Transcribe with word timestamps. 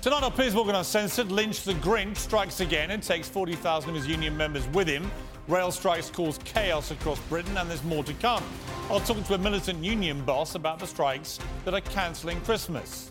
Tonight 0.00 0.22
on 0.22 0.30
Piers 0.30 0.54
Morgan 0.54 0.76
Uncensored, 0.76 1.32
Lynch 1.32 1.64
the 1.64 1.74
Grinch 1.74 2.18
strikes 2.18 2.60
again 2.60 2.92
and 2.92 3.02
takes 3.02 3.28
40,000 3.28 3.90
of 3.90 3.96
his 3.96 4.06
union 4.06 4.36
members 4.36 4.64
with 4.68 4.86
him. 4.86 5.10
Rail 5.48 5.72
strikes 5.72 6.08
cause 6.08 6.38
chaos 6.44 6.92
across 6.92 7.18
Britain, 7.22 7.56
and 7.56 7.68
there's 7.68 7.82
more 7.82 8.04
to 8.04 8.14
come. 8.14 8.44
I'll 8.90 9.00
talk 9.00 9.24
to 9.24 9.34
a 9.34 9.38
militant 9.38 9.82
union 9.82 10.24
boss 10.24 10.54
about 10.54 10.78
the 10.78 10.86
strikes 10.86 11.40
that 11.64 11.74
are 11.74 11.80
cancelling 11.80 12.40
Christmas. 12.42 13.10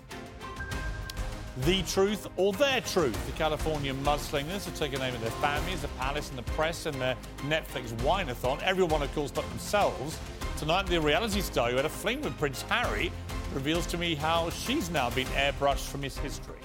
The 1.66 1.82
truth 1.84 2.26
or 2.38 2.54
their 2.54 2.80
truth? 2.80 3.26
The 3.26 3.34
California 3.34 3.94
mudslingers 3.94 4.64
have 4.64 4.80
taken 4.80 5.02
aim 5.02 5.14
at 5.14 5.20
their 5.20 5.30
families, 5.32 5.82
the 5.82 5.90
palace, 6.00 6.30
and 6.30 6.38
the 6.38 6.52
press, 6.54 6.86
and 6.86 6.96
their 7.02 7.18
Netflix 7.40 7.92
wine-a-thon. 8.02 8.60
Everyone, 8.64 9.04
of 9.04 9.14
course, 9.14 9.32
but 9.32 9.48
themselves. 9.50 10.18
Tonight, 10.56 10.86
the 10.86 11.02
reality 11.02 11.42
star 11.42 11.70
who 11.70 11.76
had 11.76 11.86
a 11.86 11.90
fling 11.90 12.22
with 12.22 12.38
Prince 12.38 12.62
Harry 12.62 13.12
reveals 13.54 13.86
to 13.88 13.98
me 13.98 14.16
how 14.16 14.50
she's 14.52 14.90
now 14.90 15.10
been 15.10 15.28
airbrushed 15.28 15.90
from 15.90 16.02
his 16.02 16.18
history. 16.18 16.57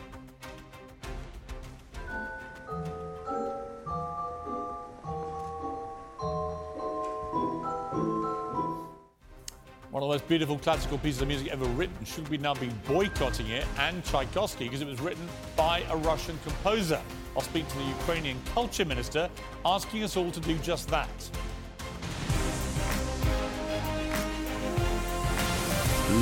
One 9.93 10.03
of 10.03 10.09
the 10.09 10.15
most 10.15 10.27
beautiful 10.27 10.59
classical 10.59 10.97
pieces 10.97 11.21
of 11.21 11.29
music 11.29 11.49
ever 11.49 11.67
written. 11.67 12.03
Should 12.07 12.27
we 12.31 12.39
now 12.39 12.55
be 12.55 12.71
boycotting 12.89 13.49
it 13.49 13.67
and 13.79 14.03
Tchaikovsky 14.03 14.65
because 14.65 14.81
it 14.81 14.87
was 14.87 15.03
written 15.03 15.29
by 15.55 15.85
a 15.91 15.97
Russian 15.99 16.39
composer? 16.47 16.99
I'll 17.37 17.43
speak 17.43 17.69
to 17.69 17.77
the 17.77 17.85
Ukrainian 17.85 18.41
culture 18.55 18.87
minister 18.87 19.29
asking 19.67 20.03
us 20.03 20.17
all 20.17 20.31
to 20.31 20.41
do 20.41 20.57
just 20.61 20.89
that. 20.89 21.11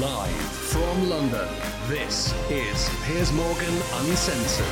Live 0.01 0.31
from 0.31 1.09
London, 1.09 1.49
this 1.87 2.35
is 2.51 2.91
Piers 3.05 3.33
Morgan 3.35 3.75
Uncensored. 3.99 4.67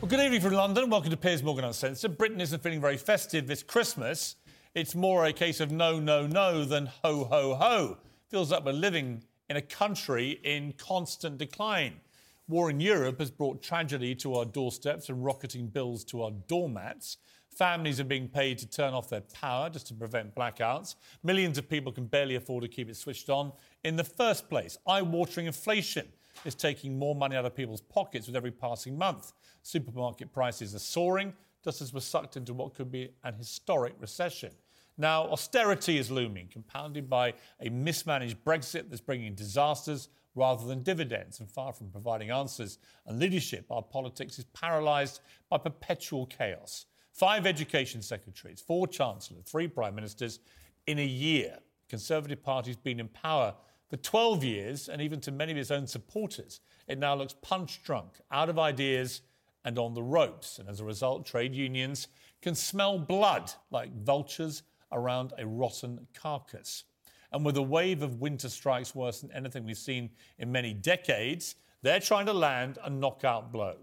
Well, 0.00 0.08
good 0.08 0.20
evening 0.20 0.42
from 0.42 0.52
London. 0.52 0.90
Welcome 0.90 1.10
to 1.10 1.16
Piers 1.16 1.42
Morgan 1.42 1.64
Uncensored. 1.64 2.16
Britain 2.16 2.40
isn't 2.40 2.62
feeling 2.62 2.80
very 2.80 2.98
festive 2.98 3.48
this 3.48 3.64
Christmas. 3.64 4.36
It's 4.76 4.94
more 4.94 5.26
a 5.26 5.32
case 5.32 5.58
of 5.58 5.72
no, 5.72 5.98
no, 5.98 6.28
no 6.28 6.64
than 6.64 6.86
ho, 6.86 7.24
ho, 7.24 7.56
ho. 7.56 7.98
Feels 8.32 8.50
like 8.50 8.64
we're 8.64 8.72
living 8.72 9.22
in 9.50 9.58
a 9.58 9.60
country 9.60 10.40
in 10.42 10.72
constant 10.78 11.36
decline. 11.36 12.00
War 12.48 12.70
in 12.70 12.80
Europe 12.80 13.20
has 13.20 13.30
brought 13.30 13.62
tragedy 13.62 14.14
to 14.14 14.36
our 14.36 14.46
doorsteps 14.46 15.10
and 15.10 15.22
rocketing 15.22 15.66
bills 15.66 16.02
to 16.04 16.22
our 16.22 16.30
doormats. 16.48 17.18
Families 17.50 18.00
are 18.00 18.04
being 18.04 18.28
paid 18.28 18.56
to 18.56 18.66
turn 18.66 18.94
off 18.94 19.10
their 19.10 19.20
power 19.20 19.68
just 19.68 19.86
to 19.88 19.94
prevent 19.94 20.34
blackouts. 20.34 20.94
Millions 21.22 21.58
of 21.58 21.68
people 21.68 21.92
can 21.92 22.06
barely 22.06 22.36
afford 22.36 22.62
to 22.62 22.68
keep 22.68 22.88
it 22.88 22.96
switched 22.96 23.28
on 23.28 23.52
in 23.84 23.96
the 23.96 24.04
first 24.04 24.48
place. 24.48 24.78
Eye 24.86 25.02
watering 25.02 25.44
inflation 25.44 26.08
is 26.46 26.54
taking 26.54 26.98
more 26.98 27.14
money 27.14 27.36
out 27.36 27.44
of 27.44 27.54
people's 27.54 27.82
pockets 27.82 28.26
with 28.26 28.34
every 28.34 28.50
passing 28.50 28.96
month. 28.96 29.34
Supermarket 29.62 30.32
prices 30.32 30.74
are 30.74 30.78
soaring, 30.78 31.34
just 31.62 31.82
as 31.82 31.92
we're 31.92 32.00
sucked 32.00 32.38
into 32.38 32.54
what 32.54 32.72
could 32.72 32.90
be 32.90 33.10
an 33.24 33.34
historic 33.34 33.92
recession. 34.00 34.52
Now, 35.02 35.24
austerity 35.32 35.98
is 35.98 36.12
looming, 36.12 36.46
compounded 36.46 37.10
by 37.10 37.34
a 37.60 37.68
mismanaged 37.70 38.44
Brexit 38.44 38.88
that's 38.88 39.00
bringing 39.00 39.34
disasters 39.34 40.10
rather 40.36 40.64
than 40.64 40.84
dividends. 40.84 41.40
And 41.40 41.50
far 41.50 41.72
from 41.72 41.90
providing 41.90 42.30
answers 42.30 42.78
and 43.04 43.18
leadership, 43.18 43.66
our 43.68 43.82
politics 43.82 44.38
is 44.38 44.44
paralysed 44.54 45.20
by 45.50 45.58
perpetual 45.58 46.26
chaos. 46.26 46.86
Five 47.12 47.48
education 47.48 48.00
secretaries, 48.00 48.60
four 48.60 48.86
chancellors, 48.86 49.42
three 49.44 49.66
prime 49.66 49.96
ministers 49.96 50.38
in 50.86 51.00
a 51.00 51.04
year. 51.04 51.56
The 51.56 51.90
Conservative 51.90 52.40
Party's 52.40 52.76
been 52.76 53.00
in 53.00 53.08
power 53.08 53.56
for 53.90 53.96
12 53.96 54.44
years, 54.44 54.88
and 54.88 55.02
even 55.02 55.20
to 55.22 55.32
many 55.32 55.50
of 55.50 55.58
its 55.58 55.72
own 55.72 55.88
supporters, 55.88 56.60
it 56.86 57.00
now 57.00 57.16
looks 57.16 57.34
punch 57.42 57.82
drunk, 57.82 58.20
out 58.30 58.48
of 58.48 58.56
ideas, 58.56 59.22
and 59.64 59.80
on 59.80 59.94
the 59.94 60.02
ropes. 60.02 60.60
And 60.60 60.68
as 60.68 60.78
a 60.78 60.84
result, 60.84 61.26
trade 61.26 61.56
unions 61.56 62.06
can 62.40 62.54
smell 62.54 63.00
blood 63.00 63.50
like 63.72 63.92
vultures 64.04 64.62
around 64.92 65.32
a 65.38 65.46
rotten 65.46 66.06
carcass. 66.14 66.84
And 67.32 67.44
with 67.44 67.56
a 67.56 67.62
wave 67.62 68.02
of 68.02 68.20
winter 68.20 68.48
strikes 68.48 68.94
worse 68.94 69.20
than 69.20 69.32
anything 69.32 69.64
we've 69.64 69.76
seen 69.78 70.10
in 70.38 70.52
many 70.52 70.74
decades, 70.74 71.54
they're 71.82 72.00
trying 72.00 72.26
to 72.26 72.32
land 72.32 72.78
a 72.84 72.90
knockout 72.90 73.52
blow. 73.52 73.76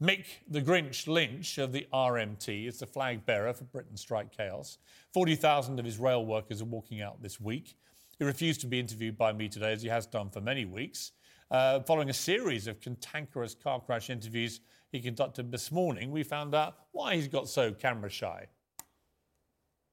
Mick 0.00 0.26
the 0.46 0.60
Grinch 0.60 1.06
Lynch 1.06 1.58
of 1.58 1.72
the 1.72 1.86
RMT 1.92 2.68
is 2.68 2.78
the 2.78 2.86
flag 2.86 3.24
bearer 3.24 3.52
for 3.54 3.64
Britain's 3.64 4.02
Strike 4.02 4.30
Chaos. 4.30 4.78
40,000 5.14 5.78
of 5.78 5.84
his 5.84 5.98
rail 5.98 6.24
workers 6.24 6.60
are 6.60 6.66
walking 6.66 7.00
out 7.00 7.22
this 7.22 7.40
week. 7.40 7.76
He 8.18 8.24
refused 8.24 8.60
to 8.60 8.66
be 8.66 8.78
interviewed 8.78 9.16
by 9.16 9.32
me 9.32 9.48
today, 9.48 9.72
as 9.72 9.82
he 9.82 9.88
has 9.88 10.06
done 10.06 10.30
for 10.30 10.40
many 10.40 10.64
weeks. 10.64 11.12
Uh, 11.50 11.80
following 11.80 12.10
a 12.10 12.14
series 12.14 12.66
of 12.66 12.80
cantankerous 12.80 13.54
car 13.54 13.80
crash 13.80 14.10
interviews 14.10 14.60
he 14.92 15.00
conducted 15.00 15.50
this 15.50 15.70
morning, 15.72 16.10
we 16.10 16.22
found 16.22 16.54
out 16.54 16.76
why 16.92 17.14
he's 17.14 17.28
got 17.28 17.48
so 17.48 17.72
camera 17.72 18.10
shy. 18.10 18.46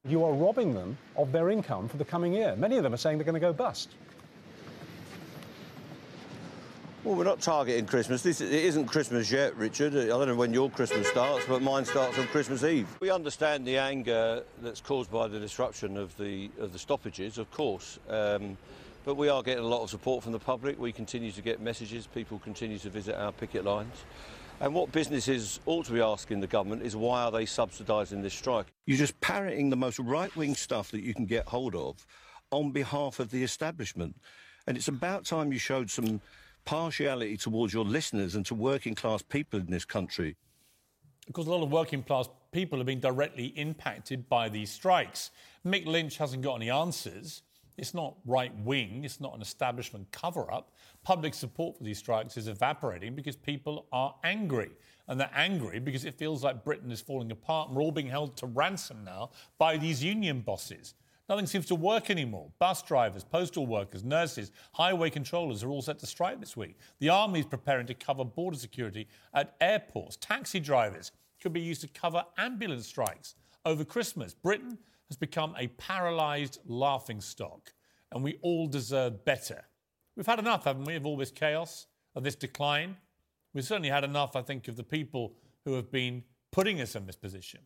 You 0.06 0.26
are 0.26 0.34
robbing 0.34 0.74
them 0.74 0.98
of 1.16 1.32
their 1.32 1.50
income 1.50 1.88
for 1.88 1.96
the 1.96 2.04
coming 2.04 2.34
year. 2.34 2.58
Many 2.58 2.76
of 2.76 2.84
them 2.84 2.94
are 2.94 2.98
saying 2.98 3.20
they're 3.20 3.24
going 3.24 3.36
to 3.36 3.40
go 3.40 3.54
bust. 3.54 3.90
Well, 7.06 7.16
we're 7.16 7.24
not 7.24 7.40
targeting 7.40 7.86
Christmas. 7.86 8.22
This 8.22 8.42
it 8.42 8.52
isn't 8.52 8.88
Christmas 8.88 9.32
yet, 9.32 9.56
Richard. 9.56 9.96
I 9.96 10.08
don't 10.08 10.28
know 10.28 10.36
when 10.36 10.52
your 10.52 10.70
Christmas 10.70 11.08
starts, 11.08 11.46
but 11.46 11.62
mine 11.62 11.86
starts 11.86 12.20
on 12.20 12.28
Christmas 12.28 12.66
Eve. 12.66 12.90
We 13.00 13.12
understand 13.12 13.66
the 13.66 13.78
anger 13.78 14.44
that's 14.62 14.82
caused 14.82 15.10
by 15.10 15.30
the 15.30 15.40
disruption 15.40 15.96
of 15.96 16.18
the 16.18 16.52
of 16.60 16.74
the 16.74 16.80
stoppages, 16.80 17.38
of 17.38 17.50
course. 17.52 17.98
Um, 18.10 18.58
but 19.06 19.16
we 19.16 19.30
are 19.30 19.42
getting 19.42 19.64
a 19.64 19.68
lot 19.68 19.84
of 19.84 19.90
support 19.90 20.22
from 20.22 20.34
the 20.34 20.40
public. 20.40 20.78
We 20.78 20.92
continue 20.92 21.32
to 21.32 21.42
get 21.42 21.62
messages. 21.62 22.08
People 22.08 22.40
continue 22.40 22.78
to 22.80 22.90
visit 22.90 23.16
our 23.16 23.32
picket 23.32 23.64
lines. 23.64 24.04
And 24.64 24.74
what 24.74 24.94
businesses 24.94 25.60
ought 25.66 25.88
to 25.88 25.92
be 25.92 26.00
asking 26.00 26.40
the 26.40 26.48
government 26.48 26.84
is 26.84 26.96
why 26.96 27.24
are 27.24 27.32
they 27.32 27.44
subsidising 27.44 28.22
this 28.22 28.34
strike? 28.34 28.68
You're 28.86 28.98
just 28.98 29.20
parroting 29.20 29.70
the 29.70 29.76
most 29.76 30.00
right-wing 30.00 30.56
stuff 30.56 30.90
that 30.92 31.04
you 31.04 31.14
can 31.14 31.26
get 31.26 31.46
hold 31.50 31.76
of 31.76 32.08
on 32.50 32.72
behalf 32.72 33.20
of 33.20 33.30
the 33.30 33.44
establishment. 33.44 34.16
And 34.66 34.78
it's 34.78 34.88
about 34.88 35.26
time 35.26 35.52
you 35.52 35.60
showed 35.60 35.92
some 35.92 36.22
partiality 36.64 37.36
towards 37.36 37.74
your 37.74 37.84
listeners 37.84 38.36
and 38.36 38.46
to 38.46 38.56
working 38.56 38.96
class 38.96 39.22
people 39.22 39.60
in 39.60 39.66
this 39.66 39.84
country. 39.84 40.38
Because 41.28 41.46
a 41.46 41.52
lot 41.52 41.62
of 41.62 41.70
working 41.70 42.02
class 42.02 42.30
people 42.54 42.80
have 42.80 42.86
been 42.86 43.02
directly 43.02 43.48
impacted 43.48 44.30
by 44.30 44.48
these 44.48 44.72
strikes. 44.72 45.32
Mick 45.68 45.86
Lynch 45.86 46.16
hasn't 46.16 46.42
got 46.42 46.56
any 46.56 46.70
answers. 46.70 47.42
It's 47.78 47.94
not 47.94 48.16
right 48.26 48.56
wing, 48.60 49.04
it's 49.04 49.20
not 49.20 49.36
an 49.36 49.42
establishment 49.42 50.10
cover 50.14 50.50
up. 50.50 50.72
Public 51.04 51.34
support 51.34 51.78
for 51.78 51.84
these 51.84 51.98
strikes 51.98 52.38
is 52.38 52.48
evaporating 52.48 53.16
because 53.16 53.36
people 53.36 53.88
are 53.92 54.16
angry. 54.24 54.72
And 55.08 55.20
they're 55.20 55.30
angry 55.36 55.80
because 55.80 56.06
it 56.06 56.18
feels 56.18 56.44
like 56.44 56.64
Britain 56.64 56.90
is 56.92 57.02
falling 57.02 57.32
apart 57.32 57.68
and 57.68 57.76
we're 57.76 57.84
all 57.84 57.92
being 57.92 58.08
held 58.08 58.38
to 58.38 58.46
ransom 58.46 59.04
now 59.04 59.32
by 59.58 59.78
these 59.78 60.02
union 60.02 60.42
bosses. 60.42 60.96
Nothing 61.28 61.46
seems 61.46 61.66
to 61.68 61.76
work 61.76 62.10
anymore. 62.10 62.52
Bus 62.60 62.84
drivers, 62.84 63.24
postal 63.24 63.66
workers, 63.66 64.04
nurses, 64.04 64.52
highway 64.74 65.10
controllers 65.10 65.64
are 65.64 65.70
all 65.70 65.82
set 65.82 66.00
to 66.00 66.06
strike 66.06 66.40
this 66.40 66.56
week. 66.56 66.78
The 67.00 67.10
army 67.10 67.40
is 67.40 67.46
preparing 67.46 67.88
to 67.88 67.94
cover 67.94 68.26
border 68.26 68.58
security 68.58 69.08
at 69.34 69.56
airports. 69.60 70.18
Taxi 70.18 70.60
drivers 70.60 71.12
could 71.42 71.54
be 71.54 71.62
used 71.62 71.82
to 71.82 71.88
cover 71.88 72.24
ambulance 72.38 72.88
strikes 72.88 73.36
over 73.66 73.84
Christmas. 73.86 74.34
Britain 74.34 74.78
has 75.10 75.18
become 75.18 75.54
a 75.58 75.68
paralysed 75.68 76.60
laughing 76.66 77.22
stock, 77.22 77.74
and 78.12 78.24
we 78.24 78.38
all 78.42 78.68
deserve 78.68 79.24
better. 79.26 79.64
We've 80.16 80.26
had 80.26 80.40
enough, 80.40 80.66
haven't 80.66 80.86
we, 80.86 80.96
of 80.96 81.06
all 81.06 81.18
this 81.18 81.32
chaos, 81.32 81.88
of 82.16 82.24
this 82.24 82.36
decline? 82.36 82.98
We've 83.54 83.64
certainly 83.64 83.90
had 83.90 84.04
enough, 84.04 84.36
I 84.36 84.42
think, 84.42 84.68
of 84.68 84.76
the 84.76 84.84
people 84.84 85.34
who 85.66 85.74
have 85.74 85.92
been 85.92 86.24
putting 86.52 86.82
us 86.82 86.96
in 86.96 87.06
this 87.06 87.16
position. 87.16 87.62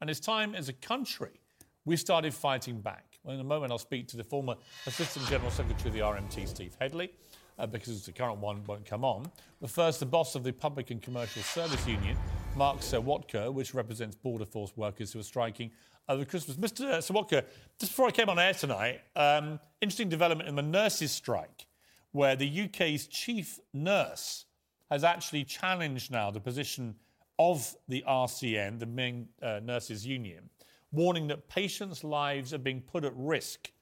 And 0.00 0.08
it's 0.08 0.20
time 0.20 0.54
as 0.54 0.68
a 0.68 0.72
country 0.72 1.40
we 1.84 1.96
started 1.96 2.32
fighting 2.34 2.80
back. 2.80 3.18
Well, 3.24 3.34
in 3.34 3.40
a 3.40 3.44
moment, 3.44 3.72
I'll 3.72 3.78
speak 3.78 4.06
to 4.08 4.16
the 4.16 4.24
former 4.24 4.54
Assistant 4.86 5.26
General 5.26 5.50
Secretary 5.50 5.88
of 5.88 5.94
the 5.94 6.00
RMT, 6.00 6.46
Steve 6.46 6.76
Hedley, 6.80 7.10
uh, 7.58 7.66
because 7.66 8.04
the 8.04 8.12
current 8.12 8.38
one 8.38 8.62
won't 8.64 8.84
come 8.84 9.04
on. 9.04 9.30
But 9.60 9.70
first, 9.70 10.00
the 10.00 10.06
boss 10.06 10.34
of 10.34 10.44
the 10.44 10.52
Public 10.52 10.90
and 10.90 11.02
Commercial 11.02 11.42
Service 11.42 11.86
Union, 11.86 12.16
Mark 12.56 12.78
Serwotka, 12.78 13.52
which 13.52 13.74
represents 13.74 14.14
border 14.16 14.46
force 14.46 14.72
workers 14.76 15.12
who 15.12 15.20
are 15.20 15.24
striking 15.24 15.70
over 16.08 16.24
Christmas. 16.24 16.56
Mr. 16.56 16.98
Serwotka, 16.98 17.44
just 17.78 17.92
before 17.92 18.06
I 18.06 18.10
came 18.10 18.28
on 18.28 18.38
air 18.38 18.54
tonight, 18.54 19.00
um, 19.16 19.60
interesting 19.80 20.08
development 20.08 20.48
in 20.48 20.54
the 20.54 20.62
nurses' 20.62 21.12
strike. 21.12 21.66
Where 22.12 22.36
the 22.36 22.62
UK's 22.64 23.06
chief 23.06 23.58
nurse 23.72 24.46
has 24.90 25.04
actually 25.04 25.44
challenged 25.44 26.10
now 26.10 26.30
the 26.30 26.40
position 26.40 26.94
of 27.38 27.74
the 27.88 28.04
RCN, 28.06 28.78
the 28.78 28.86
main 28.86 29.28
uh, 29.40 29.60
nurses 29.62 30.06
union, 30.06 30.50
warning 30.92 31.28
that 31.28 31.48
patients' 31.48 32.04
lives 32.04 32.52
are 32.52 32.58
being 32.58 32.80
put 32.80 33.04
at 33.04 33.12
risk 33.16 33.72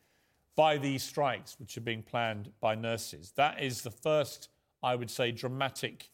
by 0.54 0.76
these 0.76 1.02
strikes, 1.02 1.56
which 1.58 1.76
are 1.76 1.82
being 1.82 2.02
planned 2.02 2.50
by 2.60 2.74
nurses. 2.74 3.32
That 3.36 3.62
is 3.62 3.82
the 3.82 3.90
first, 3.90 4.48
I 4.82 4.94
would 4.94 5.10
say, 5.10 5.32
dramatic 5.32 6.10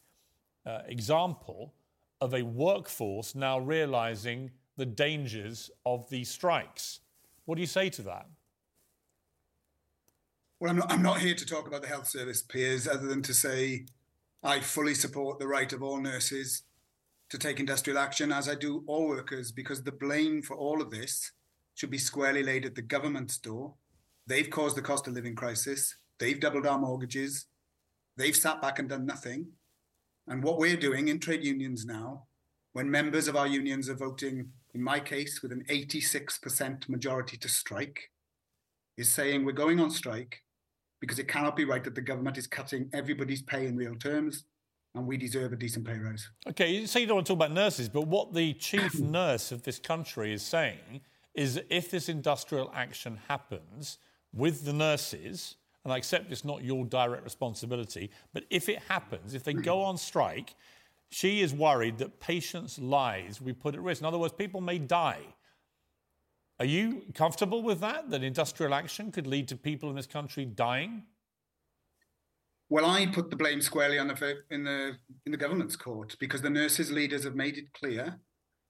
uh, 0.65 0.79
example 0.87 1.73
of 2.21 2.33
a 2.33 2.41
workforce 2.43 3.35
now 3.35 3.59
realizing 3.59 4.51
the 4.77 4.85
dangers 4.85 5.69
of 5.85 6.09
these 6.09 6.29
strikes. 6.29 7.01
What 7.45 7.55
do 7.55 7.61
you 7.61 7.67
say 7.67 7.89
to 7.91 8.01
that? 8.03 8.27
Well, 10.59 10.71
I'm 10.71 10.77
not, 10.77 10.91
I'm 10.91 11.01
not 11.01 11.19
here 11.19 11.35
to 11.35 11.45
talk 11.45 11.67
about 11.67 11.81
the 11.81 11.89
health 11.89 12.07
service, 12.07 12.41
Piers, 12.41 12.87
other 12.87 13.07
than 13.07 13.21
to 13.23 13.33
say 13.33 13.85
I 14.41 14.61
fully 14.61 14.93
support 14.93 15.37
the 15.37 15.47
right 15.47 15.71
of 15.73 15.83
all 15.83 15.99
nurses 15.99 16.63
to 17.29 17.37
take 17.37 17.59
industrial 17.59 17.99
action, 17.99 18.31
as 18.31 18.47
I 18.47 18.55
do 18.55 18.85
all 18.87 19.09
workers, 19.09 19.51
because 19.51 19.83
the 19.83 19.91
blame 19.91 20.41
for 20.41 20.55
all 20.55 20.81
of 20.81 20.91
this 20.91 21.33
should 21.73 21.89
be 21.89 21.97
squarely 21.97 22.41
laid 22.41 22.65
at 22.65 22.73
the 22.73 22.81
government's 22.81 23.37
door. 23.37 23.73
They've 24.27 24.49
caused 24.49 24.77
the 24.77 24.81
cost 24.81 25.07
of 25.07 25.13
living 25.13 25.35
crisis. 25.35 25.93
They've 26.19 26.39
doubled 26.39 26.65
our 26.65 26.79
mortgages. 26.79 27.47
They've 28.15 28.35
sat 28.35 28.61
back 28.61 28.79
and 28.79 28.87
done 28.87 29.05
nothing. 29.05 29.47
And 30.27 30.41
what 30.41 30.57
we're 30.57 30.77
doing 30.77 31.09
in 31.09 31.19
trade 31.19 31.43
unions 31.43 31.85
now, 31.85 32.27
when 32.71 32.89
members 32.89 33.27
of 33.27 33.35
our 33.35 33.47
unions 33.47 33.89
are 33.89 33.95
voting, 33.95 34.51
in 34.73 34.81
my 34.81 35.01
case, 35.01 35.41
with 35.41 35.51
an 35.51 35.65
86% 35.69 36.87
majority 36.87 37.35
to 37.35 37.49
strike, 37.49 38.09
is 38.95 39.11
saying 39.11 39.43
we're 39.43 39.51
going 39.51 39.81
on 39.81 39.91
strike 39.91 40.43
because 41.05 41.19
it 41.19 41.27
cannot 41.27 41.55
be 41.55 41.65
right 41.65 41.83
that 41.83 41.93
the 41.93 42.01
government 42.01 42.37
is 42.37 42.47
cutting 42.47 42.89
everybody's 42.91 43.41
pay 43.41 43.67
in 43.67 43.77
real 43.77 43.95
terms 43.95 44.45
and 44.95 45.05
we 45.05 45.17
deserve 45.17 45.53
a 45.53 45.55
decent 45.55 45.85
pay 45.85 45.97
rise. 45.97 46.29
Okay, 46.47 46.71
you 46.71 46.87
say 46.87 47.01
you 47.01 47.07
don't 47.07 47.17
want 47.17 47.27
to 47.27 47.33
talk 47.33 47.45
about 47.45 47.53
nurses, 47.53 47.89
but 47.89 48.07
what 48.07 48.33
the 48.33 48.53
chief 48.53 48.99
nurse 48.99 49.51
of 49.51 49.63
this 49.63 49.77
country 49.77 50.33
is 50.33 50.41
saying 50.41 51.01
is 51.35 51.55
that 51.55 51.65
if 51.69 51.91
this 51.91 52.09
industrial 52.09 52.71
action 52.73 53.19
happens 53.27 53.99
with 54.33 54.65
the 54.65 54.73
nurses, 54.73 55.57
and 55.83 55.93
I 55.93 55.97
accept 55.97 56.31
it's 56.31 56.45
not 56.45 56.63
your 56.63 56.85
direct 56.85 57.23
responsibility, 57.23 58.09
but 58.33 58.45
if 58.49 58.67
it 58.67 58.79
happens, 58.87 59.35
if 59.35 59.43
they 59.43 59.53
go 59.53 59.77
mm. 59.77 59.85
on 59.85 59.97
strike, 59.97 60.55
she 61.09 61.41
is 61.41 61.53
worried 61.53 61.99
that 61.99 62.19
patients' 62.19 62.79
lives 62.79 63.39
will 63.39 63.47
be 63.47 63.53
put 63.53 63.75
at 63.75 63.81
risk. 63.81 64.01
In 64.01 64.07
other 64.07 64.17
words, 64.17 64.33
people 64.33 64.61
may 64.61 64.79
die. 64.79 65.21
Are 66.59 66.65
you 66.65 67.03
comfortable 67.13 67.63
with 67.63 67.81
that? 67.81 68.09
That 68.09 68.23
industrial 68.23 68.73
action 68.73 69.11
could 69.11 69.27
lead 69.27 69.47
to 69.49 69.57
people 69.57 69.89
in 69.89 69.95
this 69.95 70.07
country 70.07 70.45
dying? 70.45 71.03
Well, 72.69 72.85
I 72.85 73.05
put 73.07 73.29
the 73.29 73.35
blame 73.35 73.61
squarely 73.61 73.99
on 73.99 74.07
the 74.07 74.37
in 74.49 74.63
the 74.63 74.97
in 75.25 75.31
the 75.31 75.37
government's 75.37 75.75
court 75.75 76.15
because 76.19 76.41
the 76.41 76.49
nurses' 76.49 76.91
leaders 76.91 77.23
have 77.23 77.35
made 77.35 77.57
it 77.57 77.71
clear 77.73 78.19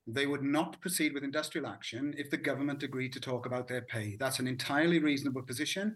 they 0.08 0.28
would 0.28 0.44
not 0.44 0.80
proceed 0.82 1.14
with 1.14 1.24
industrial 1.24 1.68
action 1.68 2.14
if 2.18 2.30
the 2.30 2.38
government 2.38 2.84
agreed 2.84 3.14
to 3.14 3.20
talk 3.20 3.46
about 3.46 3.68
their 3.68 3.82
pay. 3.82 4.16
That's 4.20 4.40
an 4.40 4.48
entirely 4.48 5.00
reasonable 5.00 5.42
position, 5.42 5.96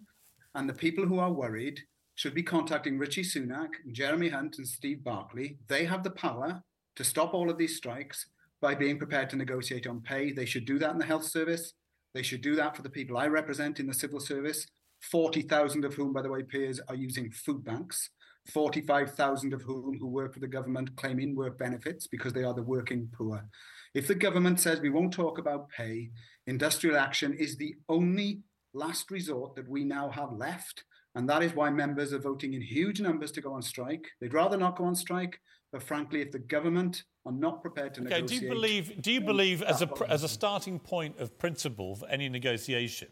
and 0.56 0.68
the 0.68 0.74
people 0.74 1.06
who 1.06 1.20
are 1.20 1.32
worried 1.32 1.80
should 2.16 2.34
be 2.34 2.44
contacting 2.44 2.98
Rishi 2.98 3.22
Sunak, 3.22 3.70
Jeremy 3.92 4.30
Hunt, 4.30 4.58
and 4.58 4.68
Steve 4.68 5.04
Barclay. 5.04 5.58
They 5.68 5.86
have 5.86 6.04
the 6.04 6.12
power 6.12 6.64
to 6.96 7.04
stop 7.04 7.34
all 7.34 7.50
of 7.50 7.58
these 7.58 7.78
strikes 7.78 8.28
by 8.62 8.76
being 8.76 8.98
prepared 8.98 9.30
to 9.30 9.36
negotiate 9.36 9.88
on 9.88 10.02
pay. 10.02 10.32
They 10.32 10.46
should 10.46 10.66
do 10.66 10.80
that 10.80 10.92
in 10.92 10.98
the 10.98 11.06
health 11.06 11.26
service. 11.26 11.74
They 12.14 12.24
should 12.24 12.42
do 12.42 12.56
that 12.56 12.76
for 12.76 12.82
the 12.82 12.90
people 12.90 13.18
I 13.18 13.28
represent 13.28 13.80
in 13.80 13.88
the 13.88 13.94
civil 13.94 14.20
service. 14.20 14.66
40,000 15.12 15.86
of 15.86 15.94
whom, 15.94 16.14
by 16.14 16.22
the 16.22 16.30
way, 16.30 16.44
Piers, 16.44 16.80
are 16.88 16.96
using 16.96 17.32
food 17.32 17.64
banks, 17.64 18.10
45,000 18.52 19.54
of 19.54 19.62
whom 19.62 19.98
who 20.00 20.08
work 20.08 20.34
for 20.34 20.40
the 20.40 20.48
government 20.48 20.96
claim 20.98 21.20
in 21.20 21.36
work 21.36 21.58
benefits 21.58 22.08
because 22.08 22.34
they 22.34 22.44
are 22.44 22.54
the 22.54 22.64
working 22.64 23.10
poor. 23.18 23.46
If 23.94 24.08
the 24.08 24.16
government 24.16 24.60
says 24.60 24.82
we 24.82 24.90
won't 24.90 25.14
talk 25.14 25.38
about 25.38 25.70
pay, 25.70 26.10
industrial 26.48 26.98
action 26.98 27.34
is 27.34 27.56
the 27.56 27.76
only 27.88 28.42
last 28.74 29.10
resort 29.10 29.56
that 29.56 29.70
we 29.70 29.84
now 29.84 30.10
have 30.10 30.32
left. 30.32 30.84
And 31.16 31.28
that 31.30 31.42
is 31.42 31.56
why 31.56 31.70
members 31.70 32.14
are 32.14 32.20
voting 32.20 32.54
in 32.54 32.62
huge 32.62 33.02
numbers 33.02 33.32
to 33.34 33.42
go 33.42 33.54
on 33.54 33.62
strike. 33.62 34.06
They'd 34.22 34.34
rather 34.34 34.58
not 34.58 34.78
go 34.78 34.84
on 34.86 34.96
strike, 34.96 35.40
but 35.72 35.84
frankly, 35.84 36.22
if 36.22 36.32
the 36.32 36.40
government 36.40 37.04
are 37.30 37.34
not 37.34 37.62
prepared 37.62 37.94
to 37.94 38.02
okay, 38.02 38.16
negotiate, 38.16 38.40
do 38.40 38.46
you 38.46 38.52
believe? 38.52 39.02
Do 39.02 39.12
you 39.12 39.22
believe, 39.22 39.62
as 39.62 39.82
a 39.82 39.90
as 40.10 40.24
a 40.24 40.28
starting 40.28 40.80
point 40.80 41.20
of 41.20 41.38
principle 41.38 41.96
for 41.96 42.08
any 42.08 42.28
negotiation, 42.28 43.10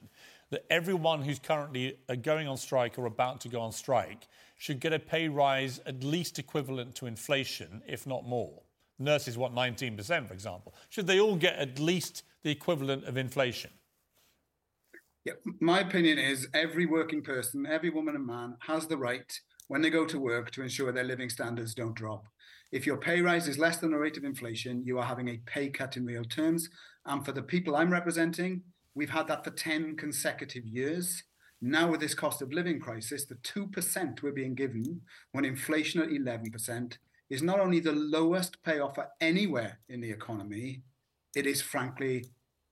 that 0.49 0.65
everyone 0.69 1.21
who's 1.21 1.39
currently 1.39 1.97
uh, 2.09 2.15
going 2.15 2.47
on 2.47 2.57
strike 2.57 2.97
or 2.97 3.05
about 3.05 3.41
to 3.41 3.49
go 3.49 3.61
on 3.61 3.71
strike 3.71 4.27
should 4.57 4.79
get 4.79 4.91
a 4.91 4.99
pay 4.99 5.27
rise 5.27 5.79
at 5.85 6.03
least 6.03 6.39
equivalent 6.39 6.95
to 6.95 7.05
inflation, 7.05 7.81
if 7.87 8.07
not 8.07 8.25
more. 8.25 8.61
Nurses 8.99 9.37
want 9.37 9.53
19%, 9.53 10.27
for 10.27 10.33
example. 10.33 10.73
Should 10.89 11.05
they 11.05 11.19
all 11.19 11.35
get 11.35 11.55
at 11.57 11.77
least 11.77 12.23
the 12.41 12.49
equivalent 12.49 13.03
of 13.03 13.17
inflation? 13.17 13.69
Yeah, 15.25 15.33
my 15.59 15.81
opinion 15.81 16.17
is 16.17 16.47
every 16.55 16.87
working 16.87 17.21
person, 17.21 17.67
every 17.67 17.91
woman 17.91 18.15
and 18.15 18.25
man 18.25 18.55
has 18.61 18.87
the 18.87 18.97
right 18.97 19.31
when 19.67 19.81
they 19.81 19.91
go 19.91 20.05
to 20.05 20.17
work 20.17 20.49
to 20.51 20.63
ensure 20.63 20.91
their 20.91 21.03
living 21.03 21.29
standards 21.29 21.75
don't 21.75 21.93
drop. 21.93 22.25
If 22.71 22.85
your 22.85 22.97
pay 22.97 23.21
rise 23.21 23.47
is 23.47 23.57
less 23.57 23.77
than 23.77 23.91
the 23.91 23.97
rate 23.97 24.17
of 24.17 24.23
inflation, 24.23 24.83
you 24.85 24.99
are 24.99 25.05
having 25.05 25.29
a 25.29 25.41
pay 25.45 25.69
cut 25.69 25.97
in 25.97 26.05
real 26.05 26.25
terms. 26.25 26.69
And 27.05 27.25
for 27.25 27.31
the 27.31 27.41
people 27.41 27.75
I'm 27.75 27.91
representing, 27.91 28.63
We've 28.97 29.11
had 29.11 29.27
that 29.27 29.43
for 29.43 29.51
10 29.51 29.95
consecutive 29.95 30.65
years. 30.65 31.21
Now, 31.61 31.91
with 31.91 31.99
this 31.99 32.15
cost 32.15 32.41
of 32.41 32.51
living 32.51 32.79
crisis, 32.79 33.25
the 33.25 33.35
2% 33.35 34.23
we're 34.23 34.31
being 34.31 34.55
given 34.55 35.01
when 35.33 35.45
inflation 35.45 36.01
at 36.01 36.09
11% 36.09 36.97
is 37.29 37.43
not 37.43 37.59
only 37.59 37.79
the 37.79 37.91
lowest 37.91 38.63
pay 38.63 38.79
offer 38.79 39.09
anywhere 39.21 39.81
in 39.87 40.01
the 40.01 40.09
economy, 40.09 40.81
it 41.35 41.45
is 41.45 41.61
frankly 41.61 42.25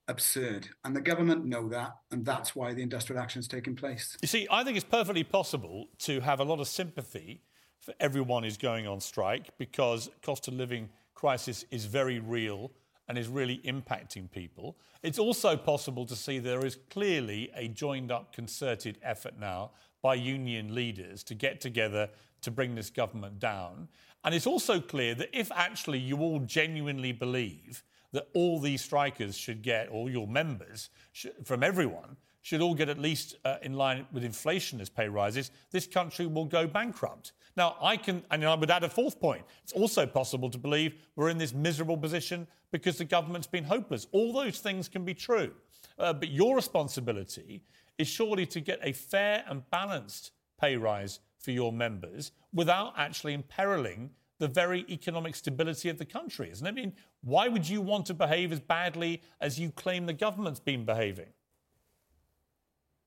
absurd. 0.07 0.69
And 0.83 0.95
the 0.95 1.01
government 1.01 1.45
know 1.45 1.69
that, 1.69 1.91
and 2.09 2.25
that's 2.25 2.56
why 2.56 2.74
the 2.74 2.81
industrial 2.81 3.21
action 3.21 3.39
is 3.39 3.48
taking 3.48 3.75
place. 3.75 4.18
You 4.24 4.27
see, 4.27 4.48
I 4.50 4.63
think 4.63 4.77
it's 4.77 4.83
perfectly 4.83 5.24
possible 5.24 5.89
to 6.00 6.21
have 6.21 6.39
a 6.39 6.44
lot 6.44 6.59
of 6.59 6.68
sympathy 6.68 7.44
for 7.80 7.94
everyone 8.00 8.44
is 8.44 8.57
going 8.57 8.88
on 8.88 9.00
strike 9.00 9.57
because 9.57 10.10
cost 10.22 10.48
of 10.48 10.54
living 10.54 10.89
crisis 11.13 11.66
is 11.72 11.86
very 11.86 12.19
real 12.19 12.72
and 13.07 13.18
is 13.18 13.27
really 13.27 13.60
impacting 13.66 14.30
people. 14.31 14.77
It's 15.04 15.19
also 15.19 15.56
possible 15.56 16.06
to 16.07 16.16
see 16.16 16.39
there 16.39 16.66
is 16.66 16.77
clearly 16.89 17.51
a 17.56 17.68
joined 17.68 18.12
up, 18.12 18.33
concerted 18.33 18.98
effort 19.04 19.36
now 19.39 19.72
by 20.01 20.16
union 20.16 20.74
leaders 20.74 21.24
to 21.24 21.36
get 21.36 21.62
together 21.62 22.10
to 22.42 22.51
bring 22.51 22.75
this 22.75 22.89
government 22.89 23.39
down. 23.39 23.88
And 24.24 24.33
it's 24.33 24.48
also 24.48 24.79
clear 24.79 25.13
that 25.15 25.29
if 25.38 25.51
actually 25.51 26.00
you 26.00 26.20
all 26.20 26.39
genuinely 26.39 27.12
believe 27.12 27.84
that 28.12 28.27
all 28.34 28.60
these 28.60 28.84
strikers 28.84 29.38
should 29.38 29.62
get, 29.62 29.89
all 29.89 30.10
your 30.10 30.27
members 30.27 30.89
should, 31.12 31.34
from 31.44 31.63
everyone, 31.63 32.17
should 32.46 32.62
all 32.62 32.75
get 32.75 32.90
at 32.90 33.00
least 33.00 33.38
uh, 33.44 33.56
in 33.64 33.74
line 33.74 34.06
with 34.12 34.24
inflation 34.24 34.80
as 34.80 34.88
pay 34.88 35.10
rises, 35.10 35.50
this 35.72 35.88
country 35.88 36.28
will 36.28 36.46
go 36.46 36.68
bankrupt. 36.68 37.32
Now, 37.58 37.75
I 37.82 37.98
can, 37.98 38.24
and 38.30 38.46
I 38.46 38.54
would 38.54 38.70
add 38.70 38.84
a 38.84 38.90
fourth 38.90 39.20
point. 39.20 39.42
It's 39.64 39.74
also 39.74 40.06
possible 40.06 40.52
to 40.52 40.60
believe 40.60 40.94
we're 41.16 41.30
in 41.30 41.40
this 41.40 41.56
miserable 41.56 41.98
position 41.98 42.46
because 42.72 43.00
the 43.00 43.04
government's 43.04 43.48
been 43.48 43.64
hopeless. 43.64 44.06
All 44.12 44.32
those 44.32 44.60
things 44.60 44.88
can 44.88 45.04
be 45.04 45.16
true. 45.16 45.54
Uh, 45.98 46.14
but 46.14 46.30
your 46.30 46.56
responsibility 46.56 47.64
is 47.98 48.08
surely 48.08 48.46
to 48.46 48.60
get 48.60 48.78
a 48.84 48.94
fair 48.94 49.44
and 49.48 49.68
balanced 49.72 50.30
pay 50.62 50.78
rise 50.78 51.22
for 51.40 51.50
your 51.50 51.74
members 51.74 52.32
without 52.54 52.94
actually 52.96 53.34
imperiling 53.34 54.12
the 54.38 54.48
very 54.48 54.86
economic 54.88 55.34
stability 55.34 55.90
of 55.90 55.98
the 55.98 56.06
country, 56.06 56.52
isn't 56.52 56.68
it? 56.68 56.70
I 56.70 56.74
mean, 56.74 56.94
why 57.24 57.48
would 57.48 57.68
you 57.68 57.82
want 57.82 58.06
to 58.06 58.14
behave 58.14 58.52
as 58.52 58.60
badly 58.60 59.24
as 59.42 59.60
you 59.60 59.72
claim 59.72 60.06
the 60.06 60.14
government's 60.14 60.60
been 60.60 60.86
behaving? 60.86 61.34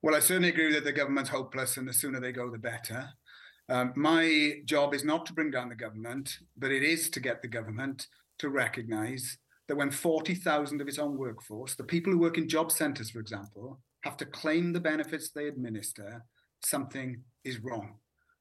Well, 0.00 0.14
I 0.14 0.20
certainly 0.20 0.50
agree 0.50 0.72
that 0.74 0.84
the 0.84 0.92
government's 0.92 1.30
hopeless, 1.30 1.76
and 1.76 1.88
the 1.88 1.92
sooner 1.92 2.20
they 2.20 2.30
go, 2.30 2.50
the 2.50 2.58
better. 2.58 3.08
Um, 3.68 3.92
my 3.96 4.60
job 4.64 4.94
is 4.94 5.04
not 5.04 5.26
to 5.26 5.32
bring 5.32 5.50
down 5.50 5.68
the 5.68 5.74
government, 5.74 6.38
but 6.56 6.70
it 6.70 6.84
is 6.84 7.10
to 7.10 7.20
get 7.20 7.42
the 7.42 7.48
government 7.48 8.06
to 8.38 8.48
recognise 8.48 9.38
that 9.66 9.76
when 9.76 9.90
40,000 9.90 10.80
of 10.80 10.88
its 10.88 10.98
own 10.98 11.18
workforce, 11.18 11.74
the 11.74 11.84
people 11.84 12.12
who 12.12 12.18
work 12.18 12.38
in 12.38 12.48
job 12.48 12.70
centres, 12.70 13.10
for 13.10 13.18
example, 13.18 13.80
have 14.04 14.16
to 14.18 14.24
claim 14.24 14.72
the 14.72 14.80
benefits 14.80 15.30
they 15.30 15.48
administer, 15.48 16.24
something 16.64 17.20
is 17.44 17.58
wrong. 17.58 17.96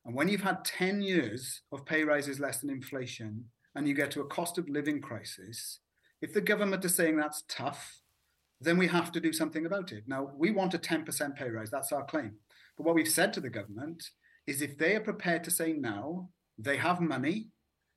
And 0.05 0.15
when 0.15 0.29
you've 0.29 0.41
had 0.41 0.63
10 0.63 1.01
years 1.01 1.61
of 1.71 1.85
pay 1.85 2.03
rises 2.03 2.39
less 2.39 2.59
than 2.59 2.69
inflation 2.69 3.43
and 3.75 3.87
you 3.87 3.93
get 3.93 4.11
to 4.11 4.21
a 4.21 4.27
cost 4.27 4.57
of 4.57 4.69
living 4.69 5.01
crisis, 5.01 5.79
if 6.21 6.33
the 6.33 6.41
government 6.41 6.85
is 6.85 6.95
saying 6.95 7.17
that's 7.17 7.43
tough, 7.49 7.99
then 8.59 8.77
we 8.77 8.87
have 8.87 9.11
to 9.11 9.19
do 9.19 9.31
something 9.31 9.65
about 9.65 9.91
it. 9.91 10.03
Now, 10.07 10.31
we 10.35 10.51
want 10.51 10.73
a 10.73 10.79
10% 10.79 11.35
pay 11.35 11.49
rise. 11.49 11.69
That's 11.69 11.91
our 11.91 12.05
claim. 12.05 12.35
But 12.75 12.85
what 12.85 12.95
we've 12.95 13.07
said 13.07 13.33
to 13.33 13.41
the 13.41 13.49
government 13.49 14.03
is 14.47 14.61
if 14.61 14.77
they 14.77 14.95
are 14.95 15.01
prepared 15.01 15.43
to 15.43 15.51
say 15.51 15.73
now, 15.73 16.29
they 16.57 16.77
have 16.77 16.99
money, 16.99 17.47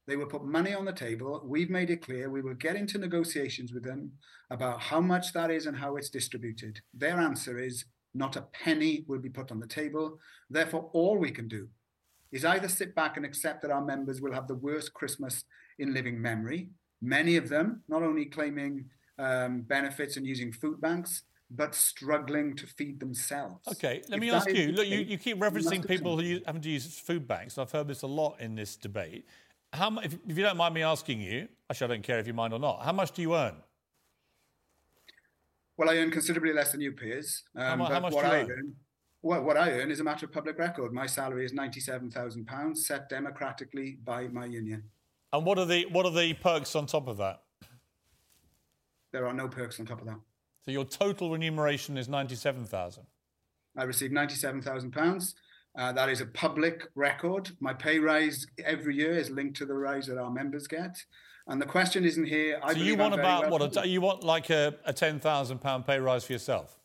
they 0.06 0.16
will 0.16 0.26
put 0.26 0.44
money 0.44 0.74
on 0.74 0.84
the 0.84 0.92
table. 0.92 1.42
We've 1.44 1.70
made 1.70 1.90
it 1.90 2.02
clear 2.02 2.28
we 2.28 2.42
will 2.42 2.54
get 2.54 2.76
into 2.76 2.98
negotiations 2.98 3.72
with 3.72 3.84
them 3.84 4.12
about 4.50 4.80
how 4.80 5.00
much 5.00 5.32
that 5.32 5.50
is 5.50 5.66
and 5.66 5.76
how 5.76 5.96
it's 5.96 6.10
distributed. 6.10 6.80
Their 6.92 7.18
answer 7.18 7.58
is 7.58 7.84
not 8.12 8.36
a 8.36 8.42
penny 8.52 9.04
will 9.06 9.20
be 9.20 9.28
put 9.28 9.52
on 9.52 9.60
the 9.60 9.66
table. 9.66 10.18
Therefore, 10.50 10.90
all 10.92 11.16
we 11.16 11.30
can 11.30 11.48
do 11.48 11.68
is 12.32 12.44
either 12.44 12.68
sit 12.68 12.94
back 12.94 13.16
and 13.16 13.24
accept 13.24 13.62
that 13.62 13.70
our 13.70 13.84
members 13.84 14.20
will 14.20 14.32
have 14.32 14.48
the 14.48 14.54
worst 14.54 14.92
Christmas 14.94 15.44
in 15.78 15.94
living 15.94 16.20
memory, 16.20 16.70
many 17.00 17.36
of 17.36 17.48
them 17.48 17.82
not 17.88 18.02
only 18.02 18.26
claiming 18.26 18.84
um, 19.20 19.60
benefits 19.62 20.16
and 20.16 20.26
using 20.26 20.50
food 20.52 20.80
banks, 20.80 21.22
but 21.50 21.74
struggling 21.74 22.56
to 22.56 22.66
feed 22.66 22.98
themselves. 22.98 23.66
Okay, 23.72 24.02
let 24.08 24.16
If 24.16 24.20
me 24.20 24.30
ask 24.30 24.50
you. 24.50 24.72
Look, 24.72 24.86
you, 24.86 24.98
you 25.00 25.18
keep 25.18 25.38
referencing 25.38 25.86
people 25.86 26.16
who 26.16 26.24
use, 26.24 26.42
having 26.46 26.62
to 26.62 26.70
use 26.70 26.98
food 26.98 27.28
banks. 27.28 27.58
I've 27.58 27.72
heard 27.72 27.88
this 27.88 28.02
a 28.02 28.06
lot 28.06 28.40
in 28.40 28.54
this 28.54 28.76
debate. 28.76 29.26
How, 29.72 29.98
if, 29.98 30.14
if 30.28 30.36
you 30.38 30.42
don't 30.42 30.56
mind 30.56 30.74
me 30.74 30.82
asking 30.82 31.20
you, 31.20 31.48
actually, 31.68 31.84
I 31.84 31.88
don't 31.94 32.02
care 32.02 32.18
if 32.18 32.26
you 32.26 32.34
mind 32.34 32.52
or 32.52 32.58
not. 32.58 32.82
How 32.82 32.92
much 32.92 33.12
do 33.12 33.22
you 33.22 33.36
earn? 33.36 33.56
Well, 35.76 35.90
I 35.90 35.96
earn 35.96 36.10
considerably 36.10 36.52
less 36.52 36.72
than 36.72 36.80
you 36.80 36.92
Piers. 36.92 37.44
Um, 37.56 37.80
how 37.80 37.88
but 37.88 38.02
much 38.02 38.12
what 38.12 38.24
do 38.24 38.28
you 38.28 38.34
I 38.34 38.40
earn? 38.42 38.74
Well, 39.22 39.42
what 39.42 39.56
I 39.56 39.70
earn 39.72 39.90
is 39.90 40.00
a 40.00 40.04
matter 40.04 40.26
of 40.26 40.32
public 40.32 40.58
record. 40.58 40.92
My 40.92 41.06
salary 41.06 41.44
is 41.44 41.52
ninety-seven 41.52 42.10
thousand 42.10 42.46
pounds, 42.46 42.86
set 42.86 43.08
democratically 43.08 43.98
by 44.04 44.28
my 44.28 44.46
union. 44.46 44.82
And 45.32 45.44
what 45.44 45.58
are 45.58 45.66
the 45.66 45.86
what 45.92 46.06
are 46.06 46.12
the 46.12 46.34
perks 46.34 46.74
on 46.74 46.86
top 46.86 47.06
of 47.06 47.16
that? 47.18 47.42
There 49.12 49.26
are 49.26 49.34
no 49.34 49.48
perks 49.48 49.80
on 49.80 49.86
top 49.86 50.00
of 50.00 50.06
that. 50.06 50.20
So 50.64 50.70
your 50.70 50.84
total 50.84 51.30
remuneration 51.30 51.96
is 51.96 52.08
ninety-seven 52.08 52.64
thousand. 52.64 53.04
I 53.76 53.84
receive 53.84 54.12
ninety-seven 54.12 54.62
thousand 54.62 54.92
pounds. 54.92 55.34
Uh, 55.78 55.92
that 55.92 56.08
is 56.08 56.20
a 56.20 56.26
public 56.26 56.88
record. 56.94 57.50
My 57.60 57.72
pay 57.72 57.98
rise 57.98 58.46
every 58.64 58.96
year 58.96 59.12
is 59.12 59.30
linked 59.30 59.56
to 59.58 59.66
the 59.66 59.74
rise 59.74 60.06
that 60.06 60.18
our 60.18 60.30
members 60.30 60.66
get. 60.66 60.96
And 61.46 61.60
the 61.60 61.66
question 61.66 62.04
isn't 62.04 62.26
here. 62.26 62.60
I 62.62 62.74
So 62.74 62.80
you 62.80 62.96
want 62.96 63.14
I'm 63.14 63.20
about 63.20 63.50
well 63.50 63.60
what? 63.60 63.76
A, 63.76 63.88
you 63.88 64.00
want 64.00 64.22
like 64.22 64.50
a, 64.50 64.74
a 64.84 64.92
ten 64.92 65.18
thousand 65.20 65.60
pound 65.60 65.86
pay 65.86 65.98
rise 65.98 66.24
for 66.24 66.32
yourself? 66.32 66.76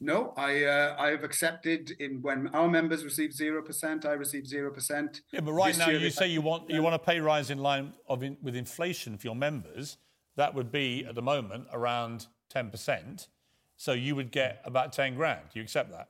No, 0.00 0.34
I 0.36 0.64
uh, 0.64 0.96
I 0.98 1.10
have 1.10 1.22
accepted 1.22 1.92
in 2.00 2.22
when 2.22 2.48
our 2.48 2.68
members 2.68 3.04
receive 3.04 3.32
zero 3.32 3.62
percent, 3.62 4.04
I 4.04 4.12
receive 4.12 4.46
zero 4.46 4.72
percent. 4.72 5.20
Yeah, 5.32 5.40
but 5.40 5.52
right 5.52 5.76
now 5.78 5.90
you 5.90 6.10
say 6.10 6.26
you 6.26 6.40
want 6.40 6.70
you 6.70 6.82
want 6.82 6.96
a 6.96 6.98
pay 6.98 7.20
rise 7.20 7.50
in 7.50 7.58
line 7.58 7.92
of 8.08 8.22
in, 8.24 8.36
with 8.42 8.56
inflation 8.56 9.16
for 9.18 9.28
your 9.28 9.36
members. 9.36 9.98
That 10.36 10.54
would 10.54 10.72
be 10.72 11.04
at 11.06 11.14
the 11.14 11.22
moment 11.22 11.66
around 11.72 12.26
ten 12.48 12.70
percent. 12.70 13.28
So 13.76 13.92
you 13.92 14.14
would 14.16 14.30
get 14.30 14.62
about 14.64 14.92
ten 14.92 15.14
grand. 15.14 15.40
Do 15.52 15.58
you 15.58 15.62
accept 15.62 15.90
that? 15.90 16.08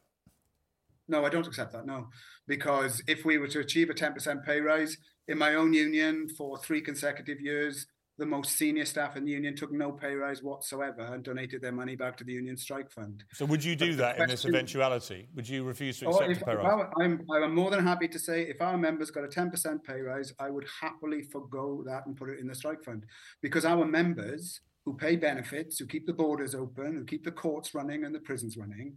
No, 1.09 1.25
I 1.25 1.29
don't 1.29 1.47
accept 1.47 1.73
that. 1.73 1.87
No, 1.87 2.09
because 2.47 3.03
if 3.07 3.25
we 3.25 3.39
were 3.39 3.49
to 3.49 3.61
achieve 3.61 3.91
a 3.91 3.95
ten 3.95 4.13
percent 4.13 4.45
pay 4.45 4.61
rise 4.61 4.97
in 5.29 5.39
my 5.39 5.55
own 5.55 5.73
union 5.73 6.29
for 6.37 6.59
three 6.59 6.81
consecutive 6.81 7.41
years, 7.41 7.87
the 8.19 8.27
most 8.27 8.57
senior 8.57 8.85
staff 8.85 9.17
in 9.17 9.25
the 9.25 9.33
union 9.33 9.57
took 9.57 9.73
no 9.73 9.91
pay 9.91 10.15
rise 10.15 10.43
whatsoever 10.43 11.01
and 11.01 11.25
donated 11.25 11.63
their 11.63 11.73
money 11.73 11.97
back 11.97 12.17
to 12.19 12.25
the 12.25 12.33
union 12.33 12.57
strike 12.57 12.91
fund. 12.91 13.25
So 13.33 13.47
would 13.47 13.65
you 13.65 13.75
do 13.75 13.93
the 13.93 14.03
that 14.03 14.19
in 14.19 14.29
this 14.29 14.45
eventuality? 14.45 15.29
Would 15.35 15.49
you 15.49 15.65
refuse 15.65 15.99
to 16.01 16.07
Oh, 16.07 16.11
accept 16.11 16.31
if, 16.31 16.43
a 16.43 16.45
pay 16.45 16.55
rise? 16.57 16.87
I, 17.01 17.05
am 17.05 17.27
I'm 17.31 17.55
more 17.55 17.71
than 17.71 17.85
happy 17.85 18.09
to 18.09 18.19
say 18.19 18.43
if 18.43 18.61
our 18.61 18.77
members 18.77 19.11
got 19.11 19.25
a 19.25 19.29
10% 19.29 19.83
pay 19.83 20.01
rise, 20.01 20.33
I 20.39 20.51
would 20.51 20.67
happily 20.81 21.23
forego 21.23 21.83
that 21.87 22.07
and 22.07 22.17
put 22.17 22.29
it 22.29 22.39
in 22.39 22.47
the 22.47 22.55
strike 22.55 22.85
fund 22.85 23.07
because 23.41 23.65
our 23.65 23.85
members 23.85 24.61
who 24.85 24.95
pay 24.95 25.17
benefits, 25.17 25.79
who 25.79 25.87
keep 25.87 26.07
the 26.07 26.13
borders 26.13 26.55
open, 26.55 26.95
who 26.95 27.05
keep 27.05 27.25
the 27.25 27.31
courts 27.31 27.75
running 27.75 28.05
and 28.05 28.15
the 28.15 28.21
prisons 28.21 28.57
running, 28.57 28.97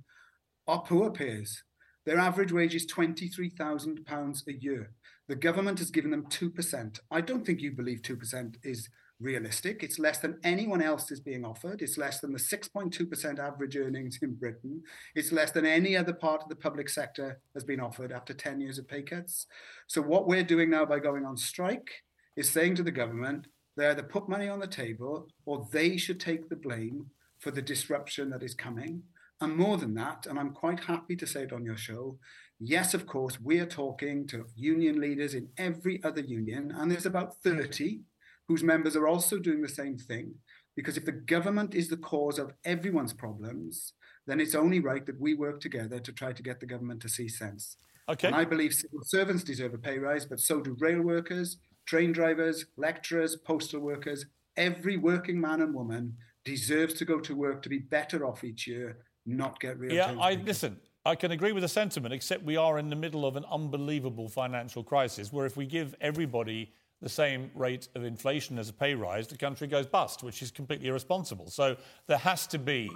are 0.67 0.81
poor 0.81 1.11
Piers. 1.11 1.63
Their 2.05 2.19
average 2.19 2.51
wage 2.51 2.75
is 2.75 2.85
£23,000 2.87 4.47
a 4.47 4.53
year. 4.53 4.91
The 5.27 5.35
government 5.35 5.79
has 5.79 5.89
given 5.89 6.11
them 6.11 6.25
2%. 6.27 6.99
I 7.09 7.21
don't 7.21 7.45
think 7.45 7.61
you 7.61 7.71
believe 7.71 8.01
2% 8.01 8.55
is 8.63 8.89
realistic. 9.19 9.83
It's 9.83 9.99
less 9.99 10.19
than 10.19 10.39
anyone 10.43 10.81
else 10.81 11.11
is 11.11 11.19
being 11.19 11.45
offered. 11.45 11.81
It's 11.81 11.97
less 11.97 12.19
than 12.19 12.33
the 12.33 12.39
6.2% 12.39 13.39
average 13.39 13.77
earnings 13.77 14.19
in 14.21 14.35
Britain. 14.35 14.81
It's 15.15 15.31
less 15.31 15.51
than 15.51 15.65
any 15.65 15.95
other 15.95 16.13
part 16.13 16.43
of 16.43 16.49
the 16.49 16.55
public 16.55 16.89
sector 16.89 17.39
has 17.53 17.63
been 17.63 17.79
offered 17.79 18.11
after 18.11 18.33
10 18.33 18.59
years 18.59 18.77
of 18.77 18.87
pay 18.87 19.01
cuts. 19.01 19.47
So, 19.87 20.01
what 20.01 20.27
we're 20.27 20.43
doing 20.43 20.69
now 20.69 20.85
by 20.85 20.99
going 20.99 21.25
on 21.25 21.37
strike 21.37 21.89
is 22.35 22.49
saying 22.49 22.75
to 22.75 22.83
the 22.83 22.91
government, 22.91 23.47
they 23.77 23.87
either 23.87 24.03
put 24.03 24.29
money 24.29 24.47
on 24.47 24.59
the 24.59 24.67
table 24.67 25.27
or 25.45 25.67
they 25.71 25.97
should 25.97 26.19
take 26.19 26.49
the 26.49 26.55
blame 26.55 27.07
for 27.39 27.51
the 27.51 27.61
disruption 27.61 28.29
that 28.29 28.43
is 28.43 28.53
coming. 28.53 29.03
And 29.41 29.55
more 29.55 29.77
than 29.77 29.93
that, 29.95 30.27
and 30.27 30.39
I'm 30.39 30.53
quite 30.53 30.79
happy 30.79 31.15
to 31.17 31.27
say 31.27 31.43
it 31.43 31.53
on 31.53 31.65
your 31.65 31.75
show, 31.75 32.17
yes, 32.59 32.93
of 32.93 33.05
course, 33.05 33.39
we 33.41 33.59
are 33.59 33.65
talking 33.65 34.25
to 34.27 34.45
union 34.55 35.01
leaders 35.01 35.33
in 35.33 35.49
every 35.57 36.01
other 36.03 36.21
union, 36.21 36.73
and 36.77 36.89
there's 36.89 37.05
about 37.05 37.35
30 37.43 37.99
whose 38.47 38.63
members 38.63 38.95
are 38.95 39.07
also 39.07 39.37
doing 39.37 39.61
the 39.61 39.69
same 39.69 39.97
thing. 39.97 40.33
Because 40.75 40.97
if 40.97 41.05
the 41.05 41.11
government 41.11 41.73
is 41.73 41.87
the 41.87 41.97
cause 41.97 42.37
of 42.37 42.53
everyone's 42.65 43.13
problems, 43.13 43.93
then 44.27 44.39
it's 44.39 44.55
only 44.55 44.79
right 44.79 45.05
that 45.05 45.19
we 45.19 45.33
work 45.33 45.61
together 45.61 45.99
to 45.99 46.11
try 46.11 46.33
to 46.33 46.43
get 46.43 46.59
the 46.59 46.65
government 46.65 47.01
to 47.01 47.09
see 47.09 47.27
sense. 47.27 47.77
Okay. 48.09 48.27
And 48.27 48.35
I 48.35 48.45
believe 48.45 48.73
civil 48.73 48.99
servants 49.03 49.43
deserve 49.43 49.73
a 49.73 49.77
pay 49.77 49.97
rise, 49.97 50.25
but 50.25 50.39
so 50.39 50.61
do 50.61 50.75
rail 50.79 51.01
workers, 51.01 51.57
train 51.85 52.11
drivers, 52.11 52.65
lecturers, 52.77 53.35
postal 53.35 53.79
workers. 53.79 54.25
Every 54.57 54.97
working 54.97 55.39
man 55.39 55.61
and 55.61 55.73
woman 55.73 56.15
deserves 56.43 56.93
to 56.95 57.05
go 57.05 57.19
to 57.19 57.35
work 57.35 57.61
to 57.63 57.69
be 57.69 57.79
better 57.79 58.25
off 58.25 58.43
each 58.43 58.67
year, 58.67 58.97
not 59.25 59.59
get 59.59 59.79
real. 59.79 59.93
Yeah, 59.93 60.15
I 60.19 60.35
cuts. 60.35 60.47
listen. 60.47 60.77
I 61.07 61.13
can 61.13 61.31
agree 61.31 61.51
with 61.51 61.61
the 61.61 61.67
sentiment, 61.67 62.15
except 62.15 62.43
we 62.43 62.57
are 62.57 62.79
in 62.79 62.89
the 62.89 62.95
middle 62.95 63.27
of 63.27 63.35
an 63.35 63.45
unbelievable 63.51 64.27
financial 64.27 64.83
crisis 64.83 65.31
where 65.31 65.45
if 65.45 65.55
we 65.55 65.67
give 65.67 65.93
everybody 66.01 66.73
the 67.01 67.09
same 67.09 67.51
rate 67.55 67.87
of 67.95 68.03
inflation 68.03 68.57
as 68.57 68.69
a 68.69 68.73
pay 68.73 68.95
rise, 68.95 69.27
the 69.27 69.37
country 69.37 69.67
goes 69.67 69.85
bust, 69.85 70.23
which 70.23 70.41
is 70.41 70.51
completely 70.51 70.87
irresponsible. 70.87 71.47
So 71.49 71.75
there 72.07 72.17
has 72.17 72.47
to 72.47 72.57
be 72.57 72.89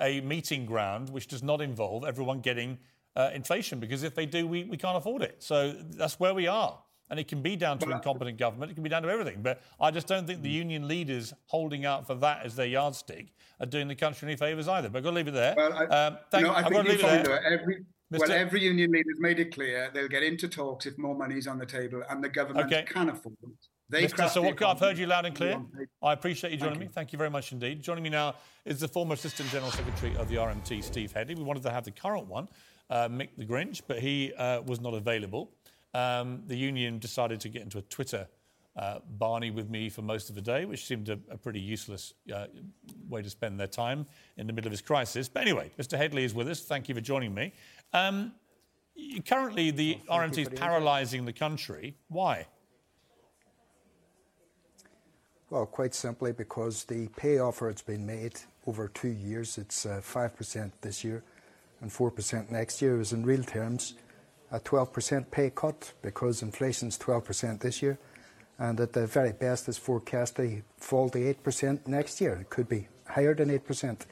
a 0.00 0.20
meeting 0.22 0.66
ground 0.66 1.10
which 1.10 1.26
does 1.26 1.42
not 1.42 1.60
involve 1.60 2.04
everyone 2.04 2.40
getting 2.40 2.78
uh, 3.14 3.30
inflation, 3.34 3.78
because 3.78 4.02
if 4.02 4.14
they 4.14 4.26
do, 4.26 4.46
we, 4.46 4.64
we 4.64 4.76
can't 4.76 4.96
afford 4.96 5.22
it. 5.22 5.42
So 5.42 5.72
that's 5.90 6.18
where 6.18 6.34
we 6.34 6.46
are. 6.46 6.78
And 7.10 7.20
it 7.20 7.28
can 7.28 7.42
be 7.42 7.56
down 7.56 7.78
to 7.80 7.90
incompetent 7.90 8.38
government, 8.38 8.70
it 8.70 8.74
can 8.74 8.82
be 8.82 8.88
down 8.88 9.02
to 9.02 9.10
everything. 9.10 9.42
But 9.42 9.60
I 9.78 9.90
just 9.90 10.06
don't 10.06 10.26
think 10.26 10.42
the 10.42 10.48
union 10.48 10.88
leaders 10.88 11.34
holding 11.44 11.84
out 11.84 12.06
for 12.06 12.14
that 12.16 12.46
as 12.46 12.56
their 12.56 12.66
yardstick 12.66 13.34
are 13.60 13.66
doing 13.66 13.86
the 13.86 13.94
country 13.94 14.26
any 14.28 14.36
favours 14.36 14.66
either. 14.66 14.88
But 14.88 14.98
I've 14.98 15.04
got 15.04 15.10
to 15.10 15.16
leave 15.16 15.28
it 15.28 15.34
there. 15.34 15.54
Well, 15.54 15.74
I, 15.74 15.84
um, 15.84 16.18
thank, 16.30 16.46
no, 16.46 16.52
I 16.52 16.60
I've 16.60 16.64
think 16.64 16.74
got 16.74 16.82
to 16.82 16.88
you 16.88 16.96
leave 16.96 17.04
it 17.04 17.24
there. 17.24 17.40
that 17.40 17.84
every 18.14 18.28
well, 18.28 18.38
every 18.38 18.62
union 18.62 18.92
leader's 18.92 19.18
made 19.18 19.38
it 19.40 19.54
clear 19.54 19.90
they'll 19.92 20.08
get 20.08 20.22
into 20.22 20.48
talks 20.48 20.86
if 20.86 20.96
more 20.98 21.14
money 21.14 21.36
is 21.36 21.46
on 21.46 21.58
the 21.58 21.66
table 21.66 22.02
and 22.08 22.22
the 22.22 22.28
government 22.28 22.66
Okay. 22.66 22.84
can 22.84 23.08
afford 23.08 23.36
it. 23.42 23.50
They 23.88 24.04
Mr. 24.04 24.14
craft 24.14 24.34
the 24.34 24.40
Serwotka, 24.40 24.66
I've 24.66 24.80
heard 24.80 24.96
you 24.96 25.06
loud 25.06 25.26
and 25.26 25.36
clear. 25.36 25.60
I 26.02 26.14
appreciate 26.14 26.50
you 26.50 26.56
joining 26.56 26.78
Thank 26.78 26.90
me. 26.90 26.92
Thank 26.94 27.12
you 27.12 27.18
very 27.18 27.28
much 27.28 27.52
indeed. 27.52 27.82
Joining 27.82 28.02
me 28.02 28.08
now 28.10 28.34
is 28.64 28.80
the 28.80 28.88
former 28.88 29.14
Assistant 29.14 29.50
General 29.50 29.70
Secretary 29.70 30.16
of 30.16 30.28
the 30.30 30.36
RMT, 30.36 30.82
Steve 30.82 31.12
Hedley. 31.12 31.34
We 31.34 31.42
wanted 31.42 31.62
to 31.64 31.70
have 31.70 31.84
the 31.84 31.90
current 31.90 32.26
one, 32.26 32.48
uh, 32.88 33.08
Mick 33.08 33.28
the 33.36 33.44
Grinch, 33.44 33.82
but 33.86 33.98
he 33.98 34.32
uh, 34.34 34.62
was 34.62 34.80
not 34.80 34.94
available. 34.94 35.50
Um, 35.92 36.42
the 36.46 36.56
union 36.56 36.98
decided 37.00 37.40
to 37.40 37.50
get 37.50 37.62
into 37.62 37.76
a 37.76 37.82
Twitter 37.82 38.28
uh, 38.76 39.00
Barney 39.18 39.50
with 39.50 39.68
me 39.68 39.88
for 39.88 40.02
most 40.02 40.28
of 40.28 40.34
the 40.34 40.40
day, 40.40 40.64
which 40.64 40.86
seemed 40.86 41.08
a, 41.08 41.18
a 41.30 41.36
pretty 41.36 41.60
useless 41.60 42.14
uh, 42.34 42.46
way 43.08 43.22
to 43.22 43.28
spend 43.28 43.60
their 43.60 43.66
time 43.66 44.06
in 44.36 44.46
the 44.46 44.52
middle 44.52 44.68
of 44.68 44.72
this 44.72 44.80
crisis. 44.80 45.28
But 45.28 45.42
anyway, 45.42 45.70
Mr. 45.78 45.98
Hedley 45.98 46.24
is 46.24 46.34
with 46.34 46.48
us. 46.48 46.60
Thank 46.60 46.88
you 46.88 46.94
for 46.94 47.00
joining 47.00 47.34
me. 47.34 47.52
Um, 47.92 48.32
currently, 49.26 49.70
the 49.70 49.98
RMT 50.08 50.38
is 50.38 50.48
paralysing 50.48 51.24
the 51.24 51.32
country. 51.32 51.96
Why? 52.08 52.46
Well, 55.50 55.66
quite 55.66 55.94
simply 55.94 56.32
because 56.32 56.84
the 56.84 57.08
pay 57.08 57.38
offer 57.38 57.66
that's 57.66 57.82
been 57.82 58.06
made 58.06 58.40
over 58.66 58.88
two 58.88 59.08
years, 59.08 59.58
it's 59.58 59.84
uh, 59.84 60.00
5% 60.02 60.72
this 60.80 61.04
year 61.04 61.22
and 61.82 61.90
4% 61.90 62.50
next 62.50 62.80
year, 62.80 62.98
is 63.00 63.12
in 63.12 63.26
real 63.26 63.42
terms 63.42 63.94
a 64.50 64.60
12% 64.60 65.30
pay 65.30 65.50
cut 65.50 65.92
because 66.00 66.40
inflation's 66.40 66.96
12% 66.96 67.60
this 67.60 67.82
year 67.82 67.98
and 68.58 68.78
at 68.80 68.92
the 68.92 69.06
very 69.06 69.32
best 69.32 69.68
is 69.68 69.78
forecast 69.78 70.36
to 70.36 70.62
fall 70.76 71.08
to 71.10 71.18
8% 71.18 71.86
next 71.86 72.20
year. 72.20 72.34
It 72.34 72.50
could 72.50 72.68
be 72.68 72.88
higher 73.06 73.34
than 73.34 73.50
8%. 73.50 74.06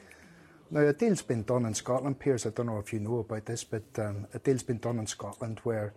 Now, 0.69 0.81
a 0.81 0.93
deal's 0.93 1.21
been 1.21 1.43
done 1.43 1.65
in 1.65 1.73
Scotland, 1.73 2.19
Piers. 2.19 2.45
I 2.45 2.49
don't 2.49 2.67
know 2.67 2.79
if 2.79 2.93
you 2.93 2.99
know 2.99 3.19
about 3.19 3.45
this, 3.45 3.63
but 3.63 3.83
um, 3.97 4.27
a 4.33 4.39
deal's 4.39 4.63
been 4.63 4.77
done 4.77 4.99
in 4.99 5.07
Scotland 5.07 5.59
where 5.63 5.93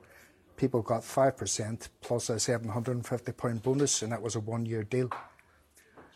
people 0.57 0.83
got 0.83 1.03
5% 1.03 1.89
plus 2.01 2.31
a 2.31 2.35
£750 2.35 3.63
bonus, 3.63 4.03
and 4.03 4.13
that 4.13 4.23
was 4.23 4.37
a 4.37 4.41
one 4.41 4.67
year 4.67 4.83
deal. 4.83 5.11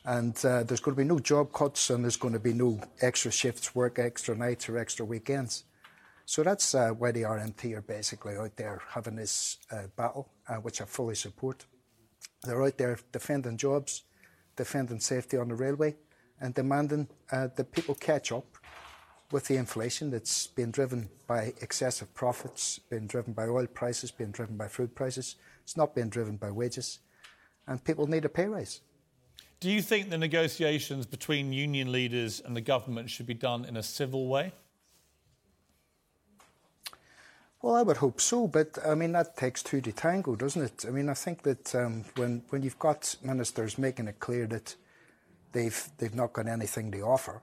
And 0.05 0.37
uh, 0.45 0.63
there's 0.63 0.81
going 0.81 0.97
to 0.97 1.03
be 1.03 1.09
no 1.09 1.19
job 1.19 1.53
cuts, 1.53 1.91
and 1.91 2.03
there's 2.03 2.17
going 2.17 2.35
to 2.35 2.41
be 2.41 2.53
no 2.53 2.81
extra 3.01 3.31
shifts 3.31 3.75
work, 3.75 3.99
extra 3.99 4.37
nights, 4.37 4.69
or 4.69 4.79
extra 4.79 5.05
weekends. 5.05 5.65
So 6.25 6.43
that's 6.43 6.75
uh, 6.75 6.91
why 6.91 7.13
the 7.13 7.23
RMT 7.23 7.77
are 7.77 7.83
basically 7.83 8.37
out 8.37 8.57
there 8.57 8.83
having 8.89 9.17
this 9.17 9.59
uh, 9.71 9.85
battle, 9.97 10.29
uh, 10.49 10.57
which 10.57 10.81
I 10.81 10.85
fully 10.85 11.15
support. 11.15 11.65
They're 12.43 12.63
out 12.63 12.79
there 12.79 12.99
defending 13.13 13.57
jobs, 13.57 14.03
defending 14.57 15.01
safety 15.01 15.37
on 15.37 15.49
the 15.49 15.55
railway, 15.55 15.97
and 16.41 16.55
demanding 16.55 17.09
uh, 17.33 17.49
that 17.57 17.73
people 17.73 17.95
catch 17.95 18.33
up 18.33 18.47
with 19.31 19.47
the 19.47 19.57
inflation 19.57 20.11
that's 20.11 20.47
been 20.47 20.71
driven 20.71 21.09
by 21.27 21.53
excessive 21.61 22.13
profits, 22.15 22.79
been 22.79 23.07
driven 23.07 23.33
by 23.33 23.47
oil 23.47 23.67
prices, 23.67 24.11
been 24.11 24.31
driven 24.31 24.57
by 24.57 24.69
food 24.69 24.95
prices. 24.95 25.37
It's 25.63 25.77
not 25.77 25.95
been 25.95 26.09
driven 26.09 26.37
by 26.37 26.51
wages. 26.51 27.01
And 27.67 27.83
people 27.85 28.07
need 28.07 28.25
a 28.25 28.29
pay 28.29 28.47
rise. 28.47 28.81
Do 29.61 29.71
you 29.71 29.83
think 29.83 30.09
the 30.09 30.17
negotiations 30.17 31.05
between 31.05 31.53
union 31.53 31.93
leaders 31.93 32.41
and 32.41 32.57
the 32.57 32.61
government 32.61 33.11
should 33.11 33.27
be 33.27 33.35
done 33.35 33.65
in 33.65 33.77
a 33.77 33.83
civil 33.83 34.29
way? 34.29 34.53
Well, 37.61 37.75
I 37.75 37.83
would 37.83 37.97
hope 37.97 38.21
so, 38.21 38.47
but 38.47 38.79
I 38.87 38.95
mean 38.95 39.13
that 39.13 39.37
takes 39.37 39.65
two 39.65 39.81
to 39.81 39.91
tango, 39.91 40.37
doesn't 40.37 40.63
it? 40.63 40.85
I 40.87 40.91
mean, 40.91 41.09
I 41.09 41.15
think 41.15 41.43
that 41.43 41.75
um, 41.75 42.05
when 42.15 42.43
when 42.51 42.63
you've 42.63 42.79
got 42.79 43.17
ministers 43.23 43.79
making 43.79 44.07
it 44.07 44.21
clear 44.21 44.47
that 44.47 44.77
they've 45.53 45.89
they've 45.99 46.15
not 46.15 46.33
got 46.33 46.47
anything 46.47 46.93
to 46.93 47.01
offer, 47.01 47.43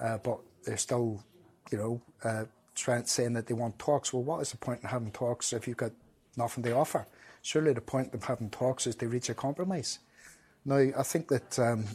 uh, 0.00 0.18
but 0.18 0.38
they're 0.64 0.76
still, 0.76 1.24
you 1.72 1.78
know, 1.78 2.00
uh, 2.22 2.44
trying 2.76 3.06
saying 3.06 3.32
that 3.32 3.48
they 3.48 3.54
want 3.54 3.76
talks. 3.78 4.12
Well, 4.12 4.22
what 4.22 4.40
is 4.40 4.52
the 4.52 4.56
point 4.56 4.82
in 4.82 4.88
having 4.88 5.10
talks 5.10 5.52
if 5.52 5.66
you've 5.66 5.76
got 5.76 5.92
nothing 6.36 6.62
to 6.64 6.76
offer? 6.76 7.08
Surely 7.42 7.72
the 7.72 7.80
point 7.80 8.14
of 8.14 8.22
having 8.22 8.50
talks 8.50 8.86
is 8.86 8.94
to 8.96 9.08
reach 9.08 9.30
a 9.30 9.34
compromise. 9.34 9.98
Now, 10.64 10.76
I 10.76 11.02
think 11.02 11.26
that 11.28 11.58
um, 11.58 11.86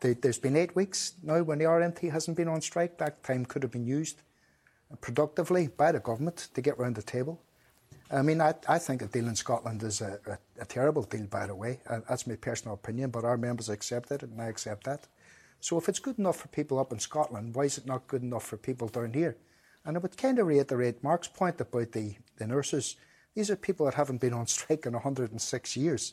they, 0.00 0.12
there's 0.12 0.38
been 0.38 0.54
eight 0.54 0.76
weeks 0.76 1.14
now 1.22 1.42
when 1.42 1.58
the 1.58 1.64
RMT 1.64 2.12
hasn't 2.12 2.36
been 2.36 2.48
on 2.48 2.60
strike. 2.60 2.98
That 2.98 3.24
time 3.24 3.44
could 3.44 3.62
have 3.62 3.72
been 3.72 3.86
used 3.86 4.20
productively 5.00 5.68
by 5.68 5.92
the 5.92 6.00
government 6.00 6.48
to 6.54 6.60
get 6.60 6.78
round 6.78 6.96
the 6.96 7.02
table. 7.02 7.40
I 8.10 8.22
mean, 8.22 8.40
I, 8.40 8.54
I 8.68 8.78
think 8.78 9.02
a 9.02 9.06
deal 9.06 9.26
in 9.26 9.34
Scotland 9.34 9.82
is 9.82 10.00
a, 10.00 10.20
a, 10.26 10.62
a 10.62 10.64
terrible 10.64 11.02
deal, 11.02 11.26
by 11.26 11.46
the 11.46 11.54
way. 11.54 11.80
Uh, 11.88 12.00
that's 12.08 12.26
my 12.26 12.36
personal 12.36 12.74
opinion, 12.74 13.10
but 13.10 13.24
our 13.24 13.36
members 13.36 13.68
accepted 13.68 14.22
it, 14.22 14.30
and 14.30 14.40
I 14.40 14.46
accept 14.46 14.84
that. 14.84 15.08
So 15.60 15.76
if 15.78 15.88
it's 15.88 15.98
good 15.98 16.18
enough 16.18 16.36
for 16.36 16.48
people 16.48 16.78
up 16.78 16.92
in 16.92 17.00
Scotland, 17.00 17.54
why 17.54 17.64
is 17.64 17.78
it 17.78 17.86
not 17.86 18.06
good 18.06 18.22
enough 18.22 18.44
for 18.44 18.56
people 18.56 18.86
down 18.88 19.12
here? 19.12 19.36
And 19.84 19.96
I 19.96 20.00
would 20.00 20.16
kind 20.16 20.38
of 20.38 20.46
reiterate 20.46 21.02
Mark's 21.02 21.28
point 21.28 21.60
about 21.60 21.92
the, 21.92 22.14
the 22.36 22.46
nurses. 22.46 22.96
These 23.34 23.50
are 23.50 23.56
people 23.56 23.86
that 23.86 23.94
haven't 23.94 24.20
been 24.20 24.34
on 24.34 24.46
strike 24.46 24.86
in 24.86 24.92
106 24.92 25.76
years. 25.76 26.12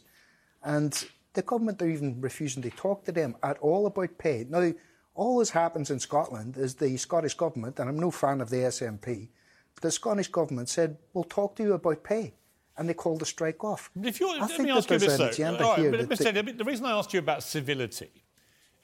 And 0.64 1.06
the 1.34 1.42
government 1.42 1.82
are 1.82 1.90
even 1.90 2.22
refusing 2.22 2.64
to 2.64 2.70
talk 2.72 3.06
to 3.06 3.12
them 3.12 3.36
at 3.44 3.58
all 3.60 3.86
about 3.86 4.18
pay. 4.18 4.46
Now, 4.50 4.72
all 5.16 5.40
this 5.40 5.52
happens 5.52 5.90
in 5.92 6.00
Scotland 6.00 6.58
is 6.58 6.76
the 6.76 6.98
Scottish 6.98 7.36
government, 7.36 7.80
and 7.80 7.90
I'm 7.90 8.00
no 8.00 8.12
fan 8.12 8.42
of 8.42 8.50
the 8.50 8.58
SNP, 8.58 9.30
but 9.76 9.84
the 9.84 9.92
Scottish 9.92 10.28
government 10.30 10.70
said, 10.70 10.98
we'll 11.14 11.24
talk 11.24 11.56
to 11.58 11.64
you 11.64 11.74
about 11.74 12.04
pay. 12.04 12.34
And 12.76 12.90
they 12.90 12.96
called 12.96 13.20
the 13.20 13.26
strike 13.28 13.64
off. 13.64 13.92
If 14.02 14.20
you're, 14.20 14.30
I 14.32 14.40
let 14.40 14.50
think 14.50 14.64
me 14.64 14.72
ask 14.72 14.90
you 14.90 14.98
this, 14.98 15.16
though. 15.18 15.26
right, 15.28 15.92
but 15.92 16.10
that 16.10 16.34
they- 16.34 16.52
the 16.54 16.64
reason 16.64 16.88
I 16.88 16.92
asked 16.98 17.14
you 17.14 17.20
about 17.20 17.44
civility, 17.44 18.10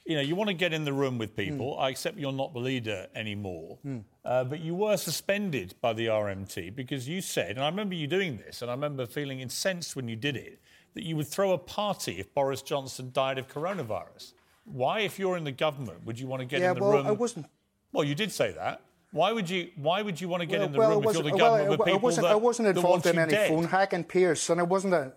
you 0.05 0.15
know, 0.15 0.21
you 0.21 0.35
want 0.35 0.49
to 0.49 0.53
get 0.53 0.73
in 0.73 0.85
the 0.85 0.93
room 0.93 1.17
with 1.17 1.35
people. 1.35 1.73
Hmm. 1.75 1.81
I 1.81 1.89
accept 1.89 2.19
you're 2.19 2.31
not 2.31 2.53
the 2.53 2.59
leader 2.59 3.07
anymore, 3.15 3.79
uh, 4.23 4.43
but 4.43 4.59
you 4.59 4.75
were 4.75 4.95
suspended 4.95 5.73
by 5.81 5.93
the 5.93 6.05
RMT 6.05 6.75
because 6.75 7.07
you 7.07 7.19
said, 7.21 7.51
and 7.55 7.61
I 7.61 7.67
remember 7.69 7.95
you 7.95 8.05
doing 8.05 8.37
this, 8.37 8.61
and 8.61 8.69
I 8.69 8.75
remember 8.75 9.07
feeling 9.07 9.39
incensed 9.39 9.95
when 9.95 10.07
you 10.07 10.15
did 10.15 10.35
it, 10.35 10.59
that 10.93 11.03
you 11.03 11.15
would 11.15 11.27
throw 11.27 11.51
a 11.53 11.57
party 11.57 12.19
if 12.19 12.31
Boris 12.35 12.61
Johnson 12.61 13.09
died 13.11 13.39
of 13.39 13.47
coronavirus. 13.47 14.33
Why, 14.71 14.99
if 14.99 15.17
you're 15.19 15.37
in 15.37 15.43
the 15.43 15.51
government, 15.51 16.05
would 16.05 16.19
you 16.19 16.27
want 16.27 16.41
to 16.41 16.45
get 16.45 16.61
yeah, 16.61 16.71
in 16.71 16.75
the 16.77 16.83
well, 16.83 16.91
room? 16.93 17.07
I 17.07 17.11
wasn't. 17.11 17.47
Well, 17.91 18.03
you 18.03 18.15
did 18.15 18.31
say 18.31 18.51
that. 18.51 18.81
Why 19.11 19.31
would 19.31 19.49
you? 19.49 19.69
Why 19.75 20.01
would 20.01 20.21
you 20.21 20.29
want 20.29 20.41
to 20.41 20.45
get 20.45 20.59
well, 20.59 20.67
in 20.67 20.71
the 20.71 20.77
well, 20.77 20.89
room 20.91 21.03
if 21.07 21.13
you're 21.15 21.23
the 21.23 21.37
government 21.37 21.69
with 21.71 21.81
I, 21.81 21.83
I 21.83 21.85
people 21.87 21.99
wasn't, 22.01 22.27
that, 22.27 22.31
I 22.31 22.35
wasn't 22.35 22.67
involved 22.67 23.05
in 23.07 23.17
any 23.17 23.31
dead? 23.31 23.49
phone 23.49 23.63
hacking, 23.63 24.03
Piers, 24.03 24.49
and 24.49 24.59
I 24.59 24.63
wasn't 24.63 24.93
a, 24.93 25.13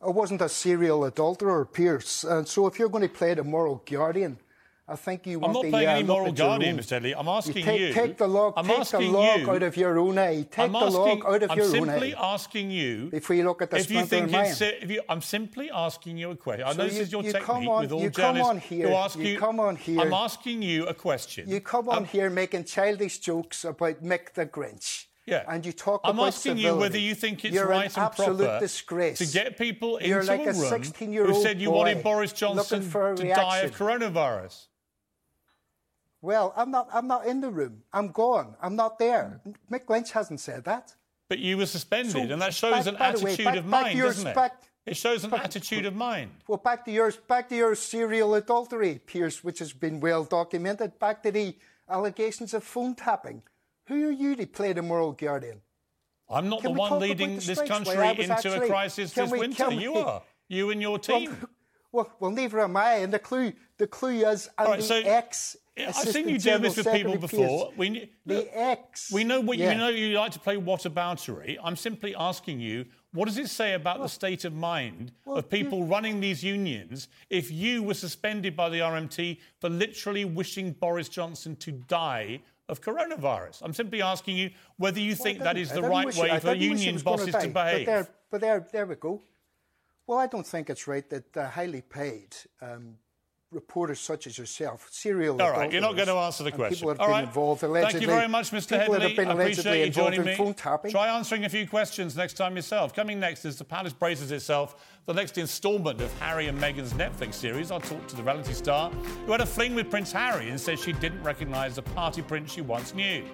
I 0.00 0.10
wasn't 0.10 0.40
a 0.40 0.48
serial 0.48 1.04
adulterer, 1.04 1.64
Piers. 1.64 2.24
And 2.24 2.46
so, 2.46 2.66
if 2.68 2.78
you're 2.78 2.88
going 2.88 3.02
to 3.02 3.12
play 3.12 3.34
the 3.34 3.42
moral 3.42 3.82
guardian, 3.90 4.38
I 4.86 4.96
think 4.96 5.26
you 5.26 5.36
I'm 5.36 5.40
want 5.40 5.54
not 5.54 5.62
to 5.62 5.70
playing 5.70 5.88
uh, 5.88 5.92
any 5.92 6.02
moral 6.02 6.30
guardian, 6.32 6.76
Mr. 6.76 6.90
Hedley. 6.90 7.14
I'm 7.14 7.26
asking 7.26 7.64
take, 7.64 7.80
you. 7.80 7.94
Take 7.94 8.18
the 8.18 8.26
log, 8.28 8.52
I'm 8.54 8.66
take 8.66 8.86
the 8.86 9.00
log 9.00 9.40
you- 9.40 9.50
out 9.50 9.62
of 9.62 9.76
your 9.78 9.98
own 9.98 10.18
eye. 10.18 10.42
Take 10.42 10.58
I'm 10.58 10.72
the 10.72 10.90
log 10.90 11.24
out 11.24 11.42
of 11.42 11.50
I'm 11.50 11.56
your 11.56 11.66
own 11.68 11.72
simply 11.72 12.14
asking 12.14 12.70
you 12.70 13.08
Before 13.10 13.34
you 13.34 13.44
look 13.44 13.62
at 13.62 13.70
the 13.70 13.78
if 13.78 13.90
you 13.90 14.04
think 14.04 14.28
in 14.28 14.34
it's. 14.34 14.60
If 14.60 14.90
you, 14.90 15.00
I'm 15.08 15.22
simply 15.22 15.70
asking 15.70 16.18
you 16.18 16.32
a 16.32 16.36
question. 16.36 16.66
I 16.66 16.72
So 16.72 16.76
know 16.78 16.84
this 16.84 16.96
you- 16.96 17.00
is 17.02 17.12
your 17.12 17.22
you 17.22 17.32
technique 17.32 17.46
come 17.46 17.68
on- 17.68 17.80
with 17.82 17.92
all 17.92 18.02
you 18.02 18.10
come 18.10 18.40
on 18.42 18.58
here, 18.58 18.88
who 18.88 18.94
ask 18.94 19.18
you 19.18 19.24
you. 19.26 19.38
come 19.38 19.58
on 19.58 19.76
here- 19.76 20.00
I'm 20.02 20.12
asking 20.12 20.60
you 20.60 20.84
a 20.86 20.92
question. 20.92 21.48
You 21.48 21.60
come 21.62 21.88
on 21.88 21.96
Um, 21.98 22.04
here 22.04 22.28
making 22.28 22.64
childish 22.64 23.20
jokes 23.20 23.64
about 23.64 24.02
Mick 24.04 24.34
the 24.34 24.44
Grinch. 24.44 25.06
Yeah. 25.26 25.44
And 25.48 25.64
you 25.64 25.72
talk. 25.72 26.02
I'm 26.04 26.18
about 26.18 26.26
asking 26.34 26.58
you 26.58 26.76
whether 26.76 26.98
you 26.98 27.14
think 27.14 27.42
it's 27.46 27.54
You're 27.54 27.66
right 27.66 27.86
an 27.86 28.02
and 28.02 28.04
absolute 28.12 28.44
proper 28.44 28.60
disgrace. 28.60 29.16
to 29.16 29.26
get 29.26 29.56
people 29.56 29.98
You're 30.02 30.20
into 30.20 30.32
like 30.32 30.40
a 30.46 30.50
a 30.50 30.52
room 30.52 30.70
16-year-old 30.70 31.34
who 31.36 31.42
said 31.42 31.58
you 31.62 31.70
wanted 31.70 32.02
Boris 32.02 32.34
Johnson 32.34 32.82
to 32.90 33.14
die 33.34 33.60
of 33.60 33.70
coronavirus. 33.72 34.66
Well, 36.24 36.54
I'm 36.56 36.70
not. 36.70 36.88
I'm 36.92 37.06
not 37.06 37.26
in 37.26 37.42
the 37.42 37.50
room. 37.50 37.82
I'm 37.92 38.08
gone. 38.08 38.56
I'm 38.62 38.76
not 38.76 38.98
there. 38.98 39.42
Mm. 39.46 39.54
Mick 39.70 39.90
Lynch 39.90 40.12
hasn't 40.12 40.40
said 40.40 40.64
that. 40.64 40.94
But 41.28 41.38
you 41.38 41.58
were 41.58 41.66
suspended, 41.66 42.12
So, 42.12 42.18
and 42.20 42.40
that 42.40 42.54
shows 42.54 42.72
back- 42.72 42.86
an 42.86 42.94
the 42.94 43.00
way, 43.24 43.32
attitude 43.32 43.44
back- 43.44 43.56
of 43.58 43.70
back 43.70 43.82
mind, 43.82 43.98
your 43.98 44.06
doesn't 44.08 44.26
it? 44.28 44.52
It 44.86 44.96
shows 44.96 45.24
an 45.24 45.34
attitude 45.34 45.84
of 45.86 45.94
mind. 45.94 46.30
Well, 46.48 46.58
back 46.58 46.84
to 46.86 46.90
yours. 46.90 47.16
Back 47.16 47.48
to 47.50 47.56
your 47.56 47.74
serial 47.74 48.34
adultery, 48.34 49.00
Piers, 49.06 49.44
which 49.44 49.58
has 49.58 49.72
been 49.74 50.00
well 50.00 50.24
documented. 50.24 50.98
Back 50.98 51.22
to 51.24 51.30
the 51.30 51.56
allegations 51.90 52.54
of 52.54 52.64
phone 52.64 52.94
tapping. 52.94 53.42
Who 53.88 54.08
are 54.08 54.10
you 54.10 54.34
to 54.36 54.46
play 54.46 54.72
the 54.72 54.82
moral 54.82 55.12
guardian? 55.12 55.60
I'm 56.30 56.48
not 56.48 56.62
Can 56.62 56.72
the 56.72 56.78
one 56.78 57.00
leading 57.00 57.36
the 57.36 57.44
this 57.46 57.60
country 57.62 57.96
where 57.96 58.06
I 58.06 58.12
was 58.12 58.30
into 58.30 58.62
a 58.62 58.66
crisis 58.66 59.12
this 59.12 59.30
we- 59.30 59.38
winter. 59.40 59.64
can 59.64 59.78
You 59.78 59.94
are. 59.96 60.22
You 60.48 60.70
and 60.70 60.80
your 60.80 60.98
team. 60.98 61.36
Well, 61.92 62.10
well, 62.18 62.32
neither 62.32 62.58
am 62.58 62.76
I. 62.76 62.94
And 62.94 63.12
the 63.12 63.20
clue, 63.20 63.52
the 63.78 63.86
clue 63.86 64.26
is, 64.26 64.48
and 64.58 64.68
right, 64.68 64.80
the 64.80 64.86
so 64.86 64.96
ex. 64.96 65.56
I've 65.76 65.88
Assistant 65.88 66.14
seen 66.14 66.28
you 66.28 66.38
do 66.38 66.58
this 66.58 66.76
with 66.76 66.92
people 66.92 67.16
before. 67.16 67.72
Piers. 67.72 67.78
We, 67.78 68.10
the 68.24 68.48
ex. 68.56 69.10
we 69.10 69.24
know 69.24 69.40
what 69.40 69.58
Yeah. 69.58 69.72
you 69.72 69.78
know. 69.78 69.88
You 69.88 70.16
like 70.18 70.30
to 70.32 70.38
play 70.38 70.56
whataboutery. 70.56 71.58
I'm 71.62 71.74
simply 71.74 72.14
asking 72.14 72.60
you, 72.60 72.86
what 73.12 73.24
does 73.26 73.38
it 73.38 73.48
say 73.48 73.74
about 73.74 74.00
the 74.00 74.08
state 74.08 74.44
of 74.44 74.54
mind 74.54 75.10
well, 75.24 75.38
of 75.38 75.48
people 75.50 75.84
running 75.84 76.20
these 76.20 76.44
unions 76.44 77.08
if 77.28 77.50
you 77.50 77.82
were 77.82 77.94
suspended 77.94 78.56
by 78.56 78.68
the 78.68 78.78
RMT 78.78 79.38
for 79.60 79.68
literally 79.68 80.24
wishing 80.24 80.72
Boris 80.72 81.08
Johnson 81.08 81.56
to 81.56 81.72
die 81.72 82.40
of 82.68 82.80
coronavirus? 82.80 83.62
I'm 83.62 83.74
simply 83.74 84.00
asking 84.00 84.36
you 84.36 84.50
whether 84.76 85.00
you 85.00 85.16
think 85.16 85.40
I 85.40 85.44
that 85.44 85.56
is 85.58 85.72
I 85.72 85.74
the 85.76 85.82
right 85.82 86.14
way 86.14 86.30
I 86.30 86.38
for 86.38 86.54
didn't 86.54 86.70
wish 86.70 86.80
he 86.80 86.86
union 86.86 87.02
bosses 87.02 87.32
die, 87.32 87.40
to 87.46 87.48
behave. 87.48 87.86
But 87.86 87.92
there, 87.92 88.08
but 88.30 88.40
there, 88.40 88.66
there 88.70 88.86
we 88.86 88.94
go. 88.94 89.22
Well, 90.06 90.18
I 90.18 90.28
don't 90.28 90.46
think 90.46 90.70
it's 90.70 90.86
right 90.86 91.08
that 91.10 91.36
uh, 91.36 91.48
highly 91.48 91.80
paid 91.80 92.36
um, 92.60 92.96
reporters 93.54 94.00
such 94.00 94.26
as 94.26 94.36
yourself, 94.36 94.88
serial 94.90 95.40
All 95.40 95.50
right, 95.52 95.70
you're 95.70 95.80
not 95.80 95.94
going 95.96 96.08
to 96.08 96.14
answer 96.14 96.42
the 96.42 96.52
question. 96.52 96.76
People 96.76 96.90
have 96.90 97.00
All 97.00 97.06
been 97.06 97.12
right. 97.12 97.24
involved 97.24 97.62
allegedly. 97.62 97.92
Thank 97.92 98.02
you 98.02 98.08
very 98.08 98.28
much, 98.28 98.50
Mr. 98.50 98.78
People 98.80 98.94
Hedley. 98.94 99.14
been 99.14 99.28
I 99.28 99.32
appreciate 99.32 99.86
you 99.86 99.92
joining 99.92 100.20
in 100.20 100.26
me. 100.26 100.34
phone 100.34 100.54
tapping. 100.54 100.90
Try 100.90 101.08
answering 101.08 101.44
a 101.44 101.48
few 101.48 101.66
questions 101.66 102.16
next 102.16 102.34
time 102.34 102.56
yourself. 102.56 102.94
Coming 102.94 103.20
next 103.20 103.44
is 103.44 103.56
The 103.56 103.64
Palace 103.64 103.92
braces 103.92 104.32
itself, 104.32 104.76
the 105.06 105.14
next 105.14 105.38
instalment 105.38 106.00
of 106.00 106.12
Harry 106.18 106.48
and 106.48 106.58
Meghan's 106.58 106.92
Netflix 106.94 107.34
series. 107.34 107.70
I'll 107.70 107.80
talk 107.80 108.06
to 108.08 108.16
the 108.16 108.22
reality 108.22 108.52
star 108.52 108.90
who 108.90 109.32
had 109.32 109.40
a 109.40 109.46
fling 109.46 109.74
with 109.74 109.90
Prince 109.90 110.12
Harry 110.12 110.50
and 110.50 110.60
says 110.60 110.80
she 110.82 110.92
didn't 110.92 111.22
recognise 111.22 111.76
the 111.76 111.82
party 111.82 112.22
prince 112.22 112.52
she 112.52 112.60
once 112.60 112.94
knew. 112.94 113.24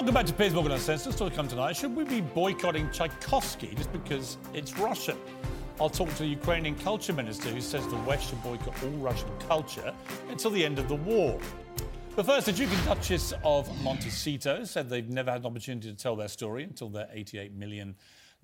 Welcome 0.00 0.14
back 0.14 0.24
to 0.24 0.32
Piers 0.32 0.54
Morgan 0.54 0.72
Uncensored. 0.72 1.12
Still 1.12 1.28
to 1.28 1.36
come 1.36 1.46
tonight. 1.46 1.76
Should 1.76 1.94
we 1.94 2.04
be 2.04 2.22
boycotting 2.22 2.90
Tchaikovsky 2.90 3.74
just 3.74 3.92
because 3.92 4.38
it's 4.54 4.78
Russian? 4.78 5.18
I'll 5.78 5.90
talk 5.90 6.08
to 6.14 6.20
the 6.20 6.26
Ukrainian 6.26 6.74
culture 6.76 7.12
minister 7.12 7.50
who 7.50 7.60
says 7.60 7.86
the 7.86 7.96
West 7.96 8.30
should 8.30 8.42
boycott 8.42 8.82
all 8.82 8.88
Russian 8.92 9.28
culture 9.46 9.92
until 10.30 10.52
the 10.52 10.64
end 10.64 10.78
of 10.78 10.88
the 10.88 10.94
war. 10.94 11.38
But 12.16 12.24
first, 12.24 12.46
the 12.46 12.52
Duke 12.52 12.72
and 12.72 12.84
Duchess 12.86 13.34
of 13.44 13.68
Montecito 13.82 14.64
said 14.64 14.88
they've 14.88 15.06
never 15.06 15.32
had 15.32 15.42
an 15.42 15.46
opportunity 15.46 15.90
to 15.90 15.94
tell 15.94 16.16
their 16.16 16.28
story 16.28 16.64
until 16.64 16.88
their 16.88 17.08
$88 17.14 17.52
million 17.52 17.94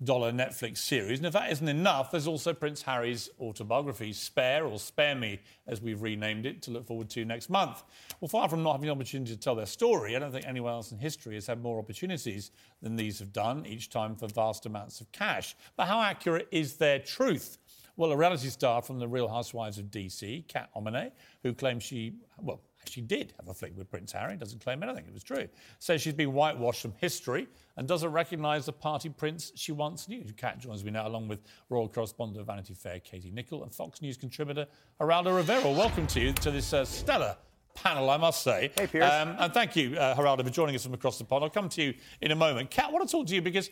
Netflix 0.03 0.77
series. 0.77 1.19
And 1.19 1.25
if 1.25 1.33
that 1.33 1.51
isn't 1.51 1.67
enough, 1.67 2.11
there's 2.11 2.27
also 2.27 2.53
Prince 2.53 2.83
Harry's 2.83 3.29
autobiography, 3.39 4.13
Spare, 4.13 4.65
or 4.65 4.79
Spare 4.79 5.15
Me, 5.15 5.39
as 5.67 5.81
we've 5.81 6.01
renamed 6.01 6.45
it, 6.45 6.61
to 6.63 6.71
look 6.71 6.85
forward 6.85 7.09
to 7.11 7.25
next 7.25 7.49
month. 7.49 7.83
Well, 8.19 8.29
far 8.29 8.47
from 8.47 8.63
not 8.63 8.73
having 8.73 8.87
the 8.87 8.91
opportunity 8.93 9.33
to 9.33 9.39
tell 9.39 9.55
their 9.55 9.65
story, 9.65 10.15
I 10.15 10.19
don't 10.19 10.31
think 10.31 10.47
anyone 10.47 10.73
else 10.73 10.91
in 10.91 10.99
history 10.99 11.35
has 11.35 11.47
had 11.47 11.61
more 11.61 11.79
opportunities 11.79 12.51
than 12.81 12.95
these 12.95 13.19
have 13.19 13.33
done, 13.33 13.65
each 13.65 13.89
time 13.89 14.15
for 14.15 14.27
vast 14.27 14.65
amounts 14.65 15.01
of 15.01 15.11
cash. 15.11 15.55
But 15.75 15.87
how 15.87 16.01
accurate 16.01 16.47
is 16.51 16.77
their 16.77 16.99
truth? 16.99 17.57
Well, 17.95 18.11
a 18.11 18.17
reality 18.17 18.49
star 18.49 18.83
from 18.83 18.99
The 18.99 19.07
Real 19.07 19.27
Housewives 19.27 19.79
of 19.79 19.85
DC, 19.85 20.47
Kat 20.47 20.69
Ommanney, 20.75 21.11
who 21.41 21.53
claims 21.53 21.81
she, 21.81 22.13
well, 22.39 22.61
she 22.89 23.01
did 23.01 23.33
have 23.37 23.47
a 23.47 23.53
fling 23.53 23.75
with 23.75 23.89
Prince 23.89 24.11
Harry, 24.11 24.35
doesn't 24.35 24.63
claim 24.63 24.83
anything, 24.83 25.05
it 25.07 25.13
was 25.13 25.23
true. 25.23 25.47
Says 25.79 26.01
she's 26.01 26.13
been 26.13 26.33
whitewashed 26.33 26.81
from 26.81 26.93
history 26.97 27.47
and 27.75 27.87
doesn't 27.87 28.11
recognise 28.11 28.65
the 28.65 28.73
party 28.73 29.09
prince 29.09 29.51
she 29.55 29.71
once 29.71 30.07
knew. 30.07 30.23
Kat 30.35 30.59
joins 30.59 30.83
me 30.83 30.91
now, 30.91 31.07
along 31.07 31.27
with 31.27 31.39
royal 31.69 31.87
correspondent 31.87 32.39
of 32.39 32.47
Vanity 32.47 32.73
Fair, 32.73 32.99
Katie 32.99 33.31
Nicholl, 33.31 33.63
and 33.63 33.73
Fox 33.73 34.01
News 34.01 34.17
contributor, 34.17 34.67
Geraldo 34.99 35.35
Rivera. 35.35 35.71
Welcome 35.71 36.07
to 36.07 36.19
you 36.19 36.33
to 36.33 36.51
this 36.51 36.73
uh, 36.73 36.85
stellar 36.85 37.37
panel, 37.73 38.09
I 38.09 38.17
must 38.17 38.43
say. 38.43 38.71
Hey, 38.75 38.87
Piers. 38.87 39.11
Um, 39.11 39.35
and 39.39 39.53
thank 39.53 39.75
you, 39.75 39.95
uh, 39.97 40.15
Geraldo, 40.15 40.43
for 40.43 40.49
joining 40.49 40.75
us 40.75 40.83
from 40.83 40.93
across 40.93 41.17
the 41.17 41.23
pond. 41.23 41.43
I'll 41.43 41.49
come 41.49 41.69
to 41.69 41.83
you 41.83 41.93
in 42.21 42.31
a 42.31 42.35
moment. 42.35 42.71
Kat, 42.71 42.85
I 42.89 42.91
want 42.91 43.07
to 43.07 43.11
talk 43.11 43.27
to 43.27 43.35
you 43.35 43.41
because 43.41 43.69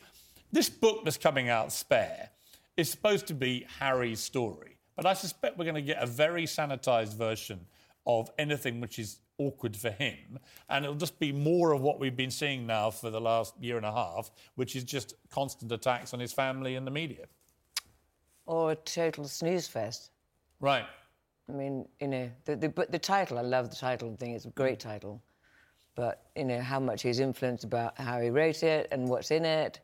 this 0.51 0.69
book 0.69 1.03
that's 1.03 1.17
coming 1.17 1.49
out, 1.49 1.71
Spare, 1.71 2.29
is 2.77 2.89
supposed 2.89 3.27
to 3.27 3.33
be 3.33 3.65
Harry's 3.79 4.19
story. 4.19 4.77
But 4.95 5.05
I 5.05 5.13
suspect 5.13 5.57
we're 5.57 5.65
going 5.65 5.75
to 5.75 5.81
get 5.81 6.01
a 6.01 6.05
very 6.05 6.45
sanitised 6.45 7.17
version 7.17 7.59
of 8.05 8.29
anything 8.37 8.79
which 8.81 8.99
is 8.99 9.19
awkward 9.37 9.75
for 9.75 9.89
him. 9.89 10.39
And 10.69 10.85
it'll 10.85 10.95
just 10.95 11.19
be 11.19 11.31
more 11.31 11.73
of 11.73 11.81
what 11.81 11.99
we've 11.99 12.15
been 12.15 12.31
seeing 12.31 12.65
now 12.65 12.89
for 12.91 13.09
the 13.09 13.19
last 13.19 13.53
year 13.59 13.77
and 13.77 13.85
a 13.85 13.91
half, 13.91 14.31
which 14.55 14.75
is 14.75 14.83
just 14.83 15.15
constant 15.29 15.71
attacks 15.71 16.13
on 16.13 16.19
his 16.19 16.31
family 16.31 16.75
and 16.75 16.85
the 16.87 16.91
media. 16.91 17.25
or 18.45 18.71
a 18.71 18.75
total 18.75 19.27
snooze 19.27 19.67
fest. 19.67 20.11
Right. 20.59 20.85
I 21.49 21.51
mean, 21.51 21.87
you 21.99 22.07
know, 22.07 22.29
the, 22.45 22.55
the, 22.55 22.69
but 22.69 22.91
the 22.91 22.99
title, 22.99 23.37
I 23.37 23.41
love 23.41 23.69
the 23.69 23.75
title. 23.75 24.11
I 24.13 24.15
think 24.15 24.35
it's 24.35 24.45
a 24.45 24.49
great 24.49 24.79
title. 24.79 25.21
But, 25.95 26.25
you 26.35 26.43
know, 26.45 26.59
how 26.61 26.79
much 26.79 27.03
he's 27.03 27.19
influenced 27.19 27.63
about 27.63 27.97
how 27.99 28.19
he 28.19 28.29
wrote 28.29 28.63
it 28.63 28.87
and 28.91 29.07
what's 29.07 29.31
in 29.31 29.45
it, 29.45 29.79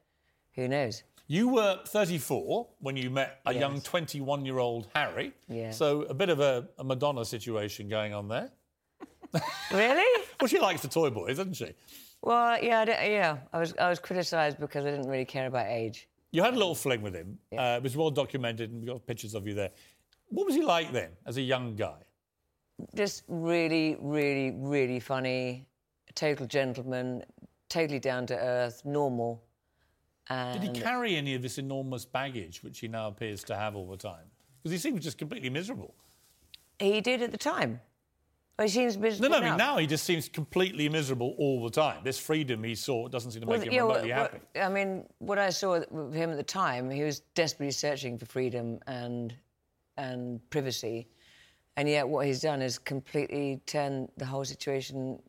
who 0.54 0.68
knows? 0.68 1.04
You 1.32 1.48
were 1.48 1.80
34 1.86 2.68
when 2.82 2.98
you 2.98 3.10
met 3.10 3.40
a 3.46 3.54
young 3.54 3.80
21 3.80 4.46
year 4.46 4.58
old 4.58 4.90
Harry. 4.94 5.32
Yeah. 5.48 5.72
So 5.72 6.02
a 6.02 6.14
bit 6.14 6.28
of 6.28 6.42
a, 6.42 6.68
a 6.78 6.84
Madonna 6.84 7.24
situation 7.24 7.88
going 7.88 8.14
on 8.14 8.28
there. 8.28 8.50
Really? 9.72 10.24
Well, 10.42 10.50
she 10.50 10.60
likes 10.60 10.82
the 10.82 10.90
toy 10.90 11.10
boys, 11.10 11.38
doesn't 11.38 11.54
she? 11.54 11.72
well, 12.22 12.62
yeah, 12.62 12.80
I 12.82 13.06
yeah. 13.06 13.38
I 13.54 13.60
was, 13.60 13.74
I 13.78 13.90
was 13.90 14.00
criticised 14.00 14.60
because 14.60 14.86
I 14.86 14.92
didn't 14.92 15.08
really 15.08 15.24
care 15.24 15.46
about 15.46 15.68
age. 15.68 16.10
You 16.32 16.42
had 16.44 16.54
a 16.54 16.58
little 16.58 16.76
fling 16.76 17.02
with 17.02 17.14
him. 17.14 17.38
Uh, 17.56 17.78
it 17.78 17.84
was 17.84 17.96
well 17.96 18.10
documented, 18.10 18.72
and 18.72 18.82
we 18.82 18.88
got 18.88 19.06
pictures 19.06 19.36
of 19.36 19.48
you 19.48 19.54
there. 19.54 19.70
What 20.30 20.48
was 20.48 20.56
he 20.56 20.64
like 20.64 20.92
then, 20.92 21.12
as 21.28 21.38
a 21.38 21.42
young 21.42 21.76
guy? 21.76 22.00
Just 22.96 23.24
really, 23.28 23.96
really, 24.02 24.52
really 24.58 25.00
funny, 25.00 25.68
total 26.16 26.48
gentleman, 26.48 27.24
totally 27.70 28.00
down 28.00 28.26
to 28.26 28.36
earth, 28.36 28.82
normal. 28.84 29.44
And 30.32 30.62
Did 30.62 30.64
he 30.64 30.70
um, 30.82 30.88
carry 30.88 31.16
any 31.18 31.36
of 31.36 31.42
this 31.42 31.58
enormous 31.58 32.06
baggage, 32.06 32.64
which 32.64 32.80
he 32.80 32.88
now 32.88 33.08
appears 33.10 33.44
to 33.46 33.56
have 33.56 33.76
all 33.76 33.88
the 33.90 33.98
time? 33.98 34.26
Because 34.64 34.72
he 34.72 34.78
seems 34.78 35.04
just 35.04 35.18
completely 35.18 35.50
miserable. 35.50 35.94
he 36.80 37.02
did 37.02 37.22
at 37.22 37.32
the 37.32 37.38
time. 37.38 37.82
Well, 38.58 38.68
he 38.68 38.74
seems 38.74 38.96
No, 38.96 39.02
miserable 39.02 39.30
no, 39.30 39.38
I 39.46 39.50
mean, 39.50 39.58
now. 39.58 39.78
he 39.78 39.88
just 39.88 40.06
seems 40.06 40.30
completely 40.30 40.88
miserable 40.88 41.36
all 41.38 41.64
the 41.64 41.70
time. 41.70 42.00
This 42.04 42.18
freedom 42.18 42.64
he 42.64 42.76
saw 42.76 43.08
doesn't 43.10 43.32
seem 43.32 43.42
to 43.42 43.48
make 43.48 43.58
Well, 43.58 43.62
him 43.68 43.74
yeah, 43.74 43.82
remotely 43.82 44.10
well, 44.10 44.20
happy. 44.20 44.40
I 44.60 44.70
mean, 44.70 45.06
what 45.18 45.38
I 45.38 45.50
saw 45.50 45.82
with 45.90 46.14
him 46.14 46.30
at 46.32 46.38
the 46.38 46.44
time, 46.44 46.90
he 46.90 47.04
was 47.04 47.22
desperately 47.36 47.72
searching 47.72 48.18
for 48.18 48.26
freedom 48.26 48.80
and 48.88 49.34
and 49.98 50.40
privacy, 50.50 51.08
and 51.76 51.90
yet 51.90 52.08
what 52.08 52.26
he's 52.26 52.40
done 52.42 52.62
is 52.62 52.80
completely 52.80 53.62
turned 53.66 54.10
the 54.18 54.26
whole 54.26 54.46
situation 54.46 55.22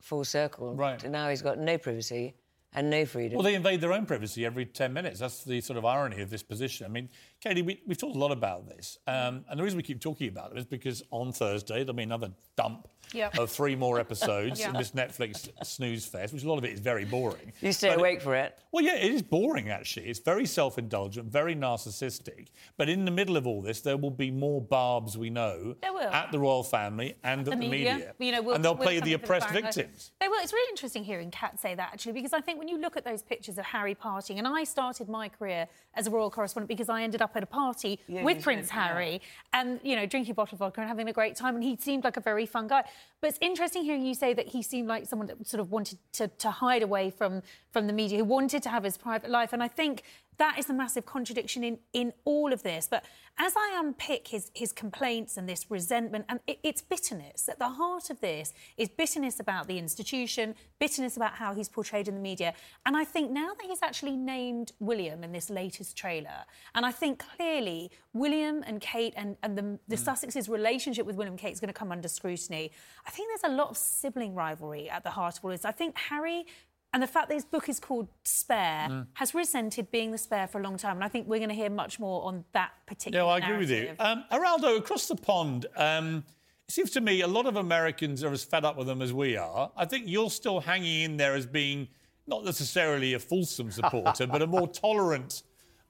full 0.00 0.24
circle. 0.24 0.74
Right. 0.74 1.02
And 1.02 1.12
now 1.12 1.28
he's 1.28 1.42
got 1.42 1.58
no 1.58 1.76
privacy 1.76 2.34
and 2.74 2.90
no 2.90 3.06
freedom. 3.06 3.36
Well, 3.36 3.44
they 3.44 3.54
invade 3.54 3.80
their 3.80 3.92
own 3.92 4.06
privacy 4.06 4.44
every 4.44 4.66
10 4.66 4.92
minutes. 4.92 5.20
That's 5.20 5.44
the 5.44 5.60
sort 5.60 5.78
of 5.78 5.84
irony 5.84 6.20
of 6.20 6.30
this 6.30 6.42
position. 6.42 6.86
I 6.86 6.88
mean, 6.88 7.08
Katie, 7.44 7.60
we, 7.60 7.78
we've 7.86 7.98
talked 7.98 8.16
a 8.16 8.18
lot 8.18 8.32
about 8.32 8.66
this. 8.66 8.96
Um, 9.06 9.44
and 9.50 9.60
the 9.60 9.62
reason 9.62 9.76
we 9.76 9.82
keep 9.82 10.00
talking 10.00 10.28
about 10.28 10.52
it 10.52 10.58
is 10.58 10.64
because 10.64 11.02
on 11.10 11.30
Thursday, 11.30 11.80
there'll 11.80 11.92
be 11.92 12.02
another 12.02 12.30
dump 12.56 12.88
Yep. 13.12 13.38
of 13.38 13.50
three 13.50 13.76
more 13.76 14.00
episodes 14.00 14.58
Yeah. 14.60 14.70
in 14.70 14.76
this 14.76 14.92
Netflix 14.92 15.48
snooze 15.62 16.06
fest, 16.06 16.32
which 16.32 16.42
a 16.42 16.48
lot 16.48 16.56
of 16.56 16.64
it 16.64 16.72
is 16.72 16.80
very 16.80 17.04
boring. 17.04 17.52
you 17.60 17.70
stay 17.70 17.90
But- 17.90 17.98
awake 17.98 18.22
for 18.22 18.34
it. 18.34 18.58
Well, 18.72 18.82
yeah, 18.82 18.96
it 18.96 19.12
is 19.12 19.20
boring, 19.22 19.68
actually. 19.68 20.06
It's 20.06 20.18
very 20.20 20.46
self 20.46 20.78
indulgent, 20.78 21.30
very 21.30 21.54
narcissistic. 21.54 22.48
But 22.78 22.88
in 22.88 23.04
the 23.04 23.10
middle 23.10 23.36
of 23.36 23.46
all 23.46 23.60
this, 23.60 23.82
there 23.82 23.96
will 23.98 24.10
be 24.10 24.30
more 24.30 24.60
barbs, 24.62 25.16
we 25.18 25.28
know, 25.30 25.76
There 25.82 25.92
will. 25.92 26.00
at 26.08 26.32
the 26.32 26.38
royal 26.40 26.64
family 26.64 27.14
and 27.22 27.42
at 27.42 27.50
the 27.50 27.56
media. 27.56 28.14
You 28.18 28.32
know, 28.32 28.42
we'll, 28.42 28.54
and 28.56 28.64
they'll 28.64 28.74
we'll 28.74 28.82
play 28.84 29.00
the 29.00 29.12
oppressed 29.12 29.48
Baroness. 29.50 29.76
victims. 29.76 30.10
They 30.18 30.26
will. 30.28 30.40
It's 30.42 30.52
really 30.54 30.70
interesting 30.70 31.04
hearing 31.04 31.30
Kat 31.30 31.60
say 31.60 31.74
that 31.74 31.90
actually, 31.92 32.12
because 32.12 32.32
I 32.32 32.40
think 32.40 32.58
when 32.58 32.68
you 32.68 32.78
look 32.80 32.96
at 32.96 33.04
those 33.04 33.22
pictures 33.22 33.58
of 33.58 33.66
Harry 33.66 33.94
partying, 33.94 34.38
and 34.38 34.48
I 34.48 34.64
started 34.64 35.08
my 35.10 35.28
career 35.28 35.68
as 35.94 36.06
a 36.06 36.10
royal 36.10 36.30
correspondent 36.30 36.68
because 36.68 36.88
I 36.88 37.02
ended 37.02 37.20
up 37.22 37.33
at 37.36 37.42
a 37.42 37.46
party 37.46 38.00
Yeah, 38.06 38.22
with 38.22 38.42
Prince. 38.42 38.70
Harry, 38.70 39.20
and 39.52 39.80
you 39.82 39.96
know, 39.96 40.06
drinking 40.06 40.32
a 40.32 40.34
bottle 40.34 40.56
of 40.56 40.60
vodka 40.60 40.80
and 40.80 40.88
having 40.88 41.08
a 41.08 41.12
great 41.12 41.36
time, 41.36 41.54
and 41.54 41.64
he 41.64 41.76
seemed 41.76 42.04
like 42.04 42.16
a 42.16 42.20
very 42.20 42.46
fun 42.46 42.66
guy. 42.68 42.84
But 43.20 43.28
it's 43.30 43.38
interesting 43.40 43.84
hearing 43.84 44.04
you 44.04 44.14
say 44.14 44.34
that 44.34 44.48
he 44.48 44.62
seemed 44.62 44.88
like 44.88 45.06
someone 45.06 45.28
that 45.28 45.46
sort 45.46 45.60
of 45.60 45.70
wanted 45.70 45.98
to, 46.14 46.28
to 46.28 46.50
hide 46.50 46.82
away 46.82 47.10
from 47.10 47.42
from 47.70 47.86
the 47.86 47.92
media, 47.92 48.18
who 48.18 48.24
wanted 48.24 48.62
to 48.62 48.68
have 48.68 48.84
his 48.84 48.96
private 48.96 49.30
life, 49.30 49.52
and 49.52 49.62
I 49.62 49.68
think. 49.68 50.02
That 50.38 50.58
is 50.58 50.68
a 50.70 50.74
massive 50.74 51.06
contradiction 51.06 51.64
in, 51.64 51.78
in 51.92 52.12
all 52.24 52.52
of 52.52 52.62
this. 52.62 52.88
But 52.90 53.04
as 53.38 53.54
I 53.56 53.80
unpick 53.80 54.28
his, 54.28 54.50
his 54.54 54.72
complaints 54.72 55.36
and 55.36 55.48
this 55.48 55.70
resentment, 55.70 56.24
and 56.28 56.40
it, 56.46 56.58
it's 56.62 56.82
bitterness. 56.82 57.48
At 57.48 57.58
the 57.58 57.68
heart 57.68 58.10
of 58.10 58.20
this 58.20 58.52
is 58.76 58.88
bitterness 58.88 59.40
about 59.40 59.66
the 59.66 59.78
institution, 59.78 60.54
bitterness 60.78 61.16
about 61.16 61.34
how 61.34 61.54
he's 61.54 61.68
portrayed 61.68 62.08
in 62.08 62.14
the 62.14 62.20
media. 62.20 62.54
And 62.86 62.96
I 62.96 63.04
think 63.04 63.30
now 63.30 63.52
that 63.54 63.66
he's 63.66 63.82
actually 63.82 64.16
named 64.16 64.72
William 64.78 65.24
in 65.24 65.32
this 65.32 65.50
latest 65.50 65.96
trailer, 65.96 66.44
and 66.74 66.86
I 66.86 66.92
think 66.92 67.24
clearly 67.36 67.90
William 68.12 68.62
and 68.66 68.80
Kate 68.80 69.14
and, 69.16 69.36
and 69.42 69.58
the, 69.58 69.78
the 69.88 69.96
mm. 69.96 70.04
Sussex's 70.04 70.48
relationship 70.48 71.06
with 71.06 71.16
William 71.16 71.34
and 71.34 71.40
Kate 71.40 71.52
is 71.52 71.60
going 71.60 71.68
to 71.68 71.74
come 71.74 71.92
under 71.92 72.08
scrutiny. 72.08 72.70
I 73.06 73.10
think 73.10 73.28
there's 73.30 73.52
a 73.52 73.56
lot 73.56 73.70
of 73.70 73.76
sibling 73.76 74.34
rivalry 74.34 74.88
at 74.88 75.02
the 75.02 75.10
heart 75.10 75.38
of 75.38 75.44
all 75.44 75.50
this. 75.50 75.64
I 75.64 75.72
think 75.72 75.96
Harry 75.96 76.46
and 76.94 77.02
the 77.02 77.06
fact 77.06 77.28
that 77.28 77.34
his 77.34 77.44
book 77.44 77.68
is 77.68 77.78
called 77.80 78.08
Spare 78.22 78.86
Mm. 78.88 79.06
has 79.14 79.34
resented 79.34 79.90
being 79.90 80.12
the 80.12 80.18
spare 80.18 80.46
for 80.46 80.60
a 80.60 80.62
long 80.62 80.78
time. 80.78 80.96
And 80.96 81.04
I 81.04 81.08
think 81.08 81.26
we're 81.26 81.38
going 81.40 81.48
to 81.50 81.54
hear 81.54 81.68
much 81.68 81.98
more 81.98 82.24
on 82.24 82.44
that 82.52 82.70
particular 82.86 83.26
well, 83.26 83.34
I 83.34 83.38
agree 83.38 83.58
with 83.58 83.70
you. 83.70 83.94
Um, 83.98 84.24
Geraldo, 84.32 84.78
across 84.78 85.08
the 85.08 85.16
pond, 85.16 85.66
um, 85.76 86.24
it 86.68 86.72
seems 86.72 86.90
to 86.92 87.00
me 87.02 87.20
a 87.20 87.26
lot 87.26 87.44
of 87.46 87.56
Americans 87.56 88.22
are 88.24 88.32
as 88.32 88.44
fed 88.44 88.64
up 88.64 88.76
with 88.78 88.86
them 88.86 89.02
as 89.02 89.12
we 89.12 89.36
are. 89.36 89.70
I 89.76 89.84
think 89.84 90.04
you're 90.06 90.30
still 90.30 90.60
hanging 90.60 91.02
in 91.02 91.16
there 91.18 91.34
as 91.34 91.44
being 91.46 91.88
not 92.26 92.44
necessarily 92.44 93.12
a 93.14 93.18
fulsome 93.18 93.70
supporter, 93.70 94.26
but 94.26 94.40
a 94.40 94.46
more 94.46 94.68
tolerant 94.84 95.42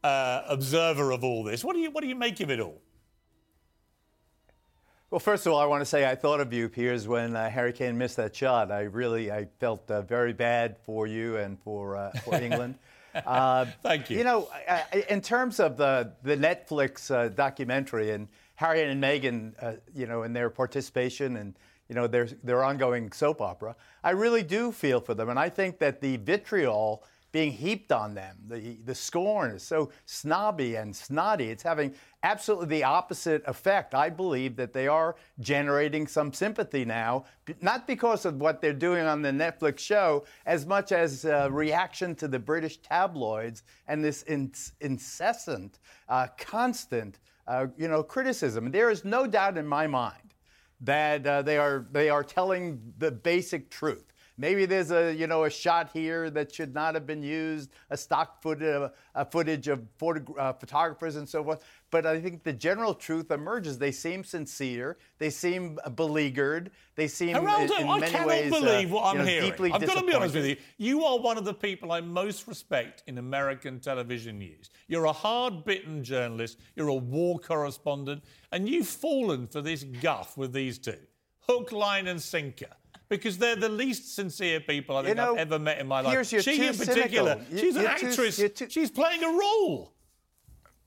uh, 0.03 0.43
observer 0.49 1.13
of 1.13 1.23
all 1.23 1.45
this. 1.45 1.63
What 1.63 1.75
do 1.77 1.81
you 1.81 1.91
What 1.91 2.01
do 2.03 2.09
you 2.09 2.17
make 2.17 2.41
of 2.41 2.51
it 2.51 2.61
all? 2.61 2.81
Well, 5.15 5.21
first 5.21 5.47
of 5.47 5.53
all, 5.53 5.61
I 5.61 5.67
want 5.67 5.81
to 5.81 5.87
say 5.87 6.11
I 6.11 6.17
thought 6.17 6.41
of 6.41 6.53
you, 6.53 6.69
Piers, 6.69 7.07
when 7.07 7.37
uh, 7.37 7.49
Harry 7.49 7.73
Kane 7.73 7.97
missed 7.97 8.17
that 8.17 8.35
shot. 8.35 8.73
I 8.73 8.81
really, 8.81 9.31
I 9.31 9.47
felt 9.61 9.89
uh, 9.89 10.03
very 10.03 10.33
bad 10.33 10.77
for 10.83 11.07
you 11.07 11.37
and 11.37 11.57
for 11.61 11.97
uh, 11.97 12.11
for 12.25 12.35
England. 12.43 12.75
Uh, 13.15 13.67
Thank 13.85 14.11
you. 14.11 14.19
You 14.19 14.25
know, 14.25 14.49
in 15.09 15.21
terms 15.21 15.61
of 15.61 15.77
the 15.77 16.11
the 16.25 16.37
Netflix 16.37 17.13
uh, 17.13 17.29
documentary 17.29 18.11
and 18.11 18.27
Harry 18.57 18.83
and 18.83 19.01
Meghan, 19.01 19.53
uh, 19.63 19.75
you 19.95 20.09
know, 20.09 20.23
and 20.23 20.35
their 20.35 20.51
participation 20.51 21.37
and 21.37 21.55
you 21.89 21.95
know 21.95 22.09
their 22.09 22.27
their 22.43 22.65
ongoing 22.65 23.13
soap 23.13 23.41
opera, 23.41 23.77
I 24.03 24.11
really 24.11 24.43
do 24.43 24.73
feel 24.73 25.01
for 25.01 25.15
them, 25.15 25.29
and 25.29 25.39
I 25.39 25.49
think 25.49 25.79
that 25.79 26.01
the 26.01 26.17
vitriol 26.17 27.05
being 27.35 27.51
heaped 27.51 27.91
on 27.91 28.15
them. 28.15 28.37
The, 28.47 28.77
the 28.85 28.95
scorn 28.95 29.51
is 29.51 29.65
so 29.65 29.91
snobby 30.07 30.77
and 30.77 30.95
snotty. 30.95 31.51
It's 31.51 31.65
having 31.65 31.93
absolutely 32.23 32.69
the 32.69 32.85
opposite 32.85 33.43
effect. 33.49 33.93
I 33.93 34.09
believe 34.09 34.55
that 34.55 34.73
they 34.73 34.87
are 34.87 35.17
generating 35.41 36.07
some 36.07 36.33
sympathy 36.33 36.85
now, 36.85 37.25
not 37.61 37.89
because 37.89 38.25
of 38.25 38.37
what 38.37 38.61
they're 38.61 38.73
doing 38.73 39.05
on 39.05 39.21
the 39.21 39.33
Netflix 39.33 39.81
show, 39.81 40.25
as 40.47 40.65
much 40.65 40.93
as 40.93 41.25
reaction 41.51 42.15
to 42.15 42.29
the 42.29 42.39
British 42.39 42.77
tabloids 42.77 43.65
and 43.89 44.05
this 44.05 44.23
incessant, 44.81 45.81
uh, 46.09 46.29
constant, 46.39 47.19
uh, 47.49 47.67
you 47.77 47.89
know, 47.89 48.05
criticism. 48.05 48.71
There 48.71 48.91
is 48.91 49.05
no 49.05 49.27
doubt 49.27 49.59
in 49.59 49.67
my 49.67 49.89
mind 49.89 50.35
that 50.83 51.27
uh, 51.27 51.43
they 51.43 51.59
are 51.59 51.87
they 51.91 52.11
are 52.11 52.23
telling 52.23 52.95
the 52.99 53.11
basic 53.11 53.71
truth. 53.71 54.14
Maybe 54.37 54.67
there's 54.67 54.91
a 54.91 55.15
you 55.15 55.27
know 55.27 55.45
a 55.45 55.51
shot 55.51 55.91
here 55.93 56.29
that 56.31 56.53
should 56.53 56.75
not 56.75 56.95
have 56.95 57.07
been 57.07 57.23
used, 57.23 57.71
a 57.91 57.97
stock 57.97 58.43
footage, 58.43 58.91
a 59.15 59.25
footage 59.25 59.69
of 59.69 59.83
photo, 59.97 60.35
uh, 60.35 60.53
photographers 60.53 61.17
and 61.17 61.29
so 61.29 61.45
forth. 61.45 61.65
But 61.91 62.07
I 62.07 62.21
think 62.21 62.43
the 62.43 62.53
general 62.53 62.95
truth 62.95 63.31
emerges. 63.31 63.79
They 63.79 63.93
seem 63.93 64.25
sincere. 64.25 64.97
They 65.19 65.31
seem 65.31 65.79
beleaguered. 65.95 66.73
They 66.97 67.07
seem 67.07 67.37
Geraldo, 67.37 67.79
in 67.79 67.89
I 67.89 67.99
many 68.01 68.13
cannot 68.13 68.27
ways 68.27 68.53
uh, 68.53 68.61
believe 68.61 68.91
what 68.91 69.05
I'm 69.05 69.19
you 69.19 69.19
know, 69.23 69.29
hearing. 69.29 69.73
I've 69.73 69.87
got 69.87 69.99
to 69.99 70.05
be 70.05 70.13
honest 70.13 70.35
with 70.35 70.47
you. 70.47 70.57
You 70.79 71.05
are 71.05 71.19
one 71.19 71.39
of 71.39 71.45
the 71.45 71.55
people 71.55 71.93
I 71.93 72.01
most 72.01 72.49
respect 72.49 73.05
in 73.07 73.19
American 73.19 73.79
television 73.79 74.39
news. 74.39 74.71
You're 74.89 75.05
a 75.05 75.13
hard-bitten 75.13 76.03
journalist. 76.03 76.59
You're 76.75 76.89
a 76.89 76.95
war 76.95 77.39
correspondent, 77.39 78.25
and 78.51 78.69
you've 78.69 78.89
fallen 78.89 79.47
for 79.47 79.63
this 79.63 79.85
guff 79.85 80.37
with 80.37 80.53
these 80.53 80.79
two, 80.79 80.99
hook, 81.41 81.71
line, 81.71 82.09
and 82.09 82.21
sinker. 82.21 82.67
Because 83.17 83.39
they're 83.39 83.57
the 83.57 83.69
least 83.69 84.15
sincere 84.15 84.61
people 84.61 84.97
I 84.97 85.05
think 85.05 85.17
know, 85.17 85.33
I've 85.35 85.39
ever 85.41 85.59
met 85.59 85.79
in 85.79 85.87
my 85.87 86.01
life. 86.01 86.13
here's 86.13 86.33
your 86.33 86.43
she 86.43 86.67
in 86.67 86.77
particular, 86.77 87.35
cynical. 87.49 87.59
She's 87.59 87.77
an 87.77 87.83
you're 87.83 87.95
too- 87.97 88.07
actress. 88.09 88.39
you're 88.39 88.49
too- 88.49 88.71
she's 88.71 88.91
playing 88.91 89.23
a 89.23 89.29
role. 89.29 89.93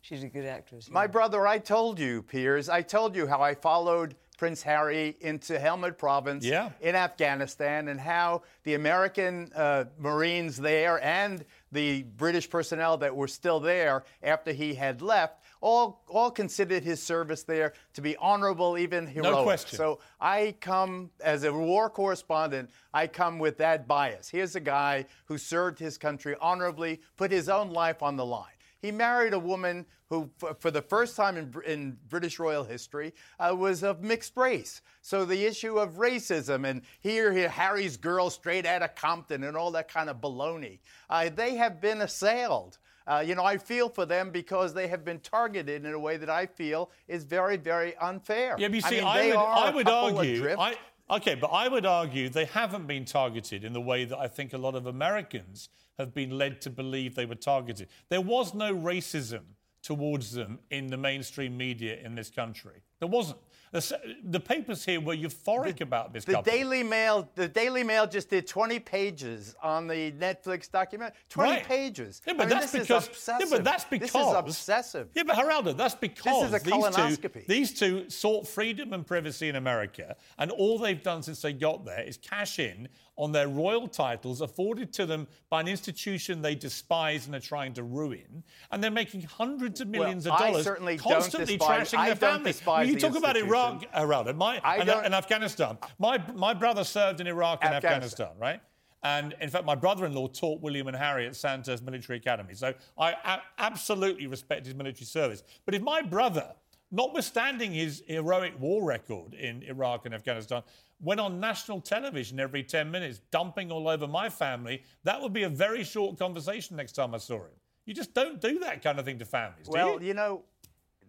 She's 0.01 0.23
a 0.23 0.27
good 0.29 0.45
actress. 0.45 0.89
My 0.89 1.05
brother, 1.07 1.45
I 1.45 1.57
told 1.57 1.99
you, 1.99 2.21
Piers, 2.23 2.69
I 2.69 2.81
told 2.81 3.13
you 3.15 3.27
how 3.27 3.41
I 3.41 3.53
followed 3.55 4.15
Prince 4.37 4.61
Harry 4.61 5.17
into 5.19 5.57
Helmand 5.57 5.97
Province 5.97 6.45
Yeah. 6.45 6.69
in 6.79 6.95
Afghanistan 6.95 7.89
and 7.89 7.99
how 7.99 8.43
the 8.63 8.75
American 8.75 9.51
uh, 9.53 9.85
Marines 9.97 10.55
there 10.55 11.03
and 11.03 11.43
the 11.73 12.03
British 12.03 12.49
personnel 12.49 12.95
that 12.99 13.13
were 13.13 13.27
still 13.27 13.59
there 13.59 14.05
after 14.23 14.53
he 14.53 14.75
had 14.75 15.01
left 15.01 15.43
all, 15.67 16.01
all 16.08 16.32
considered 16.32 16.84
his 16.84 17.03
service 17.03 17.43
there 17.43 17.73
to 17.93 18.01
be 18.01 18.15
honorable, 18.17 18.77
even 18.77 19.06
heroic. 19.06 19.36
No 19.36 19.43
question. 19.43 19.77
So 19.77 19.99
I 20.21 20.56
come 20.62 21.12
as 21.19 21.43
a 21.43 21.51
war 21.51 21.89
correspondent, 21.89 22.69
I 22.93 23.08
come 23.08 23.38
with 23.38 23.58
that 23.58 23.86
bias. 23.86 24.30
Here's 24.30 24.56
a 24.56 24.62
guy 24.62 25.06
who 25.25 25.38
served 25.38 25.77
his 25.77 25.97
country 25.97 26.38
honorably, 26.39 27.01
put 27.17 27.32
his 27.32 27.49
own 27.49 27.71
life 27.71 28.01
on 28.01 28.15
the 28.15 28.25
line. 28.25 28.45
He 28.80 28.91
married 28.91 29.34
a 29.34 29.39
woman 29.39 29.86
who, 30.10 30.30
for, 30.60 30.71
the 30.71 30.82
first 30.82 31.17
time 31.17 31.36
in, 31.36 31.53
in 31.65 31.97
British 32.08 32.39
royal 32.39 32.63
history, 32.63 33.13
uh, 33.38 33.53
was 33.53 33.84
of 33.84 34.01
mixed 34.01 34.38
race. 34.38 34.82
So 35.01 35.25
the 35.25 35.45
issue 35.45 35.80
of 35.80 35.95
racism 35.95 36.65
and 36.65 36.82
here, 37.01 37.34
here 37.34 37.49
Harry's 37.49 37.97
girl 37.97 38.30
straight 38.30 38.65
out 38.65 38.84
of 38.84 38.95
Compton 38.95 39.43
and 39.43 39.58
all 39.58 39.71
that 39.71 39.89
kind 39.89 40.10
of 40.10 40.21
baloney, 40.21 40.80
uh, 41.10 41.30
they 41.36 41.56
have 41.56 41.82
been 41.82 42.01
assailed. 42.01 42.77
Uh, 43.07 43.23
you 43.25 43.35
know, 43.35 43.43
I 43.43 43.57
feel 43.57 43.87
for 43.87 44.05
them 44.05 44.31
because 44.31 44.73
they 44.73 44.87
have 44.87 45.05
been 45.05 45.19
targeted 45.19 45.85
in 45.85 45.93
a 45.93 45.99
way 45.99 46.17
that 46.17 46.29
I 46.29 46.45
feel 46.45 46.91
is 47.07 47.23
very, 47.23 47.55
very 47.55 47.95
unfair. 47.97 48.55
Yeah, 48.59 48.67
but 48.67 48.75
you 48.75 48.81
I 48.83 48.89
see, 48.89 48.95
mean, 48.97 49.05
I, 49.05 49.27
would, 49.27 49.37
I 49.37 49.69
would 49.69 49.87
argue. 49.87 50.55
I, 50.59 50.75
okay, 51.11 51.35
but 51.35 51.47
I 51.47 51.69
would 51.69 51.85
argue 51.85 52.27
they 52.27 52.45
haven't 52.45 52.85
been 52.85 53.05
targeted 53.05 53.63
in 53.63 53.71
the 53.71 53.81
way 53.81 54.03
that 54.03 54.17
I 54.17 54.27
think 54.27 54.51
a 54.51 54.57
lot 54.57 54.75
of 54.75 54.87
Americans 54.87 55.69
have 55.97 56.13
been 56.13 56.37
led 56.37 56.59
to 56.61 56.69
believe 56.69 57.15
they 57.15 57.25
were 57.25 57.35
targeted. 57.35 57.87
There 58.09 58.21
was 58.21 58.53
no 58.53 58.75
racism 58.75 59.43
towards 59.81 60.33
them 60.33 60.59
in 60.69 60.87
the 60.87 60.97
mainstream 60.97 61.55
media 61.55 61.97
in 62.03 62.13
this 62.13 62.29
country. 62.29 62.81
There 62.99 63.07
wasn't. 63.07 63.39
The, 63.71 64.39
papers 64.39 64.86
here 64.86 65.01
were 65.01 65.15
euphoric 65.15 65.82
about 65.82 66.13
this 66.13 66.25
The. 66.25 66.41
Daily 66.41 66.84
Mail, 66.84 67.30
the 67.36 67.47
Daily 67.47 67.84
Mail 67.84 68.08
just 68.08 68.30
did 68.30 68.47
20 68.47 68.80
pages 68.80 69.56
on 69.62 69.88
the 69.88 70.12
Netflix 70.13 70.71
document. 70.71 71.13
20 71.30 71.51
Right. 71.51 71.63
pages. 71.65 72.21
Yeah, 72.25 72.34
but 72.34 72.43
I 72.43 72.49
mean, 72.49 72.60
that's 72.60 72.71
because. 72.71 73.08
obsessive. 73.08 73.49
Yeah, 73.49 73.58
but 73.58 73.63
that's 73.63 73.84
because. 73.84 74.12
this 74.12 74.27
is 74.27 74.34
obsessive. 74.34 75.10
Yeah, 75.13 75.23
but 75.23 75.36
Geraldo, 75.36 75.75
that's 75.75 75.95
because 75.95 76.51
these 76.63 77.17
two, 77.17 77.41
these 77.47 77.73
two 77.73 78.10
sought 78.10 78.47
freedom 78.47 78.93
and 78.93 79.06
privacy 79.06 79.49
in 79.49 79.56
America, 79.56 80.15
and 80.38 80.51
all 80.51 80.80
they've 80.80 81.01
done 81.01 81.23
since 81.23 81.41
they 81.41 81.53
got 81.53 81.86
there 81.86 82.01
is 82.01 82.17
cash 82.17 82.60
in 82.60 82.88
on 83.17 83.32
their 83.32 83.47
royal 83.47 83.88
titles 83.88 84.41
afforded 84.41 84.93
to 84.93 85.06
them 85.06 85.27
by 85.49 85.60
an 85.60 85.67
institution 85.67 86.41
they 86.41 86.56
despise 86.56 87.25
and 87.25 87.36
are 87.36 87.39
trying 87.39 87.73
to 87.73 87.84
ruin, 87.84 88.43
and 88.71 88.84
they're 88.84 88.91
making 88.91 89.21
hundreds 89.23 89.82
of 89.82 89.88
millions 89.88 90.25
Well, 90.25 90.36
of 90.36 90.41
I 90.41 90.47
dollars 90.51 90.63
certainly 90.63 90.97
don't 90.97 91.12
constantly 91.13 91.58
despise- 91.58 91.91
trashing 91.91 91.97
I 91.97 92.08
their 92.13 92.15
family. 92.15 92.53
you 92.88 92.93
the 92.95 92.99
talk 93.01 93.17
about 93.17 93.36
Iraq. 93.36 93.91
Geraldo, 93.91 94.36
my, 94.36 94.62
and, 94.63 94.89
uh, 94.89 95.01
and 95.03 95.15
Afghanistan. 95.15 95.77
My 95.99 96.17
my 96.36 96.53
brother 96.53 96.84
served 96.84 97.19
in 97.19 97.27
Iraq 97.27 97.63
and 97.65 97.73
Afghanistan. 97.73 98.27
Afghanistan, 98.27 98.39
right? 98.39 98.62
And 99.03 99.36
in 99.41 99.49
fact, 99.49 99.63
my 99.65 99.75
brother-in-law 99.75 100.27
taught 100.27 100.60
William 100.62 100.88
and 100.88 100.97
Harry 100.97 101.27
at 101.27 101.36
Sandhurst 101.36 101.84
Military 101.84 102.17
Academy. 102.17 102.53
So 102.56 102.73
I 102.97 103.12
a- 103.12 103.41
absolutely 103.58 104.27
respect 104.27 104.65
his 104.65 104.75
military 104.75 105.06
service. 105.06 105.43
But 105.65 105.75
if 105.75 105.82
my 105.82 106.01
brother, 106.01 106.53
notwithstanding 106.91 107.71
his 107.73 108.03
heroic 108.08 108.60
war 108.60 108.84
record 108.84 109.34
in 109.34 109.63
Iraq 109.63 110.06
and 110.06 110.15
Afghanistan, 110.15 110.63
went 111.01 111.19
on 111.19 111.39
national 111.39 111.81
television 111.81 112.39
every 112.39 112.63
10 112.63 112.89
minutes, 112.89 113.21
dumping 113.31 113.71
all 113.71 113.88
over 113.88 114.07
my 114.07 114.29
family, 114.29 114.83
that 115.03 115.21
would 115.21 115.33
be 115.33 115.43
a 115.43 115.49
very 115.49 115.83
short 115.83 116.17
conversation 116.17 116.75
next 116.75 116.93
time 116.93 117.13
I 117.13 117.19
saw 117.19 117.36
him. 117.36 117.51
You 117.86 117.93
just 117.93 118.13
don't 118.13 118.41
do 118.41 118.60
that 118.60 118.83
kind 118.83 118.99
of 118.99 119.05
thing 119.05 119.19
to 119.19 119.25
families, 119.25 119.67
do 119.67 119.71
Well, 119.71 120.01
you? 120.01 120.07
you 120.10 120.13
know, 120.13 120.43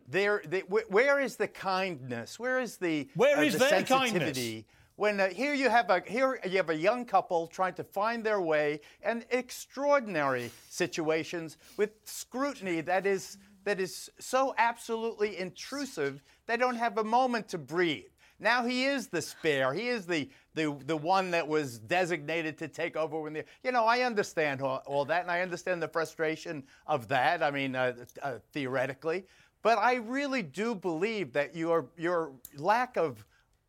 there, 0.06 0.42
they, 0.46 0.60
where 0.60 1.20
is 1.20 1.36
the 1.36 1.48
kindness? 1.48 2.38
Where 2.38 2.60
is 2.60 2.76
the 2.76 3.08
Where 3.14 3.38
uh, 3.38 3.42
is 3.42 3.54
the 3.54 3.58
their 3.60 3.86
sensitivity? 3.86 4.66
When 4.96 5.20
uh, 5.20 5.28
here 5.28 5.54
you 5.54 5.70
have 5.70 5.90
a 5.90 6.02
here 6.06 6.40
you 6.44 6.56
have 6.56 6.70
a 6.70 6.76
young 6.76 7.04
couple 7.04 7.46
trying 7.46 7.74
to 7.74 7.84
find 7.84 8.24
their 8.24 8.40
way 8.40 8.80
in 9.04 9.24
extraordinary 9.30 10.50
situations 10.68 11.56
with 11.76 11.90
scrutiny 12.04 12.80
that 12.80 13.06
is 13.06 13.38
that 13.64 13.80
is 13.80 14.10
so 14.18 14.54
absolutely 14.58 15.38
intrusive 15.38 16.20
they 16.46 16.56
don't 16.56 16.76
have 16.76 16.98
a 16.98 17.04
moment 17.04 17.48
to 17.48 17.58
breathe. 17.58 18.06
Now 18.40 18.64
he 18.64 18.84
is 18.84 19.08
the 19.08 19.20
spare. 19.20 19.72
He 19.74 19.88
is 19.88 20.06
the 20.06 20.28
the 20.54 20.76
the 20.86 20.96
one 20.96 21.30
that 21.32 21.46
was 21.46 21.78
designated 21.78 22.56
to 22.58 22.68
take 22.68 22.96
over 22.96 23.20
when 23.20 23.32
the 23.32 23.44
you 23.64 23.72
know 23.72 23.84
I 23.84 24.00
understand 24.02 24.62
all, 24.62 24.82
all 24.86 25.04
that 25.06 25.22
and 25.22 25.30
I 25.30 25.40
understand 25.40 25.82
the 25.82 25.88
frustration 25.88 26.62
of 26.86 27.08
that. 27.08 27.42
I 27.42 27.50
mean 27.50 27.74
uh, 27.74 27.94
uh, 28.22 28.34
theoretically, 28.52 29.24
but 29.62 29.78
I 29.78 29.94
really 29.96 30.42
do 30.42 30.74
believe 30.74 31.32
that 31.32 31.56
your 31.56 31.86
your 31.96 32.32
lack 32.56 32.96
of 32.96 33.24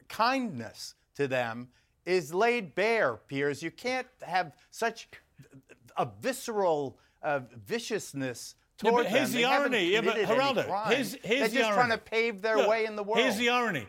kindness 0.07 0.95
to 1.15 1.27
them 1.27 1.69
is 2.05 2.33
laid 2.33 2.75
bare, 2.75 3.17
Piers. 3.27 3.61
You 3.61 3.71
can't 3.71 4.07
have 4.21 4.53
such 4.71 5.09
a 5.97 6.07
visceral 6.21 6.97
uh, 7.21 7.41
viciousness 7.65 8.55
Yeah, 8.83 8.89
toward 8.91 9.03
but 9.05 9.11
here's 9.11 9.31
them. 9.31 9.41
the 9.41 9.47
They 9.47 9.53
irony. 9.53 9.91
Yeah, 9.91 10.01
but 10.01 10.15
Geraldo, 10.15 10.87
here's, 10.87 11.13
here's 11.15 11.21
They're 11.23 11.47
the 11.49 11.55
just 11.55 11.69
irony. 11.71 11.75
trying 11.75 11.89
to 11.91 11.97
pave 11.97 12.41
their 12.41 12.57
Look, 12.57 12.69
way 12.69 12.85
in 12.85 12.95
the 12.95 13.03
world. 13.03 13.19
Here's 13.19 13.37
the 13.37 13.49
irony. 13.49 13.85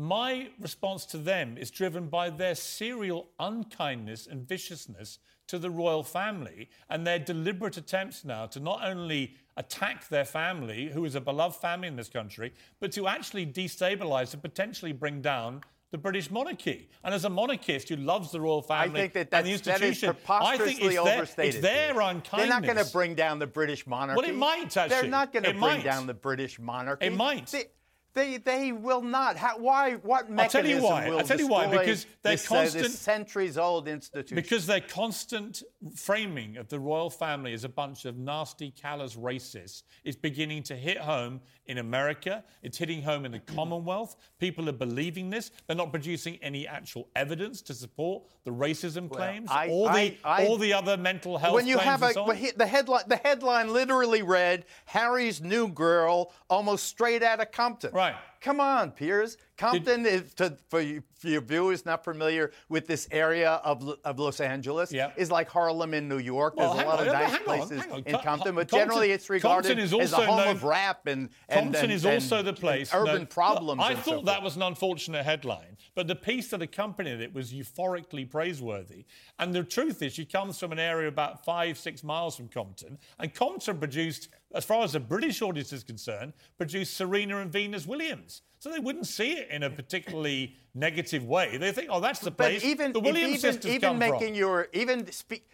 My 0.00 0.48
response 0.58 1.04
to 1.06 1.18
them 1.18 1.58
is 1.58 1.70
driven 1.70 2.06
by 2.06 2.30
their 2.30 2.54
serial 2.54 3.28
unkindness 3.38 4.26
and 4.26 4.48
viciousness 4.48 5.18
to 5.48 5.58
the 5.58 5.68
royal 5.68 6.02
family 6.02 6.70
and 6.88 7.06
their 7.06 7.18
deliberate 7.18 7.76
attempts 7.76 8.24
now 8.24 8.46
to 8.46 8.60
not 8.60 8.80
only 8.82 9.34
attack 9.58 10.08
their 10.08 10.24
family, 10.24 10.86
who 10.86 11.04
is 11.04 11.16
a 11.16 11.20
beloved 11.20 11.54
family 11.54 11.86
in 11.86 11.96
this 11.96 12.08
country, 12.08 12.54
but 12.80 12.92
to 12.92 13.08
actually 13.08 13.44
destabilise 13.44 14.32
and 14.32 14.40
potentially 14.40 14.92
bring 14.92 15.20
down 15.20 15.60
the 15.90 15.98
British 15.98 16.30
monarchy. 16.30 16.88
And 17.04 17.12
as 17.12 17.26
a 17.26 17.30
monarchist 17.30 17.90
who 17.90 17.96
loves 17.96 18.32
the 18.32 18.40
royal 18.40 18.64
I 18.70 18.84
family 18.84 19.00
think 19.00 19.12
that 19.12 19.28
and 19.32 19.46
the 19.46 19.52
that's, 19.52 19.60
that 19.62 19.82
institution, 19.82 20.08
I 20.08 20.12
preposterously 20.12 20.74
think 20.74 20.94
it's 20.94 21.34
their, 21.34 21.44
it's 21.46 21.58
their 21.58 22.00
unkindness. 22.00 22.48
They're 22.48 22.60
not 22.60 22.62
going 22.62 22.86
to 22.86 22.90
bring 22.90 23.14
down 23.14 23.38
the 23.38 23.46
British 23.46 23.86
monarchy. 23.86 24.18
Well, 24.18 24.30
it 24.30 24.34
might, 24.34 24.74
actually. 24.78 24.96
They're 24.96 25.10
not 25.10 25.30
going 25.30 25.42
to 25.42 25.50
bring 25.50 25.60
might. 25.60 25.84
down 25.84 26.06
the 26.06 26.14
British 26.14 26.58
monarchy. 26.58 27.04
It 27.04 27.14
might. 27.14 27.48
They, 27.48 27.64
they, 28.14 28.38
they 28.38 28.72
will 28.72 29.02
not. 29.02 29.36
How, 29.36 29.58
why? 29.58 29.94
What 29.94 30.26
I'll 30.36 30.48
tell 30.48 30.66
you 30.66 30.76
mechanism 30.76 30.82
why. 30.82 31.08
will 31.08 31.18
I'll 31.18 31.24
tell 31.24 31.38
you 31.38 31.46
why, 31.46 31.66
because 31.68 32.06
they're 32.22 32.32
this, 32.32 32.50
uh, 32.50 32.62
this 32.72 32.98
centuries-old 32.98 33.86
institution? 33.88 34.34
Because 34.34 34.66
their 34.66 34.80
constant 34.80 35.62
framing 35.94 36.56
of 36.56 36.68
the 36.68 36.78
royal 36.78 37.10
family 37.10 37.52
as 37.52 37.64
a 37.64 37.68
bunch 37.68 38.04
of 38.04 38.18
nasty, 38.18 38.70
callous 38.70 39.14
racists 39.16 39.82
is 40.04 40.16
beginning 40.16 40.62
to 40.64 40.74
hit 40.76 40.98
home 40.98 41.40
in 41.66 41.78
America. 41.78 42.42
It's 42.62 42.78
hitting 42.78 43.02
home 43.02 43.24
in 43.24 43.32
the 43.32 43.38
Commonwealth. 43.38 44.16
People 44.38 44.68
are 44.68 44.72
believing 44.72 45.30
this. 45.30 45.52
They're 45.66 45.76
not 45.76 45.92
producing 45.92 46.36
any 46.42 46.66
actual 46.66 47.08
evidence 47.14 47.62
to 47.62 47.74
support 47.74 48.24
the 48.44 48.50
racism 48.50 49.08
claims 49.10 49.48
I- 49.50 49.68
or 49.68 49.88
the 49.88 49.94
I- 49.94 50.18
I- 50.24 50.46
all 50.46 50.56
the 50.58 50.72
other 50.72 50.96
mental 50.96 51.38
health 51.38 51.54
when 51.54 51.66
you 51.66 51.76
claims 51.76 51.90
have 51.90 52.02
a 52.02 52.12
so 52.12 52.32
the 52.56 52.66
headline 52.66 53.04
the 53.06 53.16
headline 53.16 53.72
literally 53.72 54.22
read 54.22 54.64
harry's 54.86 55.40
new 55.42 55.68
girl 55.68 56.32
almost 56.48 56.86
straight 56.86 57.22
out 57.22 57.40
of 57.40 57.52
compton 57.52 57.90
Right. 57.92 57.99
Right 58.00 58.29
come 58.40 58.58
on 58.60 58.90
piers 58.90 59.36
compton 59.58 60.06
is 60.06 60.32
to, 60.32 60.56
for, 60.68 60.80
you, 60.80 61.02
for 61.18 61.28
your 61.28 61.42
viewers 61.42 61.84
not 61.84 62.02
familiar 62.02 62.50
with 62.70 62.86
this 62.86 63.06
area 63.10 63.52
of, 63.64 63.86
of 64.04 64.18
los 64.18 64.40
angeles 64.40 64.90
Yeah. 64.92 65.10
is 65.16 65.30
like 65.30 65.48
harlem 65.48 65.92
in 65.92 66.08
new 66.08 66.18
york 66.18 66.56
Well, 66.56 66.74
there's 66.74 66.84
a 66.86 66.88
lot 66.88 67.00
on, 67.00 67.06
of 67.08 67.12
yeah, 67.12 67.12
but 67.12 67.18
nice 67.20 67.30
hang 67.30 67.40
on, 67.40 67.44
places 67.68 67.80
hang 67.84 67.92
on. 67.92 68.02
in 68.06 68.18
compton 68.18 68.54
but 68.54 68.68
Compton- 68.68 68.78
generally 68.88 69.10
it's 69.12 69.28
regarded 69.28 69.78
as 69.78 69.92
a 69.92 70.16
home 70.16 70.38
known- 70.38 70.48
of 70.48 70.64
rap 70.64 71.06
and, 71.06 71.28
and 71.48 71.60
Compton 71.66 71.84
and- 71.84 71.92
is 71.92 72.06
also 72.06 72.42
the 72.42 72.52
place. 72.54 72.90
urban 72.94 73.14
known- 73.14 73.26
problems 73.26 73.82
I 73.82 73.92
and 73.92 74.02
so 74.04 74.12
thought 74.12 74.24
that 74.26 74.42
was 74.42 74.56
an 74.56 74.62
unfortunate 74.62 75.24
headline, 75.24 75.76
but 75.94 76.06
the 76.06 76.16
piece 76.16 76.48
that 76.50 76.62
accompanied 76.62 77.20
it 77.20 77.34
was 77.34 77.52
euphorically 77.52 78.28
praiseworthy. 78.28 79.04
And 79.38 79.52
the 79.54 79.62
truth 79.64 80.02
is, 80.02 80.12
she 80.14 80.24
comes 80.24 80.58
from 80.58 80.72
an 80.72 80.78
area 80.78 81.08
about 81.08 81.44
five, 81.44 81.78
six 81.78 82.02
miles 82.02 82.36
from 82.36 82.48
Compton, 82.48 82.98
and 83.18 83.32
Compton 83.34 83.78
produced, 83.78 84.28
as 84.54 84.64
far 84.64 84.84
as 84.84 84.92
the 84.92 85.00
British 85.00 85.42
audience 85.42 85.72
is 85.72 85.82
concerned, 85.84 86.32
produced 86.58 86.96
Serena 86.96 87.38
and 87.38 87.52
Venus 87.52 87.86
Williams. 87.86 88.29
So 88.58 88.70
they 88.70 88.78
wouldn't 88.78 89.06
see 89.06 89.32
it 89.32 89.48
in 89.50 89.62
a 89.62 89.70
particularly 89.70 90.56
negative 90.74 91.24
way. 91.24 91.56
They 91.56 91.72
think, 91.72 91.88
oh, 91.90 92.00
that's 92.00 92.20
the 92.20 92.30
place 92.30 92.62
But 92.62 92.68
even 92.68 92.92
the 92.92 93.00
Williams 93.00 93.28
even, 93.28 93.40
sisters 93.40 93.70
even 93.70 93.80
come 93.80 93.98
making 93.98 94.28
from. 94.28 94.34
your 94.34 94.68
even 94.72 95.10
speak. 95.10 95.46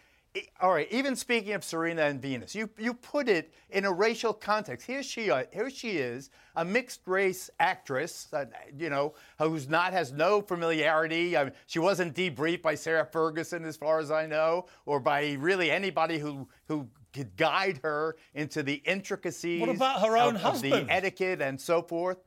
All 0.61 0.71
right, 0.71 0.87
even 0.91 1.15
speaking 1.15 1.53
of 1.53 1.63
Serena 1.63 2.03
and 2.03 2.21
Venus, 2.21 2.53
you, 2.53 2.69
you 2.77 2.93
put 2.93 3.27
it 3.27 3.55
in 3.71 3.85
a 3.85 3.91
racial 3.91 4.33
context. 4.33 4.85
Here 4.85 5.01
she, 5.01 5.31
uh, 5.31 5.45
here 5.51 5.71
she 5.71 5.91
is, 5.97 6.29
a 6.55 6.63
mixed 6.63 6.99
race 7.07 7.49
actress, 7.59 8.27
uh, 8.33 8.45
you 8.77 8.91
know, 8.91 9.15
who's 9.39 9.67
not 9.67 9.93
has 9.93 10.11
no 10.11 10.41
familiarity. 10.41 11.35
I 11.35 11.45
mean, 11.45 11.53
she 11.65 11.79
wasn't 11.79 12.13
debriefed 12.13 12.61
by 12.61 12.75
Sarah 12.75 13.07
Ferguson, 13.11 13.65
as 13.65 13.77
far 13.77 13.97
as 13.97 14.11
I 14.11 14.27
know, 14.27 14.67
or 14.85 14.99
by 14.99 15.33
really 15.39 15.71
anybody 15.71 16.19
who 16.19 16.47
who 16.67 16.87
could 17.13 17.35
guide 17.35 17.79
her 17.83 18.15
into 18.35 18.61
the 18.63 18.75
intricacies. 18.85 19.59
What 19.59 19.69
about 19.69 20.01
her 20.01 20.17
own 20.17 20.35
of, 20.37 20.55
of 20.55 20.61
the 20.61 20.85
etiquette 20.89 21.41
and 21.41 21.59
so 21.59 21.81
forth. 21.81 22.17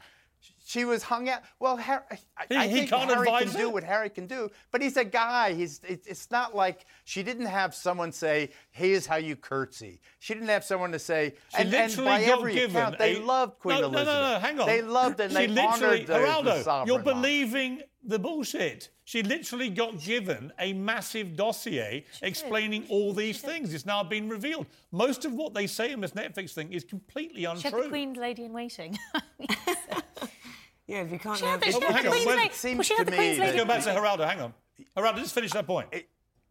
She 0.70 0.84
was 0.84 1.02
hung 1.02 1.28
out. 1.28 1.40
Well, 1.58 1.76
Har- 1.76 2.06
I, 2.10 2.44
He- 2.48 2.54
I 2.54 2.68
he 2.68 2.74
think 2.74 2.90
can't 2.90 3.10
Harry 3.10 3.26
advise 3.26 3.50
can 3.50 3.60
do 3.60 3.66
her? 3.66 3.70
what 3.70 3.82
Harry 3.82 4.08
can 4.08 4.28
do, 4.28 4.48
but 4.70 4.80
he's 4.80 4.96
a 4.96 5.04
guy. 5.04 5.52
He's. 5.52 5.80
It, 5.82 6.04
it's 6.06 6.30
not 6.30 6.54
like 6.54 6.86
she 7.04 7.24
didn't 7.24 7.46
have 7.46 7.74
someone 7.74 8.12
say, 8.12 8.50
"Here's 8.70 9.04
how 9.04 9.16
you 9.16 9.34
curtsy." 9.34 10.00
She 10.20 10.32
didn't 10.32 10.48
have 10.48 10.62
someone 10.64 10.92
to 10.92 11.00
say. 11.00 11.34
She 11.48 11.62
and, 11.62 11.74
and 11.74 11.90
literally 11.90 12.08
by 12.10 12.24
got 12.24 12.38
every 12.38 12.54
given 12.54 12.76
account, 12.76 12.98
they 12.98 13.16
a- 13.16 13.20
loved 13.24 13.58
Queen 13.58 13.80
no, 13.80 13.86
Elizabeth. 13.88 14.06
No, 14.06 14.22
no, 14.22 14.32
no, 14.34 14.38
hang 14.38 14.60
on. 14.60 14.66
They 14.68 14.82
loved 14.82 15.18
and 15.18 15.32
she 15.32 15.46
they 15.46 15.60
honored 15.60 16.06
the, 16.06 16.12
Geraldo, 16.12 16.44
the 16.44 16.62
sovereign. 16.62 16.86
you're 16.86 16.98
monarch. 17.04 17.16
believing 17.16 17.82
the 18.04 18.18
bullshit. 18.20 18.90
She 19.04 19.24
literally 19.24 19.70
got 19.70 20.00
given 20.00 20.52
a 20.60 20.72
massive 20.72 21.34
dossier 21.34 22.04
explaining 22.22 22.86
all 22.88 23.12
these 23.12 23.40
things. 23.40 23.74
It's 23.74 23.84
now 23.84 24.04
been 24.04 24.28
revealed. 24.28 24.66
Most 24.92 25.24
of 25.24 25.32
what 25.32 25.52
they 25.52 25.66
say 25.66 25.90
in 25.90 26.00
this 26.00 26.12
Netflix 26.12 26.52
thing 26.52 26.72
is 26.72 26.84
completely 26.84 27.40
She 27.40 27.46
had 27.46 27.56
the 27.60 27.66
untrue. 27.68 27.88
Queen's 27.88 28.16
lady 28.18 28.44
in 28.44 28.52
waiting. 28.52 28.96
Yeah, 30.86 31.02
if 31.02 31.12
you 31.12 31.18
can't 31.18 31.38
She 31.38 31.44
had 31.44 31.52
have 31.52 31.60
the, 31.60 31.66
this. 31.66 31.76
she 31.76 31.84
had 31.84 31.94
the 31.94 32.08
on, 32.08 32.12
Queen's 32.12 32.26
well, 32.26 32.36
lady. 32.36 32.48
it 32.48 32.54
seems 32.54 32.76
well, 32.78 32.82
she 32.84 32.94
had 32.94 33.06
to 33.06 33.10
the 33.10 33.16
Queen's 33.16 33.38
me 33.38 33.44
Let's 33.44 33.56
lady. 33.56 33.64
go 33.64 33.68
back 33.68 33.82
to 33.84 33.90
Geraldo. 33.90 34.28
Hang 34.28 34.40
on. 34.40 34.54
Geraldo, 34.96 35.16
just 35.16 35.34
finish 35.34 35.52
that 35.52 35.66
point. 35.66 35.88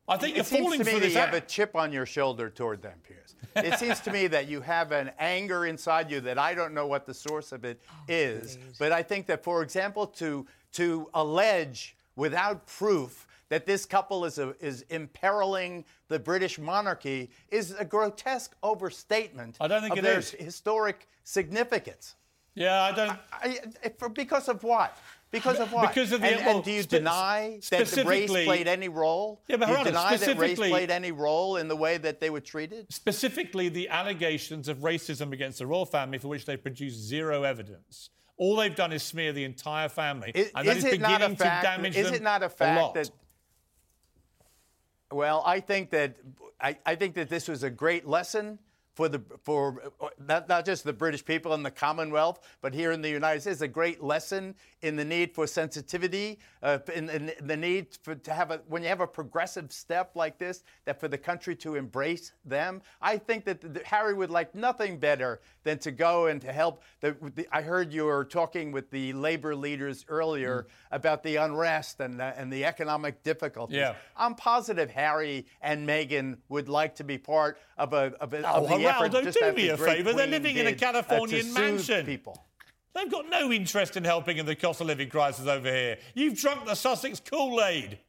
I 0.08 0.18
think 0.18 0.36
you're 0.36 0.46
seems 0.46 0.64
falling 0.64 0.80
to 0.80 0.86
me 0.86 0.92
for 0.92 1.00
that 1.00 1.06
this 1.06 1.14
you 1.14 1.20
have 1.20 1.34
a 1.34 1.42
chip 1.42 1.76
on 1.76 1.92
your 1.92 2.06
shoulder 2.06 2.50
toward 2.50 2.82
them, 2.82 2.98
Piers. 3.04 3.36
It 3.56 3.78
seems 3.80 4.00
to 4.02 4.12
me 4.12 4.28
that 4.28 4.48
you 4.48 4.62
have 4.62 4.92
an 4.92 5.12
anger 5.20 5.66
inside 5.66 6.10
you 6.10 6.20
that 6.22 6.38
I 6.38 6.54
don't 6.54 6.74
know 6.74 6.88
what 6.88 7.06
the 7.06 7.14
source 7.14 7.52
of 7.52 7.66
it 7.66 7.82
oh, 7.90 7.94
is. 8.08 8.58
But 8.78 8.92
I 8.92 9.04
think 9.04 9.26
that, 9.28 9.44
for 9.44 9.62
example, 9.62 10.08
to 10.08 10.46
to 10.74 11.10
allege 11.14 11.98
without 12.16 12.66
proof 12.68 13.28
that 13.50 13.66
this 13.66 13.86
couple 13.86 14.26
is, 14.26 14.38
a, 14.38 14.56
is 14.64 14.86
imperiling 14.90 15.84
the 16.08 16.20
British 16.20 16.60
monarchy 16.60 17.32
is 17.50 17.72
a 17.72 17.86
grotesque 17.86 18.56
overstatement 18.62 19.58
I 19.60 19.68
don't 19.68 19.82
think 19.82 19.94
of 19.94 20.00
it 20.00 20.02
their 20.04 20.20
is. 20.20 20.32
historic 20.32 21.08
significance. 21.24 22.16
Yeah, 22.56 22.82
I 22.82 22.92
don't. 22.92 23.10
I, 23.32 23.60
I- 23.86 23.90
for, 23.98 24.10
because 24.10 24.50
of 24.50 24.64
what? 24.64 24.98
Because 25.32 25.60
of 25.60 25.72
what? 25.72 25.90
Because 25.90 26.12
of 26.12 26.22
the- 26.22 26.28
and, 26.28 26.46
well, 26.46 26.56
and 26.56 26.66
do 26.66 26.72
you 26.72 26.82
spe- 26.82 26.90
deny 26.90 27.60
that 27.70 27.86
the 27.88 28.04
race 28.04 28.30
played 28.32 28.68
any 28.68 28.90
role? 28.90 29.42
Yeah, 29.48 29.58
but 29.58 29.68
do 29.68 29.74
you 29.78 29.84
deny 29.84 30.18
that 30.18 30.38
race 30.40 30.58
played 30.58 30.90
any 30.90 31.12
role 31.12 31.58
in 31.58 31.68
the 31.68 31.76
way 31.76 31.98
that 31.98 32.20
they 32.20 32.30
were 32.32 32.40
treated? 32.42 32.92
Specifically, 32.92 33.70
the 33.70 33.90
allegations 33.90 34.68
of 34.68 34.80
racism 34.80 35.32
against 35.32 35.60
the 35.60 35.68
royal 35.68 35.86
family, 35.86 36.18
for 36.18 36.30
which 36.30 36.46
they 36.46 36.58
produced 36.58 36.98
zero 37.00 37.44
evidence. 37.44 38.10
All 38.38 38.56
they've 38.56 38.76
done 38.76 38.92
is 38.92 39.04
smear 39.04 39.32
the 39.34 39.44
entire 39.44 39.90
family, 39.90 40.32
Is, 40.34 40.52
and 40.56 40.68
that 40.68 40.78
is 40.78 40.84
is 40.86 40.94
a 40.94 40.98
beginning 40.98 41.36
fact? 41.36 41.64
to 41.64 41.70
damage 41.70 41.96
is 41.96 42.06
them 42.08 42.16
it 42.16 42.22
not 42.24 42.42
a 42.42 42.46
a 42.48 42.50
fact 42.50 42.82
lot. 42.82 42.94
that? 42.96 43.12
Well, 45.12 45.44
I 45.46 45.60
think 45.60 45.90
that 45.92 46.16
I, 46.60 46.78
I 46.86 46.96
think 46.96 47.16
that 47.16 47.30
this 47.30 47.48
was 47.48 47.64
a 47.64 47.70
great 47.70 48.08
lesson 48.08 48.60
for 49.00 49.08
the 49.08 49.22
for 49.46 49.82
uh, 50.02 50.10
not, 50.28 50.50
not 50.50 50.66
just 50.66 50.84
the 50.84 50.92
British 50.92 51.24
people 51.24 51.54
and 51.54 51.66
the 51.66 51.72
Commonwealth, 51.72 52.42
but 52.60 52.74
here 52.74 52.92
in 52.92 53.02
the 53.02 53.10
United 53.10 53.40
States, 53.40 53.62
a 53.62 53.68
great 53.68 54.04
lesson 54.04 54.54
in 54.82 54.98
the 54.98 55.06
need 55.06 55.34
for 55.34 55.48
sensitivity, 55.48 56.38
uh, 56.64 56.80
in, 56.94 57.10
in 57.10 57.32
the 57.40 57.56
need 57.56 57.98
for, 58.04 58.16
to 58.16 58.34
have 58.34 58.52
a 58.52 58.58
when 58.68 58.84
you 58.84 58.90
have 58.90 59.00
a 59.00 59.08
progressive 59.08 59.72
step 59.72 60.12
like 60.16 60.38
this, 60.38 60.64
that 60.84 61.00
for 61.00 61.08
the 61.08 61.18
country 61.18 61.56
to 61.56 61.76
embrace 61.76 62.34
them. 62.44 62.82
I 63.02 63.18
think 63.18 63.46
that 63.46 63.62
the, 63.62 63.82
Harry 63.86 64.14
would 64.14 64.32
like 64.32 64.54
nothing 64.54 64.98
better 64.98 65.40
than 65.64 65.80
to 65.80 65.92
go 65.92 66.28
and 66.28 66.42
to 66.42 66.52
help. 66.52 66.84
The, 67.00 67.16
the, 67.36 67.48
I 67.54 67.62
heard 67.62 67.94
you 67.94 68.04
were 68.04 68.26
talking 68.26 68.74
with 68.74 68.92
the 68.92 69.14
labor 69.14 69.56
leaders 69.56 70.04
earlier 70.10 70.68
about 70.92 71.24
the 71.24 71.38
unrest 71.38 72.02
and 72.02 72.20
the, 72.20 72.38
and 72.38 72.52
the 72.52 72.66
economic 72.66 73.24
difficulties. 73.24 73.78
Yeah. 73.78 73.94
I'm 74.18 74.36
positive 74.36 74.90
Harry 74.90 75.46
and 75.62 75.88
Meghan 75.88 76.40
would 76.50 76.68
like 76.68 76.96
to 76.96 77.06
be 77.06 77.18
part 77.18 77.58
of 77.78 77.94
a 77.94 78.14
of, 78.20 78.34
a, 78.34 78.40
Oh, 78.46 78.64
of 78.64 78.70
the 78.70 78.89
Geraldo, 78.94 79.24
just 79.24 79.40
do 79.40 79.52
me 79.54 79.70
a 79.70 79.78
favour. 79.78 80.14
They're 80.14 80.28
living 80.28 80.58
in 80.58 80.68
a 80.68 80.72
uh, 80.72 80.76
Californian 80.76 81.54
mansion. 81.54 82.06
People. 82.06 82.46
They've 82.94 83.10
got 83.10 83.30
no 83.30 83.52
interest 83.52 83.98
in 83.98 84.04
helping 84.04 84.38
in 84.38 84.46
the 84.46 84.56
cost 84.56 84.82
of 84.82 84.88
living 84.88 85.10
crisis 85.10 85.48
over 85.48 85.72
here. 85.72 85.98
You've 86.16 86.38
drunk 86.38 86.66
the 86.66 86.76
Sussex 86.76 87.20
Kool 87.20 87.64
Aid. 87.64 88.00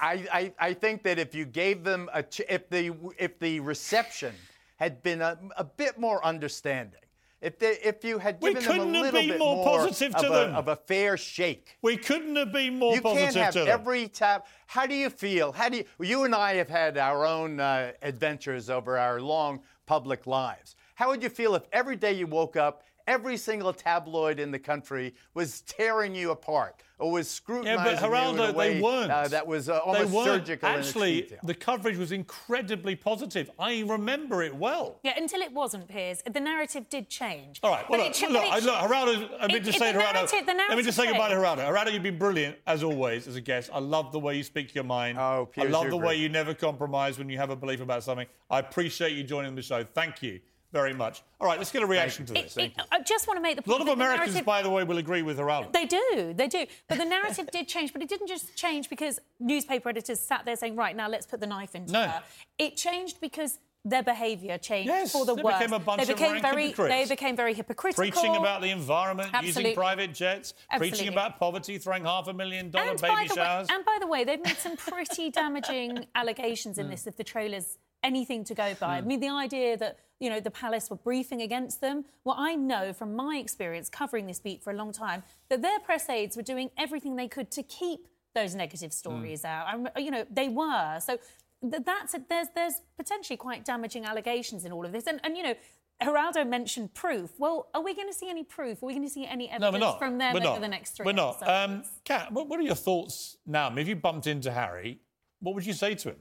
I, 0.00 0.26
I, 0.32 0.52
I 0.60 0.74
think 0.74 1.02
that 1.04 1.18
if 1.18 1.34
you 1.34 1.44
gave 1.44 1.82
them 1.82 2.08
a 2.12 2.22
ch- 2.22 2.42
if 2.48 2.68
the 2.68 2.94
if 3.18 3.38
the 3.38 3.60
reception 3.60 4.34
had 4.76 5.02
been 5.02 5.20
a, 5.20 5.38
a 5.56 5.64
bit 5.64 5.98
more 5.98 6.24
understanding, 6.24 7.00
if 7.40 7.58
they, 7.58 7.78
if 7.84 8.04
you 8.04 8.18
had 8.18 8.38
We 8.40 8.54
given 8.54 8.78
them 8.78 8.80
a 8.80 8.84
little 8.84 9.12
been 9.12 9.28
bit 9.30 9.38
more 9.38 9.64
positive 9.64 10.14
of, 10.14 10.22
to 10.22 10.26
a, 10.28 10.46
them. 10.46 10.54
of 10.56 10.68
a 10.68 10.76
fair 10.76 11.16
shake. 11.16 11.76
We 11.82 11.96
couldn't 11.96 12.34
have 12.36 12.52
been 12.52 12.78
more 12.78 12.94
you 12.94 13.00
positive 13.00 13.34
can't 13.34 13.36
have 13.36 13.52
to 13.54 13.58
them. 13.60 13.68
every 13.68 14.08
tap. 14.08 14.46
How 14.66 14.86
do 14.86 14.94
you 14.94 15.08
feel? 15.10 15.52
How 15.52 15.68
do 15.68 15.78
you? 15.78 15.84
You 16.00 16.24
and 16.24 16.34
I 16.34 16.54
have 16.54 16.68
had 16.68 16.98
our 16.98 17.24
own 17.24 17.60
uh, 17.60 17.92
adventures 18.02 18.68
over 18.70 18.98
our 18.98 19.20
long 19.20 19.60
public 19.86 20.26
lives. 20.26 20.74
How 20.94 21.08
would 21.08 21.22
you 21.22 21.28
feel 21.28 21.54
if 21.54 21.62
every 21.72 21.94
day 21.94 22.12
you 22.12 22.26
woke 22.26 22.56
up, 22.56 22.82
every 23.08 23.36
single 23.36 23.72
tabloid 23.72 24.38
in 24.38 24.50
the 24.52 24.58
country 24.58 25.14
was 25.34 25.62
tearing 25.62 26.14
you 26.14 26.30
apart 26.30 26.76
or 27.00 27.10
was 27.12 27.26
Yeah, 27.26 27.30
scrutinizing 27.36 27.84
but 28.00 28.10
you 28.36 28.42
in 28.44 28.50
a 28.50 28.52
way 28.52 28.74
they 28.74 28.80
weren't. 28.82 29.10
uh, 29.10 29.28
that 29.28 29.46
was 29.46 29.68
uh, 29.68 29.78
almost 29.78 30.10
weren't. 30.12 30.26
surgical 30.26 30.68
in 30.68 30.78
its 30.80 30.88
Actually, 30.88 31.32
the 31.44 31.54
coverage 31.54 31.96
was 31.96 32.12
incredibly 32.12 32.94
positive. 32.96 33.50
I 33.58 33.82
remember 33.86 34.42
it 34.42 34.54
well. 34.54 34.98
Yeah, 35.04 35.14
until 35.16 35.40
it 35.40 35.52
wasn't, 35.52 35.88
Piers. 35.88 36.22
The 36.30 36.40
narrative 36.40 36.88
did 36.90 37.08
change. 37.08 37.60
All 37.62 37.70
right. 37.70 37.88
Well, 37.88 37.98
But 38.00 38.06
look, 38.06 38.10
it 38.10 38.14
ch- 38.14 38.30
look, 38.30 38.42
but 38.42 38.52
I, 38.52 38.58
it- 38.58 38.64
look, 38.64 38.74
Geraldo, 38.74 39.30
I 39.40 39.46
mean 39.46 39.56
it- 39.56 39.64
to 39.64 39.70
it- 39.70 39.74
say, 39.78 39.92
the 39.92 39.98
Geraldo, 40.00 40.12
narrative- 40.14 40.46
the 40.46 40.54
let 40.54 40.76
me 40.76 40.82
just 40.82 40.96
say 40.96 41.06
goodbye 41.06 41.28
to 41.28 41.34
changed. 41.34 41.46
Geraldo. 41.62 41.68
Geraldo, 41.74 41.92
you've 41.94 42.02
been 42.02 42.18
brilliant, 42.18 42.56
as 42.66 42.82
always, 42.82 43.26
as 43.28 43.36
a 43.36 43.40
guest. 43.40 43.70
I 43.72 43.78
love 43.78 44.12
the 44.12 44.18
way 44.20 44.36
you 44.36 44.42
speak 44.42 44.74
your 44.74 44.84
mind. 44.84 45.18
Oh, 45.18 45.48
I 45.56 45.60
Piers, 45.60 45.72
love 45.72 45.82
you're 45.84 45.90
the 45.92 45.96
way 45.96 46.14
great. 46.16 46.20
you 46.20 46.28
never 46.28 46.52
compromise 46.52 47.16
when 47.18 47.28
you 47.30 47.38
have 47.38 47.50
a 47.50 47.56
belief 47.56 47.80
about 47.80 48.02
something. 48.02 48.26
I 48.50 48.58
appreciate 48.58 49.12
you 49.12 49.22
joining 49.24 49.54
the 49.54 49.62
show. 49.62 49.84
Thank 49.84 50.22
you 50.22 50.40
very 50.72 50.92
much. 50.92 51.22
All 51.40 51.46
right, 51.46 51.58
let's 51.58 51.70
get 51.72 51.82
a 51.82 51.86
reaction 51.86 52.26
to 52.26 52.34
this. 52.34 52.56
it- 52.56 52.72
I 52.92 53.00
just 53.00 53.26
want 53.26 53.38
to 53.38 53.42
make 53.42 53.56
the 53.56 53.62
point. 53.62 53.80
a 53.80 53.82
lot 53.84 53.88
of 53.88 53.94
Americans, 53.96 54.28
narrative- 54.34 54.44
by 54.46 54.62
the 54.62 54.70
way, 54.70 54.84
will 54.84 54.98
agree 54.98 55.22
with 55.22 55.38
Geraldo. 55.38 55.72
They 55.72 55.86
do, 55.86 56.34
they 56.36 56.48
do. 56.48 56.66
But 56.88 56.98
the 56.98 57.04
narrative 57.04 57.48
did 57.50 57.68
change, 57.68 57.92
but 57.92 58.02
it 58.02 58.08
didn't 58.08 58.26
just 58.28 58.54
change 58.56 58.90
because 58.90 59.18
newspaper 59.40 59.88
editors 59.88 60.20
sat 60.20 60.44
there 60.44 60.56
saying, 60.56 60.76
right, 60.76 60.94
now 60.94 61.08
let's 61.08 61.26
put 61.26 61.40
the 61.40 61.46
knife 61.46 61.74
into 61.74 61.92
No. 61.92 62.02
her. 62.08 62.22
It 62.58 62.76
changed 62.76 63.20
because 63.20 63.58
their 63.84 64.02
behaviour 64.02 64.58
changed 64.58 64.88
Yes, 64.88 65.12
for 65.12 65.24
the 65.24 65.34
they 65.36 65.42
worse. 65.42 65.54
became 65.58 65.72
a 65.72 65.78
bunch 65.78 66.04
they 66.04 66.12
of 66.12 66.18
became 66.18 66.32
rank 66.32 66.42
very, 66.42 66.66
hypocrites. 66.66 66.94
They 67.08 67.14
became 67.14 67.36
very 67.36 67.54
hypocritical. 67.54 68.02
Preaching 68.02 68.36
about 68.36 68.60
the 68.60 68.68
environment, 68.70 69.30
Absolutely. 69.32 69.62
using 69.62 69.74
private 69.74 70.12
jets, 70.12 70.52
preaching 70.76 71.08
about 71.08 71.38
poverty, 71.38 71.78
throwing 71.78 72.04
half 72.04 72.28
a 72.28 72.34
million 72.34 72.70
dollar 72.70 72.90
and 72.90 73.00
baby 73.00 73.28
showers. 73.28 73.68
Way, 73.68 73.74
and 73.76 73.84
by 73.86 73.96
the 74.00 74.06
way, 74.06 74.24
they've 74.24 74.42
made 74.44 74.58
some 74.58 74.76
pretty 74.76 75.30
damaging 75.30 76.06
allegations 76.14 76.76
in 76.76 76.90
this 76.90 77.06
if 77.06 77.16
the 77.16 77.24
trailer's 77.24 77.78
anything 78.02 78.44
to 78.44 78.54
go 78.54 78.74
by. 78.74 78.98
I 78.98 79.00
mean, 79.00 79.20
the 79.20 79.28
idea 79.28 79.76
that, 79.76 79.98
you 80.20 80.30
know, 80.30 80.40
the 80.40 80.50
palace 80.50 80.90
were 80.90 80.96
briefing 80.96 81.42
against 81.42 81.80
them. 81.80 82.04
Well, 82.24 82.36
I 82.38 82.54
know 82.54 82.92
from 82.92 83.14
my 83.14 83.36
experience 83.36 83.88
covering 83.88 84.26
this 84.26 84.38
beat 84.40 84.62
for 84.62 84.70
a 84.72 84.76
long 84.76 84.92
time 84.92 85.22
that 85.48 85.62
their 85.62 85.78
press 85.80 86.08
aides 86.08 86.36
were 86.36 86.42
doing 86.42 86.70
everything 86.76 87.16
they 87.16 87.28
could 87.28 87.50
to 87.52 87.62
keep 87.62 88.08
those 88.34 88.54
negative 88.54 88.92
stories 88.92 89.44
out. 89.44 89.66
I'm, 89.66 89.88
you 89.96 90.10
know, 90.10 90.24
they 90.30 90.48
were. 90.48 91.00
So 91.00 91.18
that's 91.62 92.14
a, 92.14 92.22
there's 92.28 92.48
there's 92.54 92.74
potentially 92.96 93.36
quite 93.36 93.64
damaging 93.64 94.04
allegations 94.04 94.64
in 94.64 94.72
all 94.72 94.84
of 94.84 94.92
this. 94.92 95.06
And, 95.06 95.20
and 95.24 95.36
you 95.36 95.42
know, 95.42 95.54
Geraldo 96.02 96.48
mentioned 96.48 96.94
proof. 96.94 97.32
Well, 97.38 97.68
are 97.74 97.82
we 97.82 97.94
going 97.94 98.06
to 98.08 98.14
see 98.14 98.30
any 98.30 98.44
proof? 98.44 98.82
Are 98.82 98.86
we 98.86 98.92
going 98.92 99.06
to 99.06 99.12
see 99.12 99.26
any 99.26 99.50
evidence 99.50 99.84
we're 99.84 99.98
from 99.98 100.18
them 100.18 100.36
over 100.36 100.60
the 100.60 100.68
next 100.68 100.92
three 100.92 101.06
We're 101.06 101.12
not. 101.12 101.46
Um, 101.46 101.82
Cat, 102.04 102.32
what, 102.32 102.48
what 102.48 102.60
are 102.60 102.62
your 102.62 102.76
thoughts 102.76 103.36
now? 103.46 103.66
I 103.66 103.70
mean, 103.70 103.78
if 103.78 103.88
you 103.88 103.96
bumped 103.96 104.28
into 104.28 104.52
Harry, 104.52 105.00
what 105.40 105.56
would 105.56 105.66
you 105.66 105.72
say 105.72 105.96
to 105.96 106.10
him? 106.10 106.16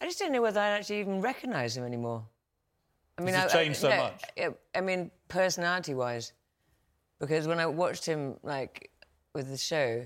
I 0.00 0.04
just 0.04 0.18
don't 0.18 0.32
know 0.32 0.42
whether 0.42 0.60
I'd 0.60 0.72
actually 0.78 1.00
even 1.00 1.20
recognise 1.20 1.76
him 1.76 1.84
anymore. 1.84 2.24
I 3.18 3.22
mean, 3.22 3.34
Has 3.34 3.54
I, 3.54 3.64
changed 3.64 3.78
I, 3.78 3.80
so 3.80 3.88
no, 3.88 3.96
much? 3.96 4.22
I, 4.38 4.78
I 4.78 4.80
mean, 4.82 5.10
personality-wise, 5.28 6.32
because 7.18 7.46
when 7.48 7.58
I 7.58 7.66
watched 7.66 8.04
him 8.04 8.36
like 8.42 8.90
with 9.34 9.48
the 9.48 9.56
show, 9.56 10.04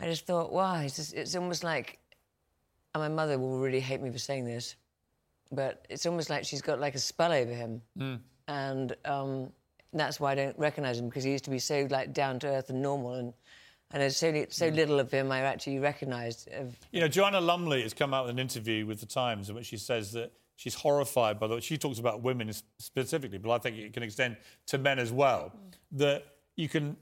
I 0.00 0.04
just 0.06 0.26
thought, 0.26 0.52
wow, 0.52 0.80
it's, 0.80 0.96
just, 0.96 1.14
it's 1.14 1.36
almost 1.36 1.62
like, 1.62 1.98
and 2.94 3.02
my 3.02 3.08
mother 3.08 3.38
will 3.38 3.60
really 3.60 3.80
hate 3.80 4.00
me 4.02 4.10
for 4.10 4.18
saying 4.18 4.46
this, 4.46 4.74
but 5.52 5.86
it's 5.88 6.06
almost 6.06 6.28
like 6.28 6.44
she's 6.44 6.62
got 6.62 6.80
like 6.80 6.94
a 6.96 6.98
spell 6.98 7.32
over 7.32 7.52
him, 7.52 7.82
Hmm. 7.96 8.14
and 8.48 8.96
um, 9.04 9.52
that's 9.92 10.18
why 10.18 10.32
I 10.32 10.34
don't 10.34 10.58
recognise 10.58 10.98
him 10.98 11.08
because 11.08 11.22
he 11.22 11.30
used 11.30 11.44
to 11.44 11.50
be 11.50 11.58
so 11.60 11.86
like 11.88 12.12
down 12.12 12.40
to 12.40 12.48
earth 12.48 12.70
and 12.70 12.82
normal, 12.82 13.14
and 13.14 13.32
and 13.90 14.02
there's 14.02 14.16
so 14.16 14.46
so 14.50 14.68
Hmm. 14.70 14.76
little 14.76 15.00
of 15.00 15.10
him 15.10 15.30
I 15.32 15.40
actually 15.40 15.78
recognised. 15.78 16.48
Of, 16.52 16.76
You 16.92 17.00
know, 17.00 17.08
Joanna 17.08 17.40
Lumley 17.40 17.82
has 17.82 17.94
come 17.94 18.14
out 18.14 18.24
with 18.26 18.30
an 18.30 18.38
interview 18.38 18.86
with 18.86 19.00
the 19.00 19.06
Times 19.06 19.48
in 19.48 19.54
which 19.54 19.66
she 19.66 19.76
says 19.76 20.12
that 20.12 20.32
she's 20.56 20.74
horrified 20.74 21.38
by 21.40 21.46
the. 21.46 21.54
way 21.54 21.60
She 21.60 21.78
talks 21.78 21.98
about 21.98 22.22
women 22.22 22.52
specifically, 22.78 23.38
but 23.38 23.50
I 23.50 23.58
think 23.58 23.76
it 23.78 23.92
can 23.92 24.02
extend 24.02 24.36
to 24.66 24.78
men 24.78 24.98
as 24.98 25.12
well. 25.12 25.52
That 25.92 26.24
you 26.56 26.68
can 26.68 26.96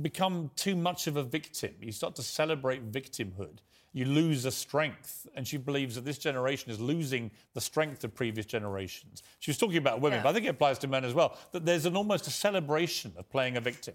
become 0.00 0.50
too 0.56 0.74
much 0.76 1.06
of 1.06 1.16
a 1.16 1.22
victim. 1.22 1.74
You 1.80 1.92
start 1.92 2.14
to 2.16 2.22
celebrate 2.22 2.90
victimhood. 2.90 3.58
You 3.94 4.06
lose 4.06 4.46
a 4.46 4.50
strength, 4.50 5.26
and 5.34 5.46
she 5.46 5.58
believes 5.58 5.96
that 5.96 6.04
this 6.06 6.16
generation 6.16 6.70
is 6.70 6.80
losing 6.80 7.30
the 7.52 7.60
strength 7.60 8.02
of 8.04 8.14
previous 8.14 8.46
generations. 8.46 9.22
She 9.38 9.50
was 9.50 9.58
talking 9.58 9.76
about 9.76 10.00
women, 10.00 10.18
Yeah. 10.18 10.22
but 10.22 10.30
I 10.30 10.32
think 10.32 10.46
it 10.46 10.48
applies 10.48 10.78
to 10.78 10.88
men 10.88 11.04
as 11.04 11.12
well. 11.12 11.36
That 11.52 11.66
there's 11.66 11.84
an 11.84 11.94
almost 11.94 12.26
a 12.26 12.30
celebration 12.30 13.12
of 13.18 13.28
playing 13.28 13.58
a 13.58 13.60
victim. 13.60 13.94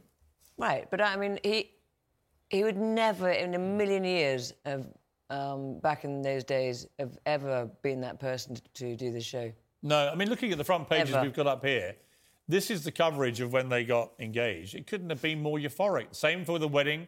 Right, 0.56 0.88
but 0.92 1.02
I 1.02 1.16
mean, 1.16 1.40
he 1.44 1.72
he 2.50 2.64
would 2.64 2.78
never 2.78 3.30
in 3.30 3.54
a 3.54 3.60
million 3.60 4.04
years 4.04 4.54
have, 4.66 4.88
um, 5.30 5.80
back 5.80 6.04
in 6.04 6.22
those 6.22 6.44
days, 6.44 6.88
have 7.00 7.18
ever 7.26 7.70
been 7.82 8.02
that 8.02 8.20
person 8.20 8.56
to, 8.56 8.62
to 8.74 8.96
do 8.96 9.12
the 9.12 9.22
show. 9.22 9.52
No, 9.84 10.10
I 10.10 10.16
mean, 10.16 10.30
looking 10.30 10.52
at 10.52 10.58
the 10.58 10.64
front 10.64 10.90
pages 10.90 11.14
Ever. 11.14 11.24
we've 11.26 11.34
got 11.34 11.48
up 11.48 11.64
here, 11.64 11.96
this 12.48 12.72
is 12.72 12.84
the 12.84 12.92
coverage 12.92 13.42
of 13.42 13.52
when 13.52 13.70
they 13.70 13.84
got 13.84 14.12
engaged. 14.20 14.76
It 14.76 14.88
couldn't 14.88 15.10
have 15.10 15.22
been 15.22 15.42
more 15.42 15.60
euphoric. 15.60 16.16
Same 16.16 16.46
for 16.46 16.60
the 16.60 16.68
wedding. 16.68 17.08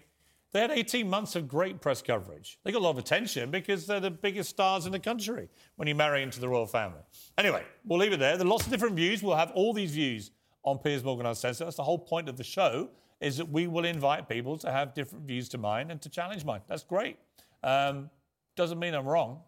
They 0.51 0.61
had 0.61 0.71
18 0.71 1.07
months 1.07 1.35
of 1.35 1.47
great 1.47 1.79
press 1.79 2.01
coverage. 2.01 2.57
They 2.63 2.71
got 2.71 2.79
a 2.79 2.83
lot 2.83 2.91
of 2.91 2.97
attention 2.97 3.51
because 3.51 3.85
they're 3.85 3.99
the 3.99 4.09
biggest 4.11 4.49
stars 4.49 4.85
in 4.87 4.91
the 4.91 4.99
country 4.99 5.47
when 5.75 5.87
you 5.87 5.93
marry 5.93 6.23
into 6.23 6.39
the 6.39 6.49
royal 6.49 6.65
family. 6.65 7.01
Anyway, 7.37 7.63
we'll 7.85 7.99
leave 7.99 8.13
it 8.13 8.19
there. 8.19 8.35
There 8.35 8.45
are 8.45 8.49
lots 8.49 8.65
of 8.65 8.71
different 8.71 8.95
views. 8.95 9.21
We'll 9.21 9.35
have 9.35 9.51
all 9.51 9.73
these 9.73 9.91
views 9.91 10.31
on 10.63 10.79
Piers 10.79 11.03
Morgan 11.03 11.27
Uncensored. 11.27 11.67
That's 11.67 11.77
the 11.77 11.83
whole 11.83 11.99
point 11.99 12.27
of 12.29 12.35
the 12.35 12.43
show, 12.43 12.89
is 13.21 13.37
that 13.37 13.49
we 13.49 13.67
will 13.67 13.85
invite 13.85 14.29
people 14.29 14.57
to 14.57 14.71
have 14.71 14.93
different 14.93 15.25
views 15.25 15.49
to 15.49 15.57
mine 15.57 15.91
and 15.91 16.01
to 16.01 16.09
challenge 16.09 16.45
mine. 16.45 16.61
That's 16.67 16.83
great. 16.83 17.17
Um, 17.63 18.09
doesn't 18.55 18.79
mean 18.79 18.93
I'm 18.93 19.05
wrong. 19.05 19.41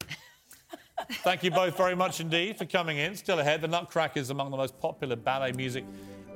Thank 1.22 1.42
you 1.42 1.50
both 1.50 1.76
very 1.76 1.96
much 1.96 2.20
indeed 2.20 2.56
for 2.58 2.64
coming 2.66 2.98
in. 2.98 3.14
Still 3.14 3.38
ahead, 3.38 3.60
the 3.60 3.68
Nutcracker 3.68 4.20
is 4.20 4.30
among 4.30 4.50
the 4.50 4.56
most 4.56 4.78
popular 4.78 5.16
ballet 5.16 5.52
music 5.52 5.84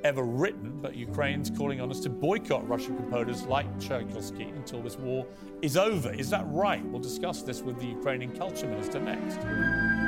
ever 0.04 0.22
written, 0.22 0.78
but 0.80 0.94
Ukraine's 0.94 1.50
calling 1.50 1.80
on 1.80 1.90
us 1.90 2.00
to 2.00 2.08
boycott 2.08 2.68
Russian 2.68 2.96
composers 2.96 3.42
like 3.44 3.66
Tchaikovsky 3.80 4.44
until 4.44 4.82
this 4.82 4.96
war 4.96 5.26
is 5.62 5.76
over. 5.76 6.12
Is 6.12 6.30
that 6.30 6.44
right? 6.48 6.84
We'll 6.86 7.02
discuss 7.02 7.42
this 7.42 7.62
with 7.62 7.78
the 7.78 7.86
Ukrainian 7.86 8.36
culture 8.36 8.66
minister 8.66 9.00
next. 9.00 10.07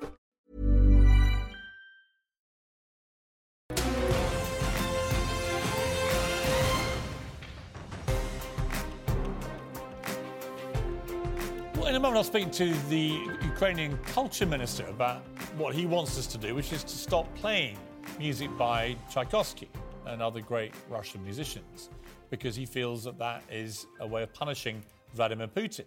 Moment, 12.01 12.17
I'll 12.17 12.23
speak 12.23 12.51
to 12.53 12.73
the 12.89 13.19
Ukrainian 13.43 13.95
culture 13.99 14.47
minister 14.47 14.87
about 14.87 15.21
what 15.55 15.75
he 15.75 15.85
wants 15.85 16.17
us 16.17 16.25
to 16.27 16.37
do, 16.39 16.55
which 16.55 16.73
is 16.73 16.83
to 16.83 16.95
stop 16.97 17.31
playing 17.35 17.77
music 18.17 18.49
by 18.57 18.95
Tchaikovsky 19.11 19.69
and 20.07 20.19
other 20.19 20.41
great 20.41 20.73
Russian 20.89 21.23
musicians, 21.23 21.91
because 22.31 22.55
he 22.55 22.65
feels 22.65 23.03
that 23.03 23.19
that 23.19 23.43
is 23.51 23.85
a 23.99 24.07
way 24.07 24.23
of 24.23 24.33
punishing 24.33 24.81
Vladimir 25.13 25.47
Putin. 25.47 25.85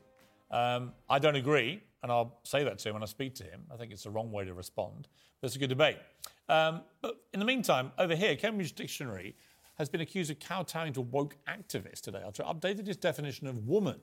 Um, 0.52 0.92
I 1.10 1.18
don't 1.18 1.34
agree, 1.34 1.82
and 2.04 2.12
I'll 2.12 2.38
say 2.44 2.62
that 2.62 2.78
to 2.78 2.90
him 2.90 2.94
when 2.94 3.02
I 3.02 3.06
speak 3.06 3.34
to 3.34 3.42
him. 3.42 3.62
I 3.72 3.76
think 3.76 3.90
it's 3.90 4.04
the 4.04 4.10
wrong 4.10 4.30
way 4.30 4.44
to 4.44 4.54
respond, 4.54 5.08
but 5.40 5.46
it's 5.48 5.56
a 5.56 5.58
good 5.58 5.70
debate. 5.70 5.96
Um, 6.48 6.82
but 7.02 7.16
in 7.32 7.40
the 7.40 7.46
meantime, 7.46 7.90
over 7.98 8.14
here, 8.14 8.36
Cambridge 8.36 8.74
Dictionary 8.74 9.34
has 9.78 9.88
been 9.88 10.00
accused 10.00 10.30
of 10.30 10.38
kowtowing 10.38 10.92
to 10.92 11.00
woke 11.00 11.36
activists 11.48 12.02
today 12.02 12.22
after 12.24 12.44
updated 12.44 12.86
its 12.86 12.98
definition 12.98 13.48
of 13.48 13.66
woman 13.66 13.98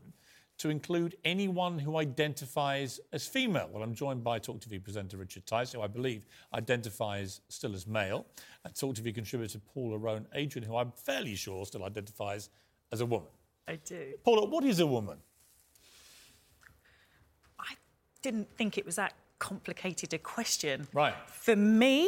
to 0.61 0.69
include 0.69 1.17
anyone 1.25 1.79
who 1.79 1.97
identifies 1.97 2.99
as 3.13 3.27
female. 3.27 3.67
Well, 3.73 3.81
I'm 3.81 3.95
joined 3.95 4.23
by 4.23 4.37
Talk 4.37 4.59
TV 4.59 4.81
presenter 4.83 5.17
Richard 5.17 5.47
Tice, 5.47 5.71
who 5.71 5.81
I 5.81 5.87
believe 5.87 6.27
identifies 6.53 7.41
still 7.49 7.73
as 7.73 7.87
male, 7.87 8.27
and 8.63 8.75
Talk 8.75 8.93
TV 8.93 9.13
contributor 9.13 9.57
Paula 9.73 9.97
Rowan 9.97 10.27
Adrian, 10.35 10.67
who 10.67 10.77
I'm 10.77 10.91
fairly 10.91 11.35
sure 11.35 11.65
still 11.65 11.83
identifies 11.83 12.51
as 12.91 13.01
a 13.01 13.07
woman. 13.07 13.29
I 13.67 13.77
do. 13.77 14.13
Paula, 14.23 14.45
what 14.45 14.63
is 14.63 14.79
a 14.79 14.85
woman? 14.85 15.17
I 17.59 17.73
didn't 18.21 18.55
think 18.55 18.77
it 18.77 18.85
was 18.85 18.97
that 18.97 19.13
complicated 19.39 20.13
a 20.13 20.19
question. 20.19 20.87
Right. 20.93 21.15
For 21.25 21.55
me, 21.55 22.07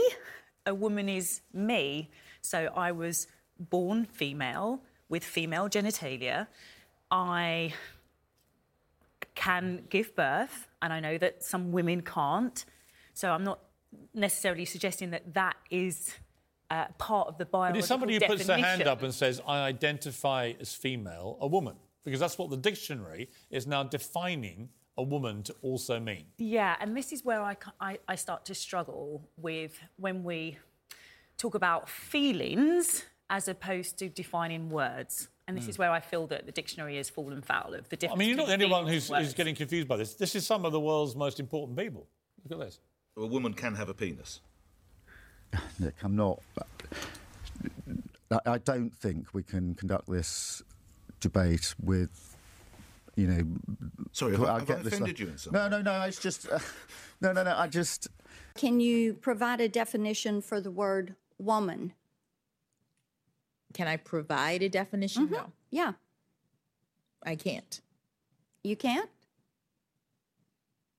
a 0.68 0.76
woman 0.76 1.10
is 1.10 1.42
me. 1.54 2.12
So 2.42 2.72
I 2.76 2.92
was 2.92 3.26
born 3.60 4.06
female 4.06 4.84
with 5.10 5.24
female 5.24 5.70
genitalia. 5.70 6.46
I 7.10 7.74
can 9.36 9.84
give 9.90 10.16
birth, 10.16 10.68
and 10.82 10.94
I 10.94 11.00
know 11.00 11.18
that 11.18 11.44
some 11.44 11.72
women 11.72 12.02
can't. 12.02 12.64
So 13.14 13.32
I'm 13.32 13.44
not 13.44 13.60
necessarily 14.14 14.66
suggesting 14.66 15.12
that 15.12 15.34
that 15.34 15.56
is 15.70 16.14
uh, 16.70 16.86
part 16.98 17.28
of 17.28 17.38
the 17.38 17.46
But 17.46 17.52
biological 17.52 17.80
is 17.80 17.88
somebody 17.88 18.14
who 18.14 18.20
puts 18.22 18.46
their 18.46 18.58
hand 18.58 18.84
up 18.84 19.04
and 19.04 19.14
says, 19.14 19.42
I 19.48 19.60
identify 19.60 20.54
as 20.60 20.74
female, 20.74 21.38
a 21.42 21.48
woman? 21.48 21.76
Because 22.04 22.20
that's 22.20 22.38
what 22.38 22.50
the 22.50 22.58
dictionary 22.58 23.30
is 23.50 23.66
now 23.66 23.84
defining 23.84 24.70
a 24.98 25.04
woman 25.04 25.44
to 25.44 25.56
also 25.62 26.00
mean. 26.00 26.26
Yeah, 26.38 26.76
and 26.80 26.96
this 26.96 27.12
is 27.12 27.24
where 27.24 27.42
I, 27.42 27.56
I, 27.80 27.98
I 28.08 28.16
start 28.16 28.46
to 28.46 28.56
struggle 28.56 29.28
with 29.38 29.80
when 29.98 30.24
we 30.24 30.58
talk 31.38 31.56
about 31.56 31.90
feelings 31.90 33.06
as 33.30 33.48
opposed 33.48 33.98
to 34.00 34.10
defining 34.10 34.70
words. 34.70 35.30
And 35.48 35.58
this 35.58 35.66
Mm. 35.66 35.70
is 35.70 35.78
where 35.78 35.92
I 35.92 36.00
feel 36.00 36.26
that 36.28 36.46
the 36.46 36.52
dictionary 36.54 36.96
has 36.98 37.10
fallen 37.10 37.42
foul 37.42 37.74
of 37.74 37.90
the 37.90 37.98
difference. 37.98 38.18
I 38.18 38.20
mean, 38.20 38.30
you're 38.30 38.38
not 38.38 38.48
the 38.48 38.54
only 38.54 38.66
one 38.66 38.88
who's, 38.88 39.10
who's 39.10 39.34
getting 39.34 39.56
confused 39.56 39.88
by 39.90 39.98
this. 39.98 40.14
This 40.16 40.36
is 40.36 40.46
some 40.46 40.64
of 40.64 40.72
the 40.72 40.80
world's 40.80 41.16
most 41.16 41.40
important 41.40 41.78
people. 41.78 42.08
Look 42.48 42.60
at 42.62 42.66
this. 42.66 42.80
A 43.18 43.26
woman 43.26 43.54
can 43.54 43.76
have 43.76 43.90
a 43.90 43.94
penis. 43.94 44.40
Nick, 45.80 45.96
I'm 46.02 46.16
not. 46.16 46.42
I, 48.32 48.40
I 48.54 48.58
don't 48.58 48.90
think 48.96 49.34
we 49.34 49.44
can 49.44 49.76
conduct 49.76 50.10
this 50.10 50.64
debate 51.20 51.76
with, 51.84 52.36
you 53.16 53.28
know. 53.28 53.44
Sorry, 54.14 54.32
have 54.34 54.44
I- 54.44 54.50
I 54.56 54.60
have 54.60 54.68
get 54.68 54.80
I 54.80 54.82
this 54.84 54.94
offended 54.94 55.20
you 55.20 55.28
in 55.28 55.38
some 55.38 55.54
No, 55.54 55.68
no, 55.68 55.82
no. 55.82 56.02
It's 56.04 56.20
just. 56.20 56.50
Uh, 56.50 56.60
no, 57.22 57.34
no, 57.34 57.44
no. 57.44 57.56
I 57.56 57.68
just. 57.68 58.08
Can 58.56 58.80
you 58.80 59.14
provide 59.14 59.60
a 59.62 59.68
definition 59.68 60.42
for 60.42 60.62
the 60.62 60.72
word 60.72 61.16
woman? 61.38 61.94
Can 63.74 63.88
I 63.88 63.98
provide 63.98 64.62
a 64.64 64.70
definition? 64.70 65.26
Mm-hmm. 65.26 65.34
No. 65.34 65.52
Yeah. 65.72 65.94
I 67.26 67.36
can't. 67.36 67.82
You 68.64 68.76
can't? 68.76 69.10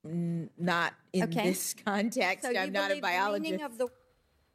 N- 0.04 0.50
not 0.58 0.94
in 1.12 1.24
Okay. 1.24 1.48
this 1.48 1.74
context. 1.84 2.44
So 2.44 2.58
I'm 2.58 2.72
not 2.72 2.86
a 2.86 2.88
believe 2.88 2.96
the 2.96 3.00
biologist. 3.00 3.62
of 3.62 3.78
the 3.78 3.88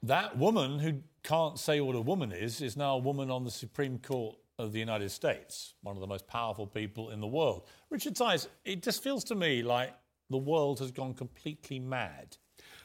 That 0.04 0.38
woman 0.38 0.80
who 0.80 1.02
can't 1.24 1.58
say 1.58 1.82
what 1.82 1.96
a 1.96 2.02
woman 2.02 2.32
is 2.32 2.62
is 2.62 2.78
now 2.78 2.96
a 2.96 3.00
woman 3.00 3.32
on 3.32 3.44
the 3.44 3.52
Supreme 3.52 3.98
Court 4.00 4.36
of 4.58 4.74
the 4.74 4.80
United 4.80 5.10
States, 5.10 5.74
one 5.82 5.96
of 5.96 6.02
the 6.02 6.08
most 6.08 6.28
powerful 6.28 6.68
people 6.68 7.10
in 7.12 7.22
the 7.22 7.28
world. 7.28 7.66
Richard 7.90 8.16
Tice, 8.16 8.48
it 8.66 8.84
just 8.84 9.02
feels 9.02 9.24
to 9.26 9.36
me 9.36 9.64
like 9.64 9.94
the 10.30 10.38
world 10.38 10.80
has 10.80 10.92
gone 10.92 11.14
completely 11.14 11.80
mad 11.80 12.38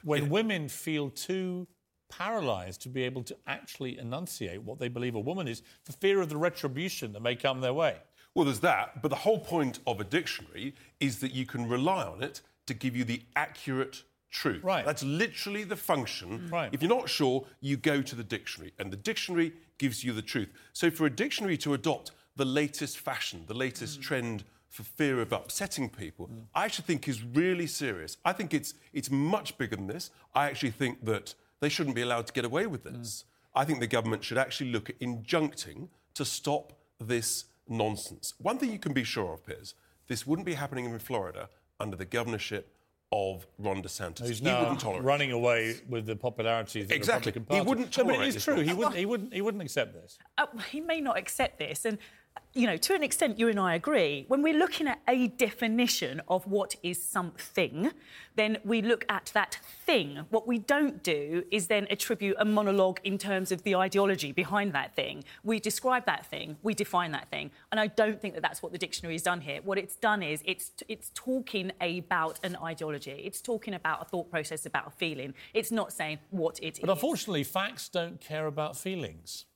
when 0.05 0.29
women 0.31 0.69
feel 0.69 1.11
too 1.11 1.67
paralyzed 2.09 2.83
to 2.83 2.89
be 2.89 3.03
able 3.03 3.23
to 3.25 3.37
actually 3.47 3.99
enunciate 3.99 4.63
what 4.63 4.79
they 4.79 4.89
believe 4.89 5.15
a 5.15 5.21
woman 5.21 5.49
is 5.49 5.63
for 5.85 5.93
fear 5.93 6.21
of 6.21 6.29
the 6.29 6.37
retribution 6.37 7.13
that 7.13 7.23
may 7.23 7.37
come 7.37 7.61
their 7.61 7.75
way. 7.75 7.97
Well, 8.35 8.45
there's 8.45 8.61
that, 8.61 9.01
but 9.01 9.09
the 9.09 9.17
whole 9.17 9.39
point 9.39 9.79
of 9.87 10.01
a 10.01 10.05
dictionary 10.05 10.75
is 11.01 11.21
that 11.21 11.33
you 11.33 11.47
can 11.47 11.69
rely 11.69 12.05
on 12.05 12.23
it 12.23 12.41
to 12.67 12.75
give 12.75 12.97
you 12.97 13.05
the 13.05 13.23
accurate 13.37 14.03
truth. 14.31 14.65
Right. 14.65 14.85
That's 14.85 15.05
literally 15.05 15.65
the 15.65 15.77
function. 15.77 16.41
Mm. 16.41 16.53
Right. 16.53 16.71
If 16.73 16.83
you're 16.83 16.89
not 16.89 17.09
sure, 17.09 17.47
you 17.61 17.77
go 17.77 18.03
to 18.03 18.17
the 18.17 18.25
dictionary, 18.25 18.73
and 18.79 18.93
the 18.93 18.97
dictionary 18.97 19.53
gives 19.79 20.03
you 20.03 20.13
the 20.13 20.23
truth. 20.23 20.49
So 20.73 20.91
for 20.91 21.07
a 21.07 21.11
dictionary 21.11 21.57
to 21.59 21.75
adopt 21.75 22.11
the 22.37 22.45
latest 22.45 22.99
fashion, 22.99 23.45
the 23.47 23.55
latest 23.55 24.01
mm. 24.01 24.03
trend 24.03 24.45
for 24.69 24.83
fear 24.83 25.21
of 25.21 25.33
upsetting 25.33 25.89
people, 25.89 26.27
mm. 26.27 26.43
I 26.55 26.65
actually 26.65 26.87
think 26.87 27.07
is 27.07 27.23
really 27.23 27.69
serious. 27.69 28.17
I 28.25 28.33
think 28.33 28.53
it's 28.53 28.75
it's 28.93 29.11
much 29.11 29.57
bigger 29.57 29.77
than 29.77 29.87
this. 29.87 30.11
I 30.35 30.47
actually 30.47 30.73
think 30.73 31.05
that 31.05 31.35
they 31.61 31.69
shouldn't 31.69 31.97
be 31.97 32.03
allowed 32.03 32.27
to 32.27 32.33
get 32.33 32.45
away 32.45 32.67
with 32.67 32.85
this. 32.85 33.25
I 33.55 33.65
think 33.65 33.81
the 33.81 33.87
government 33.87 34.25
should 34.25 34.39
actually 34.39 34.71
look 34.71 34.91
at 34.91 34.99
injuncting 34.99 35.89
to 36.15 36.25
stop 36.25 36.73
this 37.01 37.45
nonsense. 37.69 38.35
One 38.39 38.59
thing 38.59 38.73
you 38.73 38.79
can 38.79 38.93
be 38.93 39.05
sure 39.05 39.33
of, 39.35 39.47
Piers, 39.47 39.75
this 40.09 40.27
wouldn't 40.27 40.47
be 40.47 40.55
happening 40.55 40.85
in 40.87 40.99
Florida 40.99 41.49
under 41.81 41.97
the 41.97 42.05
governorship 42.05 42.75
of 43.13 43.47
Ron 43.59 43.83
DeSantis. 43.83 44.27
Who's 44.27 44.39
he 44.41 44.45
now 44.45 44.61
wouldn't 44.61 44.81
tolerate 44.81 45.05
running 45.05 45.33
away 45.33 45.77
with 45.89 46.07
the 46.07 46.17
popularity 46.17 46.81
of 46.81 46.89
the 46.89 46.97
Exactly. 46.97 47.31
Republican 47.31 47.65
He 47.65 47.69
wouldn't 47.69 47.97
No, 47.97 48.05
but 48.05 48.27
it 48.27 48.35
is 48.35 48.45
true. 48.45 48.61
He 48.61 48.73
wouldn't, 48.73 48.97
he, 48.97 49.07
wouldn't, 49.07 49.33
he 49.33 49.41
wouldn't 49.41 49.63
accept 49.63 49.95
this. 49.95 50.19
Uh, 50.37 50.47
he 50.71 50.81
may 50.81 51.01
not 51.01 51.17
accept 51.17 51.59
this, 51.59 51.85
and 51.85 51.99
you 52.55 52.69
know, 52.69 52.77
to 52.77 52.95
an 52.95 53.03
extent, 53.03 53.39
you 53.39 53.49
and 53.49 53.59
I 53.59 53.75
agree. 53.75 54.27
When 54.29 54.41
we're 54.41 54.57
looking 54.57 54.87
at 54.87 55.01
a 55.09 55.27
definition 55.27 56.23
of 56.29 56.47
what 56.47 56.77
is 56.85 57.03
something, 57.03 57.91
then 58.37 58.59
we 58.65 58.81
look 58.81 59.05
at 59.09 59.33
that 59.35 59.59
thing. 59.85 60.21
What 60.31 60.47
we 60.47 60.59
don't 60.59 61.03
do 61.03 61.45
is 61.51 61.67
then 61.67 61.89
attribute 61.91 62.37
a 62.39 62.45
monologue 62.45 63.01
in 63.03 63.19
terms 63.19 63.51
of 63.51 63.65
the 63.65 63.75
ideology 63.75 64.31
behind 64.31 64.73
that 64.73 64.95
thing. 64.95 65.25
We 65.43 65.59
describe 65.59 66.07
that 66.07 66.27
thing, 66.27 66.57
we 66.63 66.75
define 66.75 67.11
that 67.11 67.29
thing, 67.29 67.51
and 67.73 67.81
I 67.81 67.89
don't 67.89 68.21
think 68.21 68.35
that 68.35 68.43
that's 68.43 68.63
what 68.63 68.71
the 68.71 68.79
dictionary 68.79 69.15
has 69.15 69.23
done 69.23 69.41
here. 69.41 69.61
What 69.65 69.77
it's 69.77 69.97
done 69.97 70.23
is 70.23 70.41
it's 70.45 70.73
it's 70.89 71.11
talking 71.15 71.73
about 71.81 72.39
an 72.45 72.57
ideology. 72.63 73.23
It's 73.25 73.41
talking 73.41 73.75
about 73.75 74.03
a 74.03 74.05
thought 74.05 74.31
process, 74.31 74.65
about 74.65 74.87
a 74.87 74.91
feeling. 74.91 75.35
It's 75.55 75.73
not 75.73 75.93
saying 75.93 76.19
what 76.31 76.61
it 76.61 76.79
is. 76.79 76.81
But 76.81 76.91
unfortunately, 76.91 77.43
facts 77.43 77.89
don't 77.89 78.21
care 78.21 78.47
about 78.47 78.77
feelings. 78.77 79.47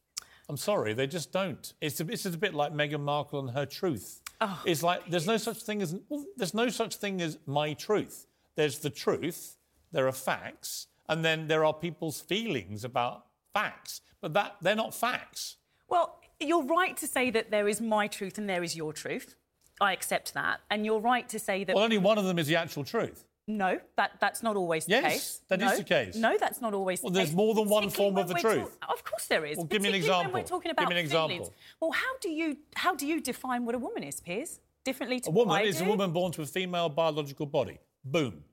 I'm 0.48 0.56
sorry, 0.56 0.94
they 0.94 1.06
just 1.06 1.32
don't. 1.32 1.72
It's 1.80 2.00
a, 2.00 2.08
it's 2.08 2.24
a 2.24 2.30
bit 2.30 2.54
like 2.54 2.72
Meghan 2.72 3.00
Markle 3.00 3.40
and 3.40 3.50
her 3.50 3.66
truth. 3.66 4.22
Oh, 4.40 4.62
it's 4.64 4.82
like 4.82 5.10
there's 5.10 5.26
no 5.26 5.36
such 5.36 5.58
thing 5.58 5.82
as 5.82 5.94
well, 6.08 6.24
there's 6.36 6.54
no 6.54 6.68
such 6.68 6.96
thing 6.96 7.20
as 7.20 7.38
my 7.46 7.74
truth. 7.74 8.26
There's 8.54 8.78
the 8.78 8.90
truth, 8.90 9.56
there 9.92 10.06
are 10.08 10.12
facts, 10.12 10.86
and 11.08 11.24
then 11.24 11.48
there 11.48 11.64
are 11.64 11.74
people's 11.74 12.20
feelings 12.20 12.84
about 12.84 13.26
facts. 13.52 14.00
But 14.20 14.32
that 14.34 14.56
they're 14.60 14.74
not 14.74 14.94
facts. 14.94 15.56
Well, 15.88 16.18
you're 16.40 16.64
right 16.64 16.96
to 16.96 17.06
say 17.06 17.30
that 17.30 17.50
there 17.50 17.68
is 17.68 17.80
my 17.80 18.06
truth 18.06 18.38
and 18.38 18.48
there 18.48 18.62
is 18.62 18.76
your 18.76 18.92
truth. 18.92 19.36
I 19.80 19.92
accept 19.92 20.34
that. 20.34 20.60
And 20.70 20.84
you're 20.84 21.00
right 21.00 21.28
to 21.28 21.38
say 21.38 21.64
that. 21.64 21.74
Well, 21.74 21.84
only 21.84 21.98
one 21.98 22.18
of 22.18 22.24
them 22.24 22.38
is 22.38 22.46
the 22.46 22.56
actual 22.56 22.84
truth. 22.84 23.24
No, 23.48 23.80
that, 23.96 24.12
that's 24.20 24.42
not 24.42 24.56
always 24.56 24.84
the 24.84 24.90
Yes, 24.92 25.02
case. 25.12 25.40
that 25.48 25.58
that 25.60 25.66
is 25.66 25.72
is 25.72 25.78
the 25.78 25.84
case. 25.84 26.16
No, 26.16 26.36
that's 26.38 26.60
not 26.60 26.74
always 26.74 27.00
the 27.00 27.04
case. 27.04 27.04
Well, 27.04 27.12
the 27.12 27.18
there's 27.20 27.28
case. 27.30 27.36
more 27.36 27.54
than 27.54 27.68
one 27.68 27.88
form 27.88 28.18
of 28.18 28.28
the 28.28 28.34
truth. 28.34 28.78
talk- 28.78 28.92
of 28.92 29.02
course 29.04 29.26
there 29.26 29.46
is. 29.46 29.56
Well, 29.56 29.64
give 29.66 29.80
me 29.80 29.88
an 29.88 29.94
example. 29.94 30.32
When 30.34 30.42
we're 30.42 30.46
talking 30.46 30.70
Give 30.76 30.88
me 30.88 31.00
an 31.00 31.08
feelings. 31.08 31.08
example. 31.46 31.54
Well, 31.80 31.92
how 31.92 32.18
do 32.20 32.28
you 32.28 32.58
how 32.74 32.94
do 32.94 33.06
you 33.06 33.22
define 33.22 33.64
what 33.64 33.74
a 33.74 33.78
woman 33.78 34.02
is, 34.04 34.20
Piers? 34.20 34.60
Differently 34.84 35.20
to 35.20 35.30
A 35.30 35.32
woman 35.32 35.62
is 35.62 35.80
a 35.80 35.84
woman 35.84 36.12
born 36.12 36.30
to 36.32 36.42
a 36.42 36.46
female 36.46 36.90
biological 36.90 37.46
body. 37.46 37.78
Boom. 38.04 38.44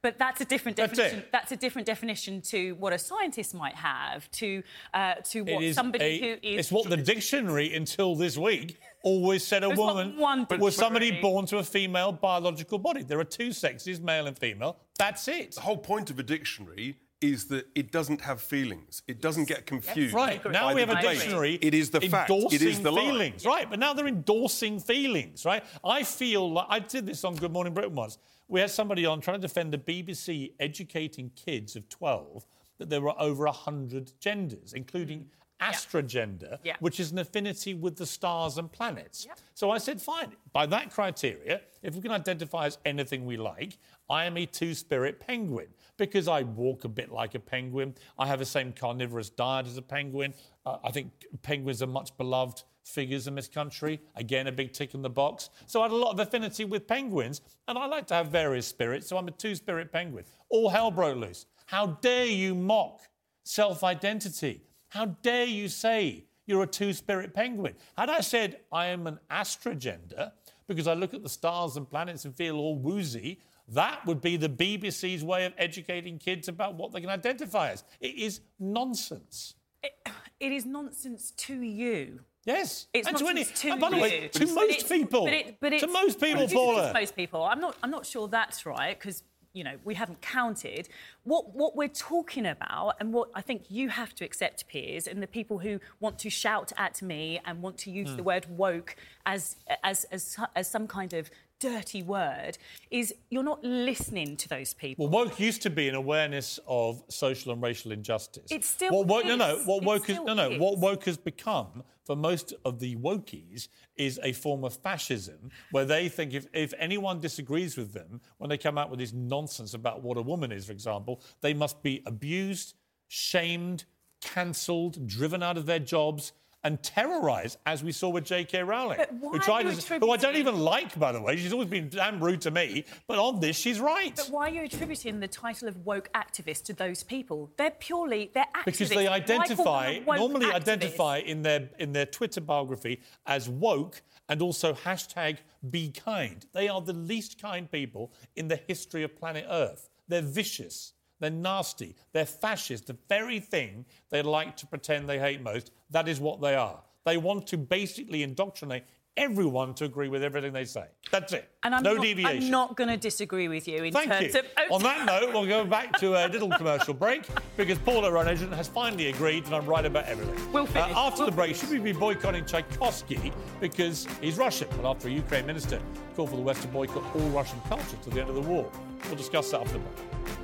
But 0.00 0.18
that's 0.18 0.40
a 0.40 0.44
different 0.44 0.76
That's 0.76 0.92
definition. 0.92 1.18
it. 1.20 1.32
That's 1.32 1.50
a 1.50 1.56
different 1.56 1.86
definition 1.86 2.40
to 2.42 2.72
what 2.74 2.92
a 2.92 2.98
scientist 2.98 3.54
might 3.54 3.74
have, 3.74 4.30
to 4.32 4.62
uh, 4.92 5.14
to 5.30 5.42
what 5.42 5.74
somebody 5.74 6.04
a- 6.04 6.20
who 6.20 6.26
is. 6.42 6.58
It's 6.60 6.72
what 6.72 6.88
the 6.88 6.96
dictionary 6.98 7.74
until 7.74 8.14
this 8.14 8.36
week 8.38 8.78
always 9.04 9.46
said 9.46 9.62
a 9.62 9.68
There's 9.68 9.78
woman 9.78 10.16
one 10.16 10.46
was 10.58 10.74
somebody 10.74 11.20
born 11.20 11.46
to 11.46 11.58
a 11.58 11.62
female 11.62 12.10
biological 12.10 12.78
body. 12.78 13.04
There 13.04 13.20
are 13.20 13.24
two 13.24 13.52
sexes, 13.52 14.00
male 14.00 14.26
and 14.26 14.36
female. 14.36 14.78
That's 14.98 15.28
it. 15.28 15.54
The 15.54 15.60
whole 15.60 15.76
point 15.76 16.10
of 16.10 16.18
a 16.18 16.22
dictionary 16.24 16.96
is 17.20 17.46
that 17.46 17.66
it 17.74 17.92
doesn't 17.92 18.20
have 18.22 18.40
feelings. 18.40 19.02
It 19.06 19.20
doesn't 19.20 19.46
get 19.46 19.66
confused. 19.66 20.14
Right. 20.14 20.44
Now 20.50 20.74
we 20.74 20.80
have 20.80 20.90
a 20.90 21.00
dictionary. 21.00 21.58
It 21.62 21.72
is 21.72 21.90
the 21.90 22.00
fact. 22.00 22.30
endorsing 22.30 22.60
It 22.60 22.62
is 22.62 22.80
the 22.80 22.90
lie. 22.90 23.04
feelings. 23.04 23.46
Right. 23.46 23.68
But 23.70 23.78
now 23.78 23.94
they're 23.94 24.08
endorsing 24.08 24.80
feelings. 24.80 25.44
Right. 25.44 25.64
I 25.84 26.02
feel 26.02 26.52
like 26.52 26.66
I 26.68 26.80
did 26.80 27.06
this 27.06 27.24
on 27.24 27.36
Good 27.36 27.52
Morning 27.52 27.72
Britain 27.72 27.94
once. 27.94 28.18
We 28.48 28.60
had 28.60 28.70
somebody 28.70 29.06
on 29.06 29.20
trying 29.20 29.40
to 29.40 29.46
defend 29.46 29.72
the 29.72 29.78
BBC 29.78 30.52
educating 30.60 31.30
kids 31.34 31.76
of 31.76 31.88
12 31.88 32.46
that 32.78 32.90
there 32.90 33.00
were 33.00 33.18
over 33.18 33.44
100 33.44 34.12
genders, 34.20 34.74
including 34.74 35.26
astrogender, 35.72 36.58
Yeah. 36.64 36.76
which 36.80 37.00
is 37.00 37.12
an 37.12 37.18
affinity 37.18 37.74
with 37.74 37.96
the 37.96 38.06
stars 38.06 38.58
and 38.58 38.70
planets. 38.70 39.26
So 39.54 39.70
I 39.70 39.78
said, 39.78 40.00
fine, 40.00 40.32
by 40.52 40.66
that 40.66 40.90
criteria, 40.90 41.60
if 41.82 41.94
we 41.94 42.00
can 42.02 42.10
identify 42.10 42.66
as 42.66 42.78
anything 42.84 43.24
we 43.26 43.36
like, 43.36 43.78
I 44.10 44.24
am 44.26 44.36
a 44.36 44.46
two 44.46 44.74
spirit 44.74 45.20
penguin 45.20 45.68
because 45.96 46.28
I 46.28 46.42
walk 46.42 46.84
a 46.84 46.88
bit 46.88 47.10
like 47.12 47.34
a 47.34 47.40
penguin. 47.40 47.94
I 48.18 48.26
have 48.26 48.38
the 48.38 48.44
same 48.44 48.72
carnivorous 48.72 49.30
diet 49.30 49.66
as 49.66 49.76
a 49.76 49.82
penguin. 49.82 50.34
Uh, 50.66 50.78
I 50.84 50.90
think 50.90 51.12
penguins 51.42 51.82
are 51.82 51.86
much 51.86 52.16
beloved 52.16 52.62
figures 52.84 53.26
in 53.26 53.34
this 53.34 53.48
country. 53.48 53.98
Again, 54.16 54.46
a 54.46 54.52
big 54.52 54.72
tick 54.72 54.92
in 54.94 55.00
the 55.02 55.08
box. 55.08 55.48
So 55.66 55.80
I 55.80 55.84
had 55.84 55.92
a 55.92 55.96
lot 55.96 56.12
of 56.12 56.20
affinity 56.20 56.64
with 56.66 56.86
penguins, 56.86 57.40
and 57.66 57.78
I 57.78 57.86
like 57.86 58.06
to 58.08 58.14
have 58.14 58.28
various 58.28 58.66
spirits, 58.66 59.06
so 59.08 59.16
I'm 59.16 59.26
a 59.28 59.30
two 59.30 59.54
spirit 59.54 59.90
penguin. 59.90 60.24
All 60.50 60.68
hell 60.68 60.90
broke 60.90 61.16
loose. 61.16 61.46
How 61.66 61.86
dare 62.02 62.26
you 62.26 62.54
mock 62.54 63.00
self 63.44 63.82
identity? 63.82 64.62
How 64.94 65.06
dare 65.22 65.44
you 65.46 65.68
say 65.68 66.24
you're 66.46 66.62
a 66.62 66.66
two 66.68 66.92
spirit 66.92 67.34
penguin? 67.34 67.74
Had 67.98 68.08
I 68.10 68.20
said 68.20 68.60
I 68.70 68.86
am 68.86 69.08
an 69.08 69.18
astrogender 69.28 70.30
because 70.68 70.86
I 70.86 70.94
look 70.94 71.12
at 71.14 71.24
the 71.24 71.28
stars 71.28 71.76
and 71.76 71.90
planets 71.90 72.24
and 72.24 72.32
feel 72.34 72.56
all 72.58 72.76
woozy, 72.78 73.40
that 73.70 74.06
would 74.06 74.20
be 74.20 74.36
the 74.36 74.48
BBC's 74.48 75.24
way 75.24 75.46
of 75.46 75.52
educating 75.58 76.16
kids 76.16 76.46
about 76.46 76.76
what 76.76 76.92
they 76.92 77.00
can 77.00 77.10
identify 77.10 77.70
as. 77.72 77.82
It 78.00 78.14
is 78.14 78.40
nonsense. 78.60 79.54
It 79.82 80.52
is 80.52 80.64
nonsense 80.64 81.32
to 81.38 81.60
you. 81.60 82.20
Yes, 82.44 82.86
It's 82.92 83.08
and 83.08 83.16
to 83.16 83.26
any- 83.26 83.44
to 83.44 83.70
and 83.72 83.80
by 83.80 83.90
the 83.90 83.96
way, 83.96 84.28
to 84.28 84.46
most 84.54 84.88
people. 84.88 85.24
But 85.24 85.32
it, 85.32 85.56
but 85.60 85.70
To 85.70 85.76
it's- 85.76 85.90
most 85.92 86.20
people, 86.20 86.42
it 86.44 86.52
Paula. 86.52 86.88
to 86.88 86.92
most 86.92 87.16
people. 87.16 87.42
I'm 87.42 87.58
not. 87.58 87.76
I'm 87.82 87.90
not 87.90 88.06
sure 88.06 88.28
that's 88.28 88.64
right 88.66 88.96
because 88.98 89.24
you 89.54 89.64
know 89.64 89.76
we 89.84 89.94
haven't 89.94 90.20
counted. 90.20 90.88
What 91.22 91.54
what 91.54 91.74
we're 91.76 91.88
talking 91.88 92.44
about 92.44 92.96
and 93.00 93.12
what 93.14 93.30
I 93.34 93.40
think 93.40 93.70
you 93.70 93.88
have 93.88 94.14
to 94.16 94.24
accept, 94.24 94.66
Piers, 94.68 95.06
and 95.06 95.22
the 95.22 95.26
people 95.26 95.60
who 95.60 95.80
want 96.00 96.18
to 96.18 96.28
shout 96.30 96.72
at 96.76 97.00
me 97.00 97.40
and 97.46 97.62
want 97.62 97.78
to 97.78 97.90
use 97.90 98.10
Hmm. 98.10 98.16
the 98.16 98.22
word 98.24 98.46
woke 98.50 98.96
as 99.24 99.56
as 99.82 100.04
as 100.12 100.36
as 100.54 100.70
some 100.70 100.86
kind 100.86 101.12
of 101.14 101.30
dirty 101.60 102.02
word 102.02 102.58
is 102.90 103.14
you're 103.30 103.42
not 103.42 103.62
listening 103.64 104.36
to 104.36 104.48
those 104.48 104.74
people. 104.74 105.08
Well, 105.08 105.26
woke 105.26 105.40
used 105.40 105.62
to 105.62 105.70
be 105.70 105.88
an 105.88 105.94
awareness 105.94 106.58
of 106.66 107.02
social 107.08 107.52
and 107.52 107.62
racial 107.62 107.92
injustice. 107.92 108.46
It's 108.50 108.68
still 108.68 108.92
what 108.92 109.06
woke, 109.06 109.24
No, 109.26 109.36
no. 109.36 109.56
What 109.64 109.82
woke 109.82 110.10
is 110.10 110.18
no, 110.18 110.34
no. 110.34 110.50
is. 110.50 110.60
What 110.60 110.78
woke 110.78 111.04
has 111.04 111.16
become 111.16 111.82
for 112.04 112.16
most 112.16 112.52
of 112.64 112.78
the 112.78 112.96
wokies 112.96 113.68
is 113.96 114.20
a 114.22 114.32
form 114.32 114.64
of 114.64 114.74
fascism, 114.74 115.50
where 115.70 115.84
they 115.84 116.08
think 116.08 116.34
if, 116.34 116.46
if 116.52 116.74
anyone 116.78 117.20
disagrees 117.20 117.76
with 117.76 117.92
them 117.92 118.20
when 118.38 118.50
they 118.50 118.58
come 118.58 118.76
out 118.76 118.90
with 118.90 118.98
this 118.98 119.12
nonsense 119.12 119.74
about 119.74 120.02
what 120.02 120.18
a 120.18 120.22
woman 120.22 120.52
is, 120.52 120.66
for 120.66 120.72
example, 120.72 121.20
they 121.40 121.54
must 121.54 121.82
be 121.82 122.02
abused, 122.06 122.74
shamed, 123.08 123.84
cancelled, 124.20 125.06
driven 125.06 125.42
out 125.42 125.56
of 125.56 125.66
their 125.66 125.78
jobs. 125.78 126.32
And 126.64 126.82
terrorise, 126.82 127.58
as 127.66 127.84
we 127.84 127.92
saw 127.92 128.08
with 128.08 128.24
J.K. 128.24 128.62
Rowling, 128.62 128.98
who 129.20 129.38
tried 129.38 129.66
are 129.66 129.72
you 129.72 129.76
to, 129.76 129.98
who 129.98 130.10
I 130.10 130.16
don't 130.16 130.36
even 130.36 130.58
like, 130.60 130.98
by 130.98 131.12
the 131.12 131.20
way. 131.20 131.36
She's 131.36 131.52
always 131.52 131.68
been 131.68 131.90
damn 131.90 132.18
rude 132.24 132.40
to 132.40 132.50
me, 132.50 132.86
but 133.06 133.18
on 133.18 133.38
this, 133.38 133.56
she's 133.56 133.78
right. 133.80 134.16
But 134.16 134.30
why 134.30 134.48
are 134.48 134.54
you 134.54 134.62
attributing 134.62 135.20
the 135.20 135.28
title 135.28 135.68
of 135.68 135.84
woke 135.84 136.10
activist 136.14 136.64
to 136.64 136.72
those 136.72 137.02
people? 137.02 137.52
They're 137.58 137.70
purely 137.70 138.30
they're 138.32 138.46
activists. 138.56 138.64
because 138.64 138.88
they 138.88 139.06
Why 139.06 139.20
call 139.20 139.28
them 139.28 139.38
identify 139.38 139.98
normally 140.06 140.46
activist? 140.46 140.54
identify 140.54 141.18
in 141.18 141.42
their 141.42 141.68
in 141.78 141.92
their 141.92 142.06
Twitter 142.06 142.40
biography 142.40 143.00
as 143.26 143.48
woke 143.48 144.00
and 144.28 144.40
also 144.40 144.72
hashtag 144.72 145.38
be 145.70 145.90
kind. 145.90 146.46
They 146.52 146.68
are 146.68 146.80
the 146.80 146.94
least 146.94 147.40
kind 147.40 147.70
people 147.70 148.12
in 148.36 148.48
the 148.48 148.56
history 148.56 149.02
of 149.02 149.14
planet 149.16 149.44
Earth. 149.48 149.90
They're 150.08 150.22
vicious. 150.22 150.94
They're 151.20 151.30
nasty. 151.30 151.96
They're 152.12 152.26
fascist. 152.26 152.86
The 152.86 152.96
very 153.08 153.40
thing 153.40 153.84
they 154.10 154.22
like 154.22 154.56
to 154.58 154.66
pretend 154.66 155.08
they 155.08 155.18
hate 155.18 155.42
most, 155.42 155.70
that 155.90 156.08
is 156.08 156.20
what 156.20 156.40
they 156.40 156.54
are. 156.54 156.80
They 157.04 157.16
want 157.16 157.46
to 157.48 157.58
basically 157.58 158.22
indoctrinate 158.22 158.84
everyone 159.16 159.74
to 159.74 159.84
agree 159.84 160.08
with 160.08 160.22
everything 160.22 160.52
they 160.52 160.64
say. 160.64 160.86
That's 161.10 161.32
it. 161.32 161.48
And 161.62 161.74
I'm 161.74 161.82
no 161.82 161.94
not, 161.94 162.02
deviation. 162.02 162.44
I'm 162.44 162.50
not 162.50 162.76
going 162.76 162.88
to 162.88 162.96
disagree 162.96 163.48
with 163.48 163.68
you 163.68 163.84
in 163.84 163.92
Thank 163.92 164.10
terms 164.10 164.34
you. 164.34 164.40
of. 164.40 164.46
On 164.72 164.82
that 164.82 165.06
note, 165.06 165.32
we'll 165.32 165.46
go 165.46 165.64
back 165.64 165.98
to 166.00 166.14
a 166.14 166.26
little 166.28 166.50
commercial 166.50 166.94
break 166.94 167.26
because 167.56 167.78
Paula 167.78 168.10
Runagent 168.10 168.52
has 168.54 168.68
finally 168.68 169.08
agreed 169.08 169.44
that 169.46 169.54
I'm 169.54 169.66
right 169.66 169.84
about 169.84 170.06
everything. 170.06 170.52
We'll 170.52 170.64
uh, 170.64 170.66
finish. 170.66 170.96
after 170.96 171.22
We'll 171.22 171.30
the 171.30 171.36
break, 171.36 171.54
should 171.54 171.70
we 171.70 171.78
be 171.78 171.92
boycotting 171.92 172.44
Tchaikovsky 172.44 173.32
because 173.60 174.06
he's 174.20 174.36
Russian? 174.36 174.68
Well, 174.78 174.92
after 174.92 175.08
a 175.08 175.12
Ukraine 175.12 175.46
minister 175.46 175.80
called 176.16 176.30
for 176.30 176.36
the 176.36 176.42
West 176.42 176.62
to 176.62 176.68
boycott 176.68 177.04
all 177.14 177.28
Russian 177.30 177.60
culture 177.68 177.96
to 178.02 178.10
the 178.10 178.20
end 178.20 178.30
of 178.30 178.34
the 178.34 178.40
war. 178.40 178.70
We'll 179.06 179.16
discuss 179.16 179.50
that 179.50 179.60
after 179.60 179.74
the 179.74 179.78
break. 179.80 180.43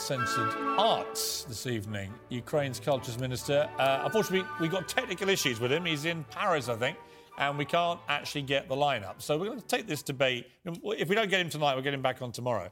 Uncensored 0.00 0.54
Arts 0.78 1.44
this 1.44 1.66
evening. 1.66 2.10
Ukraine's 2.30 2.80
cultures 2.80 3.18
minister. 3.18 3.68
Uh, 3.78 4.00
unfortunately, 4.06 4.48
we've 4.58 4.70
got 4.70 4.88
technical 4.88 5.28
issues 5.28 5.60
with 5.60 5.70
him. 5.70 5.84
He's 5.84 6.06
in 6.06 6.24
Paris, 6.30 6.70
I 6.70 6.76
think, 6.76 6.96
and 7.36 7.58
we 7.58 7.66
can't 7.66 8.00
actually 8.08 8.42
get 8.42 8.66
the 8.66 8.74
lineup. 8.74 9.20
So 9.20 9.36
we're 9.36 9.48
going 9.48 9.60
to 9.60 9.66
take 9.66 9.86
this 9.86 10.02
debate. 10.02 10.46
If 10.64 11.10
we 11.10 11.14
don't 11.14 11.28
get 11.28 11.42
him 11.42 11.50
tonight, 11.50 11.74
we'll 11.74 11.84
get 11.84 11.92
him 11.92 12.00
back 12.00 12.22
on 12.22 12.32
tomorrow. 12.32 12.70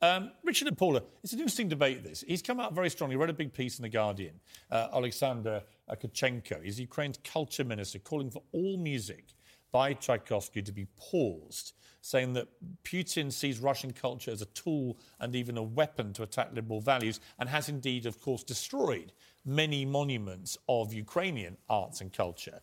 Um, 0.00 0.32
Richard 0.42 0.68
and 0.68 0.78
Paula, 0.78 1.02
it's 1.22 1.34
an 1.34 1.40
interesting 1.40 1.68
debate, 1.68 2.02
this. 2.02 2.24
He's 2.26 2.40
come 2.40 2.58
out 2.58 2.72
very 2.74 2.88
strongly. 2.88 3.16
He 3.16 3.20
wrote 3.20 3.28
a 3.28 3.34
big 3.34 3.52
piece 3.52 3.78
in 3.78 3.82
The 3.82 3.90
Guardian. 3.90 4.40
Uh, 4.70 4.88
Alexander 4.94 5.62
Tkachenko, 5.90 6.64
he's 6.64 6.80
Ukraine's 6.80 7.18
culture 7.22 7.62
minister, 7.62 7.98
calling 7.98 8.30
for 8.30 8.42
all 8.52 8.78
music 8.78 9.34
by 9.70 9.92
Tchaikovsky 9.92 10.62
to 10.62 10.72
be 10.72 10.86
paused, 10.98 11.74
saying 12.00 12.32
that 12.34 12.48
Putin 12.84 13.32
sees 13.32 13.58
Russian 13.58 13.92
culture 13.92 14.30
as 14.30 14.42
a 14.42 14.46
tool 14.46 14.98
and 15.18 15.34
even 15.34 15.56
a 15.58 15.62
weapon 15.62 16.12
to 16.14 16.22
attack 16.22 16.50
liberal 16.54 16.80
values, 16.80 17.20
and 17.38 17.48
has 17.48 17.68
indeed, 17.68 18.06
of 18.06 18.20
course, 18.20 18.42
destroyed 18.42 19.12
many 19.44 19.84
monuments 19.84 20.58
of 20.68 20.92
Ukrainian 20.92 21.56
arts 21.68 22.00
and 22.00 22.12
culture. 22.12 22.60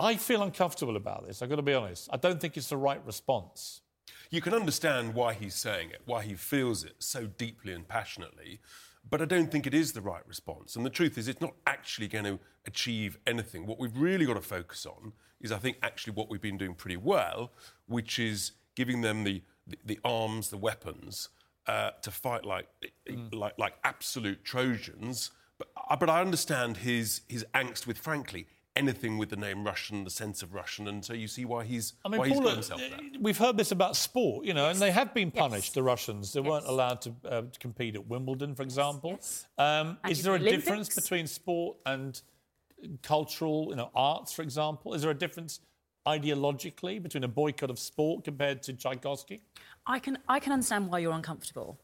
I 0.00 0.16
feel 0.16 0.42
uncomfortable 0.42 0.96
about 0.96 1.26
this, 1.26 1.42
I've 1.42 1.48
got 1.48 1.56
to 1.56 1.62
be 1.62 1.74
honest. 1.74 2.08
I 2.12 2.16
don't 2.16 2.40
think 2.40 2.56
it's 2.56 2.68
the 2.68 2.76
right 2.76 3.04
response. 3.04 3.80
You 4.30 4.40
can 4.40 4.54
understand 4.54 5.14
why 5.14 5.32
he's 5.34 5.54
saying 5.54 5.90
it, 5.90 6.02
why 6.04 6.22
he 6.22 6.34
feels 6.34 6.84
it 6.84 6.96
so 6.98 7.26
deeply 7.26 7.72
and 7.72 7.88
passionately, 7.88 8.60
but 9.08 9.22
I 9.22 9.24
don't 9.24 9.50
think 9.50 9.66
it 9.66 9.74
is 9.74 9.92
the 9.92 10.02
right 10.02 10.26
response. 10.26 10.76
And 10.76 10.84
the 10.84 10.90
truth 10.90 11.16
is, 11.16 11.28
it's 11.28 11.40
not 11.40 11.54
actually 11.66 12.08
going 12.08 12.26
to 12.26 12.38
achieve 12.66 13.18
anything. 13.26 13.66
What 13.66 13.78
we've 13.78 13.96
really 13.96 14.26
got 14.26 14.34
to 14.34 14.42
focus 14.42 14.84
on 14.84 15.12
is, 15.40 15.52
I 15.52 15.58
think, 15.58 15.78
actually 15.82 16.14
what 16.14 16.30
we've 16.30 16.40
been 16.40 16.58
doing 16.58 16.74
pretty 16.74 16.96
well, 16.96 17.52
which 17.86 18.18
is 18.18 18.52
giving 18.74 19.00
them 19.00 19.24
the, 19.24 19.42
the, 19.66 19.78
the 19.84 20.00
arms, 20.04 20.50
the 20.50 20.56
weapons 20.56 21.28
uh, 21.66 21.90
to 22.02 22.10
fight 22.10 22.44
like, 22.44 22.68
like, 23.32 23.58
like 23.58 23.74
absolute 23.84 24.44
Trojans. 24.44 25.30
But, 25.58 25.68
uh, 25.90 25.96
but 25.96 26.08
I 26.08 26.20
understand 26.20 26.78
his, 26.78 27.22
his 27.28 27.44
angst 27.54 27.86
with, 27.86 27.98
frankly, 27.98 28.46
anything 28.78 29.18
with 29.18 29.28
the 29.28 29.36
name 29.36 29.64
Russian, 29.64 30.04
the 30.04 30.10
sense 30.10 30.40
of 30.42 30.54
Russian, 30.54 30.86
and 30.86 31.04
so 31.04 31.12
you 31.12 31.26
see 31.26 31.44
why 31.44 31.64
he's, 31.64 31.94
I 32.04 32.08
mean, 32.08 32.20
why 32.20 32.28
he's 32.28 32.38
got 32.38 32.52
himself 32.52 32.80
there. 32.80 32.98
we've 33.20 33.36
heard 33.36 33.56
this 33.56 33.72
about 33.72 33.96
sport, 33.96 34.46
you 34.46 34.54
know, 34.54 34.68
and 34.68 34.78
they 34.78 34.92
have 34.92 35.12
been 35.12 35.32
punished, 35.32 35.74
the 35.74 35.82
Russians. 35.82 36.32
They 36.32 36.40
weren't 36.40 36.66
allowed 36.66 37.00
to, 37.02 37.14
uh, 37.24 37.42
to 37.42 37.58
compete 37.58 37.96
at 37.96 38.06
Wimbledon, 38.06 38.54
for 38.54 38.62
example. 38.62 39.18
Um, 39.58 39.98
is 40.08 40.20
in 40.20 40.24
there 40.24 40.34
a 40.36 40.38
the 40.38 40.50
difference 40.50 40.94
between 40.94 41.26
sport 41.26 41.76
and 41.84 42.20
cultural, 43.02 43.66
you 43.70 43.76
know, 43.76 43.90
arts, 43.94 44.32
for 44.32 44.42
example? 44.42 44.94
Is 44.94 45.02
there 45.02 45.10
a 45.10 45.18
difference 45.18 45.60
ideologically 46.06 47.02
between 47.02 47.24
a 47.24 47.28
boycott 47.28 47.70
of 47.70 47.78
sport 47.78 48.24
compared 48.24 48.62
to 48.64 48.72
Tchaikovsky? 48.72 49.42
I 49.86 49.98
can 49.98 50.18
I 50.28 50.40
can 50.40 50.52
understand 50.52 50.90
why 50.90 51.00
you're 51.00 51.12
uncomfortable, 51.12 51.80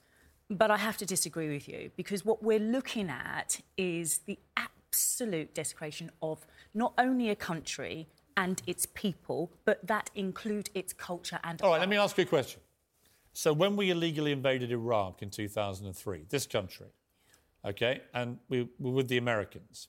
but 0.49 0.70
I 0.70 0.76
have 0.78 0.97
to 0.99 1.07
disagree 1.07 1.51
with 1.53 1.68
you 1.68 1.90
because 1.97 2.24
what 2.24 2.42
we're 2.42 2.59
looking 2.59 3.11
at 3.11 3.61
is 3.76 4.18
the 4.18 4.38
absolute 4.57 5.55
desecration 5.55 6.11
of 6.22 6.47
not 6.72 6.95
only 6.99 7.30
a 7.30 7.36
country 7.36 8.09
and 8.36 8.62
its 8.66 8.86
people, 8.86 9.53
but 9.64 9.86
that 9.86 10.11
include 10.14 10.70
its 10.74 10.92
culture 10.92 11.38
and. 11.45 11.61
All 11.62 11.70
right, 11.70 11.80
let 11.80 11.88
me 11.88 11.97
ask 11.97 12.16
you 12.18 12.24
a 12.24 12.26
question. 12.26 12.61
So 13.32 13.53
when 13.53 13.74
we 13.76 13.90
illegally 13.90 14.32
invaded 14.32 14.70
Iraq 14.70 15.22
in 15.22 15.30
2003, 15.30 16.26
this 16.28 16.47
country, 16.47 16.86
okay, 17.64 18.03
and 18.12 18.38
we 18.49 18.68
were 18.78 18.92
with 18.92 19.09
the 19.09 19.18
Americans, 19.18 19.88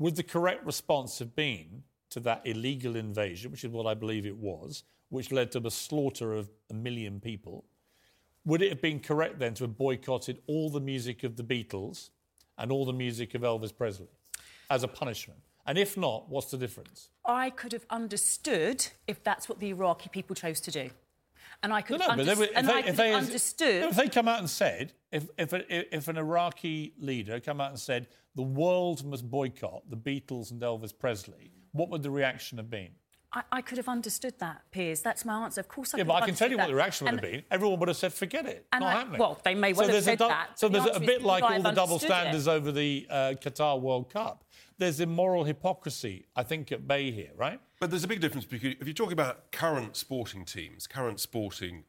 would 0.00 0.16
the 0.16 0.22
correct 0.22 0.64
response 0.64 1.18
have 1.18 1.36
been 1.36 1.84
to 2.08 2.20
that 2.20 2.40
illegal 2.46 2.96
invasion, 2.96 3.52
which 3.52 3.64
is 3.64 3.70
what 3.70 3.86
I 3.86 3.94
believe 3.94 4.26
it 4.26 4.36
was, 4.36 4.82
which 5.10 5.30
led 5.30 5.52
to 5.52 5.60
the 5.60 5.70
slaughter 5.70 6.32
of 6.32 6.50
a 6.70 6.74
million 6.74 7.20
people? 7.20 7.66
Would 8.46 8.62
it 8.62 8.70
have 8.70 8.80
been 8.80 9.00
correct 9.00 9.38
then 9.38 9.52
to 9.54 9.64
have 9.64 9.76
boycotted 9.76 10.40
all 10.46 10.70
the 10.70 10.80
music 10.80 11.22
of 11.22 11.36
the 11.36 11.44
Beatles 11.44 12.08
and 12.56 12.72
all 12.72 12.86
the 12.86 12.94
music 12.94 13.34
of 13.34 13.42
Elvis 13.42 13.76
Presley 13.76 14.08
as 14.70 14.82
a 14.82 14.88
punishment? 14.88 15.40
And 15.66 15.76
if 15.76 15.98
not, 15.98 16.30
what's 16.30 16.50
the 16.50 16.56
difference? 16.56 17.10
I 17.26 17.50
could 17.50 17.72
have 17.72 17.84
understood 17.90 18.86
if 19.06 19.22
that's 19.22 19.50
what 19.50 19.60
the 19.60 19.68
Iraqi 19.68 20.08
people 20.08 20.34
chose 20.34 20.60
to 20.62 20.70
do. 20.70 20.90
And 21.62 21.72
I 21.74 21.82
could 21.82 21.98
No, 22.00 22.06
no, 22.06 22.16
but 22.16 22.26
unders- 22.26 22.36
they, 22.38 22.48
and 22.54 22.66
if 22.66 22.72
I 22.72 22.80
they, 22.80 22.86
could 22.88 22.96
they, 22.96 23.12
understood. 23.12 23.84
if 23.84 23.96
they 23.96 24.08
come 24.08 24.28
out 24.28 24.38
and 24.38 24.48
said, 24.48 24.94
if, 25.12 25.26
if, 25.36 25.52
a, 25.52 25.94
if 25.96 26.08
an 26.08 26.16
Iraqi 26.16 26.94
leader 26.98 27.38
come 27.40 27.60
out 27.60 27.70
and 27.70 27.78
said, 27.78 28.08
the 28.34 28.42
world 28.42 29.04
must 29.04 29.28
boycott 29.30 29.82
the 29.90 29.96
Beatles 29.96 30.50
and 30.52 30.60
Elvis 30.62 30.96
Presley, 30.98 31.52
what 31.72 31.90
would 31.90 32.02
the 32.02 32.10
reaction 32.10 32.56
have 32.58 32.70
been? 32.70 32.90
I, 33.32 33.42
I 33.52 33.60
could 33.60 33.76
have 33.76 33.88
understood 33.88 34.34
that, 34.40 34.62
Piers. 34.72 35.02
That's 35.02 35.24
my 35.24 35.44
answer. 35.44 35.60
Of 35.60 35.68
course, 35.68 35.94
I 35.94 35.98
yeah, 35.98 36.04
could 36.04 36.08
but 36.08 36.22
I 36.22 36.26
can 36.26 36.34
tell 36.34 36.50
you 36.50 36.56
what 36.56 36.66
the 36.68 36.74
reaction 36.74 37.04
would 37.06 37.18
that. 37.18 37.22
have 37.24 37.30
been. 37.32 37.42
Everyone 37.50 37.78
would 37.78 37.88
have 37.88 37.96
said, 37.96 38.12
forget 38.14 38.46
it. 38.46 38.66
And 38.72 38.80
not 38.80 38.88
I- 38.88 38.98
happening. 38.98 39.20
well, 39.20 39.38
they 39.44 39.54
may 39.54 39.72
well 39.74 39.88
have 39.88 40.02
said 40.02 40.18
dou- 40.18 40.28
that, 40.28 40.58
So 40.58 40.68
the 40.68 40.80
there's 40.80 40.96
a 40.96 41.00
bit 41.00 41.22
like 41.22 41.42
all 41.44 41.50
the 41.60 41.70
double 41.70 41.94
understood 41.94 42.02
it? 42.10 42.12
standards 42.14 42.48
over 42.48 42.72
the 42.72 43.06
uh, 43.10 43.14
Qatar 43.40 43.80
World 43.80 44.10
Cup. 44.10 44.44
There's 44.78 44.98
immoral 44.98 45.44
hypocrisy, 45.44 46.26
I 46.34 46.42
think, 46.42 46.72
at 46.72 46.88
bay 46.88 47.10
here, 47.12 47.30
right? 47.36 47.60
But 47.80 47.90
there's 47.90 48.04
a 48.04 48.08
big 48.08 48.20
difference 48.20 48.44
because 48.44 48.74
if 48.78 48.86
you're 48.86 48.94
talking 48.94 49.14
about 49.14 49.50
current 49.52 49.96
sporting 49.96 50.44
teams, 50.44 50.86
current 50.86 51.18
sporting 51.18 51.84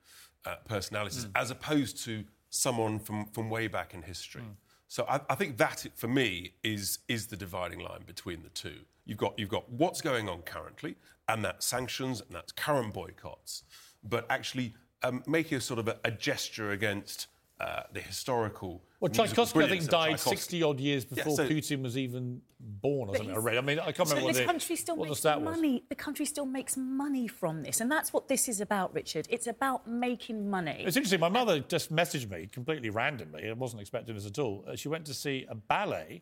uh, 0.45 0.55
personalities, 0.65 1.25
Hmm. 1.25 1.31
as 1.35 1.51
opposed 1.51 2.03
to 2.05 2.23
someone 2.49 2.97
from, 2.97 3.25
from 3.27 3.49
way 3.49 3.67
back 3.67 3.93
in 3.93 4.01
history. 4.01 4.43
So 4.87 5.05
I, 5.07 5.19
I 5.29 5.35
think 5.35 5.57
that, 5.57 5.85
for 5.95 6.07
me, 6.07 6.53
is 6.63 6.99
is 7.07 7.27
the 7.27 7.37
dividing 7.37 7.79
line 7.79 8.03
between 8.05 8.41
the 8.43 8.49
two. 8.49 8.79
You've 9.05 9.17
got 9.17 9.37
you've 9.37 9.49
got 9.49 9.69
what's 9.69 10.01
going 10.01 10.27
on 10.27 10.41
currently, 10.41 10.95
and 11.29 11.45
that's 11.45 11.65
sanctions, 11.65 12.19
and 12.21 12.31
that's 12.35 12.51
current 12.51 12.93
boycotts. 12.93 13.63
But 14.03 14.25
actually 14.29 14.73
um, 15.03 15.23
making 15.27 15.57
a 15.57 15.61
sort 15.61 15.79
of 15.79 15.87
a, 15.87 15.97
a 16.03 16.11
gesture 16.11 16.71
against 16.71 17.27
uh, 17.59 17.83
the 17.93 18.01
historical. 18.01 18.83
Well, 19.01 19.09
musical 19.09 19.45
Tchaikovsky, 19.47 19.59
I 19.63 19.67
think, 19.79 19.89
died 19.89 20.19
60 20.19 20.61
odd 20.63 20.79
years 20.79 21.07
Yeah, 21.09 21.15
before 21.23 21.35
so- 21.37 21.49
Putin 21.49 21.81
was 21.81 21.97
even 21.97 22.41
born, 22.59 23.09
or 23.09 23.15
something. 23.17 23.35
I 23.35 23.39
read. 23.39 23.57
I 23.57 23.61
mean, 23.61 23.79
I 23.79 23.91
can't 23.91 24.07
So 24.07 24.13
remember 24.15 24.25
what 24.25 24.33
this 24.35 24.37
the, 24.37 24.45
country 24.45 24.75
still 24.75 24.95
what 24.95 25.05
the 25.05 25.09
makes 25.09 25.19
stat 25.19 25.41
was. 25.41 25.55
money. 25.57 25.83
The 25.89 25.95
country 25.95 26.25
still 26.25 26.45
makes 26.45 26.77
money 26.77 27.27
from 27.27 27.63
this, 27.63 27.81
and 27.81 27.91
that's 27.91 28.13
what 28.13 28.27
this 28.27 28.47
is 28.47 28.61
about, 28.61 28.93
Richard. 28.93 29.25
It's 29.31 29.47
about 29.47 29.87
making 29.87 30.47
money. 30.51 30.83
It's 30.85 30.95
interesting. 30.95 31.19
My 31.19 31.29
mother 31.29 31.59
just 31.61 31.91
messaged 31.91 32.29
me 32.29 32.45
completely 32.45 32.91
randomly. 32.91 33.49
I 33.49 33.53
wasn't 33.53 33.81
expecting 33.81 34.13
this 34.13 34.27
at 34.27 34.37
all. 34.37 34.63
Uh, 34.67 34.75
she 34.75 34.87
went 34.87 35.05
to 35.07 35.15
see 35.15 35.47
a 35.49 35.55
ballet, 35.55 36.21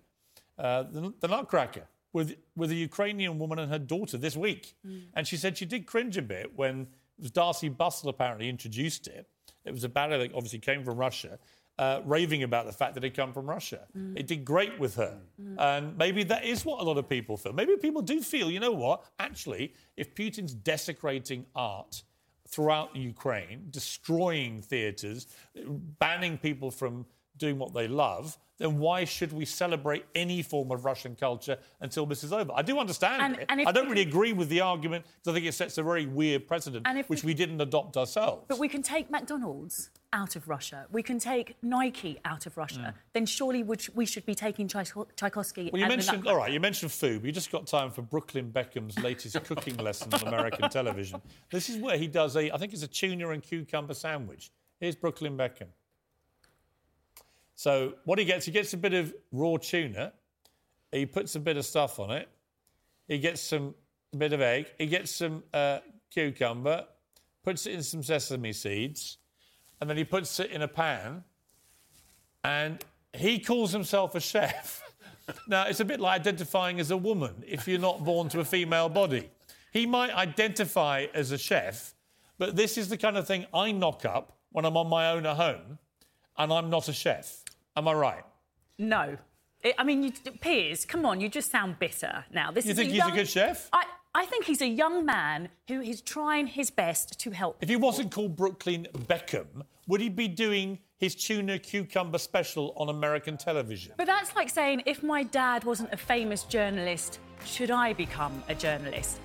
uh, 0.57 0.83
the, 0.83 1.13
the 1.19 1.27
Nutcracker, 1.27 1.85
with 2.13 2.37
with 2.55 2.71
a 2.71 2.75
Ukrainian 2.75 3.39
woman 3.39 3.59
and 3.59 3.69
her 3.69 3.77
daughter 3.79 4.17
this 4.17 4.37
week. 4.37 4.73
And 5.13 5.27
she 5.27 5.35
said 5.35 5.57
she 5.57 5.65
did 5.65 5.85
cringe 5.85 6.15
a 6.15 6.21
bit 6.21 6.57
when 6.57 6.87
it 7.17 7.23
was 7.23 7.31
Darcey 7.31 7.69
Bussell 7.75 8.07
apparently 8.09 8.47
introduced 8.47 9.05
it. 9.07 9.27
It 9.65 9.73
was 9.73 9.83
a 9.83 9.89
ballet 9.89 10.17
that 10.19 10.33
obviously 10.33 10.59
came 10.59 10.85
from 10.85 10.95
Russia. 10.97 11.37
Uh, 11.79 12.01
raving 12.03 12.43
about 12.43 12.65
the 12.65 12.73
fact 12.73 12.93
that 12.95 13.05
it 13.05 13.13
come 13.15 13.31
from 13.31 13.45
Russia. 13.49 13.81
Mm. 13.97 14.19
It 14.19 14.27
did 14.27 14.43
great 14.43 14.77
with 14.83 14.95
her. 14.95 15.15
Mm. 15.41 15.55
Mm. 15.55 15.61
And 15.67 15.97
maybe 15.97 16.25
that 16.25 16.43
is 16.43 16.65
what 16.65 16.81
a 16.81 16.83
lot 16.83 16.97
of 16.97 17.07
people 17.07 17.37
feel. 17.37 17.53
Maybe 17.53 17.77
people 17.77 18.01
do 18.01 18.19
feel, 18.21 18.51
you 18.51 18.59
know 18.59 18.73
what? 18.73 19.05
Actually, 19.17 19.73
if 19.95 20.13
Putin's 20.13 20.53
desecrating 20.53 21.45
art 21.55 22.03
throughout 22.49 22.93
Ukraine, 22.97 23.67
destroying 23.69 24.61
theatres, 24.61 25.27
banning 25.99 26.37
people 26.37 26.69
from 26.69 27.05
doing 27.37 27.57
what 27.57 27.73
they 27.73 27.87
love, 27.87 28.37
then 28.59 28.77
why 28.77 29.05
should 29.05 29.33
we 29.33 29.45
celebrate 29.45 30.05
any 30.13 30.43
form 30.43 30.69
of 30.71 30.85
Russian 30.85 31.15
culture 31.15 31.57
until 31.81 32.05
this 32.05 32.23
is 32.23 32.31
over? 32.31 32.51
I 32.53 32.61
do 32.61 32.77
understand 32.77 33.21
And- 33.23 33.35
it. 33.39 33.45
and 33.49 33.61
I 33.61 33.71
don't 33.71 33.89
really 33.89 34.03
can- 34.03 34.09
agree 34.13 34.33
with 34.33 34.49
the 34.49 34.61
argument 34.61 35.05
because 35.05 35.31
I 35.31 35.33
think 35.33 35.45
it 35.47 35.53
sets 35.53 35.77
a 35.77 35.83
very 35.83 36.05
weird 36.05 36.47
precedent, 36.47 36.85
which 37.07 37.23
we- 37.23 37.29
we 37.29 37.33
didn't 37.33 37.59
adopt 37.61 37.95
ourselves. 37.97 38.45
But 38.47 38.59
we 38.59 38.67
can 38.67 38.81
take 38.83 39.09
McDonald's 39.09 39.89
out 40.11 40.35
of 40.35 40.47
Russia. 40.49 40.87
We 40.91 41.03
can 41.03 41.19
take 41.19 41.55
Nike 41.63 42.19
out 42.25 42.45
of 42.47 42.57
Russia. 42.57 42.93
Mm. 42.97 43.13
Then 43.13 43.25
surely 43.27 43.63
we 43.63 44.05
should 44.05 44.25
be 44.25 44.35
taking 44.35 44.67
Tchaiko- 44.67 45.07
Tchaikovsky. 45.15 45.69
Well, 45.71 45.81
you 45.81 45.87
mentioned, 45.87 46.27
all 46.27 46.35
right, 46.35 46.51
you 46.51 46.59
mentioned 46.59 46.91
food. 46.91 47.21
We 47.23 47.31
just 47.31 47.51
got 47.51 47.67
time 47.67 47.91
for 47.91 48.01
Brooklyn 48.01 48.51
Beckham's 48.51 48.97
latest 48.99 49.35
cooking 49.45 49.77
lesson 49.77 50.13
on 50.13 50.27
American 50.27 50.69
television. 50.69 51.21
This 51.51 51.69
is 51.69 51.77
where 51.77 51.97
he 51.97 52.07
does 52.07 52.35
a, 52.35 52.51
I 52.51 52.57
think 52.57 52.73
it's 52.73 52.83
a 52.83 52.87
tuna 52.87 53.29
and 53.29 53.41
cucumber 53.43 53.93
sandwich. 53.93 54.51
Here's 54.79 54.95
Brooklyn 54.95 55.37
Beckham. 55.37 55.67
So 57.59 57.95
what 58.05 58.17
he 58.17 58.23
gets, 58.23 58.45
he 58.45 58.53
gets 58.53 58.71
a 58.71 58.77
bit 58.77 58.93
of 58.93 59.13
raw 59.33 59.57
tuna. 59.57 60.13
He 60.93 61.05
puts 61.05 61.35
a 61.35 61.41
bit 61.41 61.57
of 61.57 61.65
stuff 61.65 61.99
on 61.99 62.09
it. 62.09 62.29
He 63.09 63.19
gets 63.19 63.41
some 63.41 63.75
a 64.13 64.15
bit 64.15 64.31
of 64.31 64.39
egg. 64.39 64.67
He 64.77 64.85
gets 64.85 65.11
some 65.11 65.43
uh, 65.53 65.79
cucumber, 66.09 66.85
puts 67.43 67.65
it 67.65 67.73
in 67.73 67.83
some 67.83 68.01
sesame 68.01 68.53
seeds, 68.53 69.17
and 69.81 69.89
then 69.89 69.97
he 69.97 70.05
puts 70.05 70.39
it 70.39 70.51
in 70.51 70.61
a 70.61 70.69
pan. 70.69 71.25
And 72.45 72.81
he 73.13 73.39
calls 73.39 73.73
himself 73.73 74.15
a 74.15 74.21
chef. 74.21 74.81
now, 75.49 75.65
it's 75.67 75.81
a 75.81 75.85
bit 75.85 75.99
like 75.99 76.21
identifying 76.21 76.79
as 76.79 76.91
a 76.91 76.97
woman 76.97 77.43
if 77.45 77.67
you're 77.67 77.77
not 77.77 78.05
born 78.05 78.29
to 78.29 78.39
a 78.39 78.45
female 78.45 78.87
body. 78.87 79.29
He 79.73 79.85
might 79.85 80.11
identify 80.11 81.07
as 81.13 81.33
a 81.33 81.37
chef, 81.37 81.93
but 82.37 82.55
this 82.55 82.77
is 82.77 82.87
the 82.87 82.97
kind 82.97 83.17
of 83.17 83.27
thing 83.27 83.47
I 83.53 83.73
knock 83.73 84.05
up 84.05 84.37
when 84.53 84.63
I'm 84.63 84.77
on 84.77 84.87
my 84.87 85.11
own 85.11 85.25
at 85.25 85.35
home, 85.35 85.77
and 86.37 86.53
I'm 86.53 86.69
not 86.69 86.87
a 86.87 86.93
chef. 86.93 87.43
Am 87.79 87.87
I 87.87 87.93
right? 87.93 88.23
No. 88.77 89.17
I 89.63 89.73
I 89.77 89.83
mean, 89.85 90.03
you, 90.03 90.11
Piers, 90.41 90.83
come 90.85 91.05
on, 91.05 91.21
you 91.21 91.29
just 91.29 91.49
sound 91.49 91.79
bitter 91.79 92.25
now. 92.29 92.51
This 92.51 92.65
You 92.65 92.71
is 92.71 92.77
think 92.77 92.89
a 92.89 92.93
he's 92.93 93.01
a 93.03 93.07
young- 93.07 93.15
good 93.15 93.29
chef? 93.29 93.69
I, 93.71 93.85
I 94.13 94.25
think 94.25 94.43
he's 94.43 94.61
a 94.61 94.67
young 94.67 95.05
man 95.05 95.47
who 95.69 95.79
is 95.79 96.01
trying 96.01 96.47
his 96.47 96.69
best 96.69 97.17
to 97.21 97.31
help. 97.31 97.55
If 97.61 97.69
he 97.69 97.77
wasn't 97.77 98.11
called 98.11 98.35
Brooklyn 98.35 98.85
Beckham, 98.93 99.63
would 99.87 100.01
he 100.01 100.09
be 100.09 100.27
doing 100.27 100.79
his 100.97 101.15
tuna 101.15 101.57
cucumber 101.57 102.17
special 102.17 102.73
on 102.75 102.89
American 102.89 103.37
television? 103.37 103.93
But 103.95 104.07
that's 104.07 104.35
like 104.35 104.49
saying 104.49 104.83
if 104.85 105.01
my 105.01 105.23
dad 105.23 105.63
wasn't 105.63 105.93
a 105.93 105.97
famous 105.97 106.43
journalist, 106.43 107.19
should 107.45 107.71
I 107.71 107.93
become 107.93 108.43
a 108.49 108.55
journalist? 108.55 109.21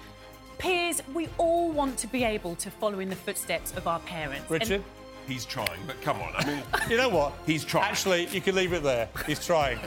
Piers, 0.59 1.03
we 1.13 1.29
all 1.39 1.73
want 1.73 1.99
to 1.99 2.07
be 2.07 2.23
able 2.23 2.55
to 2.57 2.71
follow 2.71 3.01
in 3.01 3.09
the 3.11 3.17
footsteps 3.17 3.73
of 3.77 3.89
our 3.89 3.99
parents. 4.01 4.43
And- 4.49 4.61
Richard? 4.61 4.85
He's 5.27 5.45
trying, 5.45 5.81
but 5.87 6.01
come 6.03 6.20
on. 6.20 6.33
I 6.37 6.47
mean, 6.47 6.62
you 6.91 6.97
know 6.97 7.09
what? 7.09 7.33
He's 7.47 7.64
trying. 7.64 7.91
Actually, 7.91 8.27
you 8.27 8.41
can 8.41 8.55
leave 8.55 8.72
it 8.72 8.83
there. 8.83 9.09
He's 9.27 9.45
trying. 9.45 9.79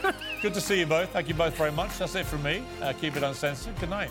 Good 0.42 0.54
to 0.54 0.60
see 0.60 0.80
you 0.80 0.86
both. 0.86 1.10
Thank 1.10 1.28
you 1.28 1.34
both 1.34 1.56
very 1.56 1.72
much. 1.72 1.98
That's 1.98 2.14
it 2.14 2.26
from 2.26 2.42
me. 2.42 2.64
Uh, 2.82 2.92
keep 2.92 3.16
it 3.16 3.22
uncensored. 3.22 3.78
Good 3.78 3.90
night. 3.90 4.10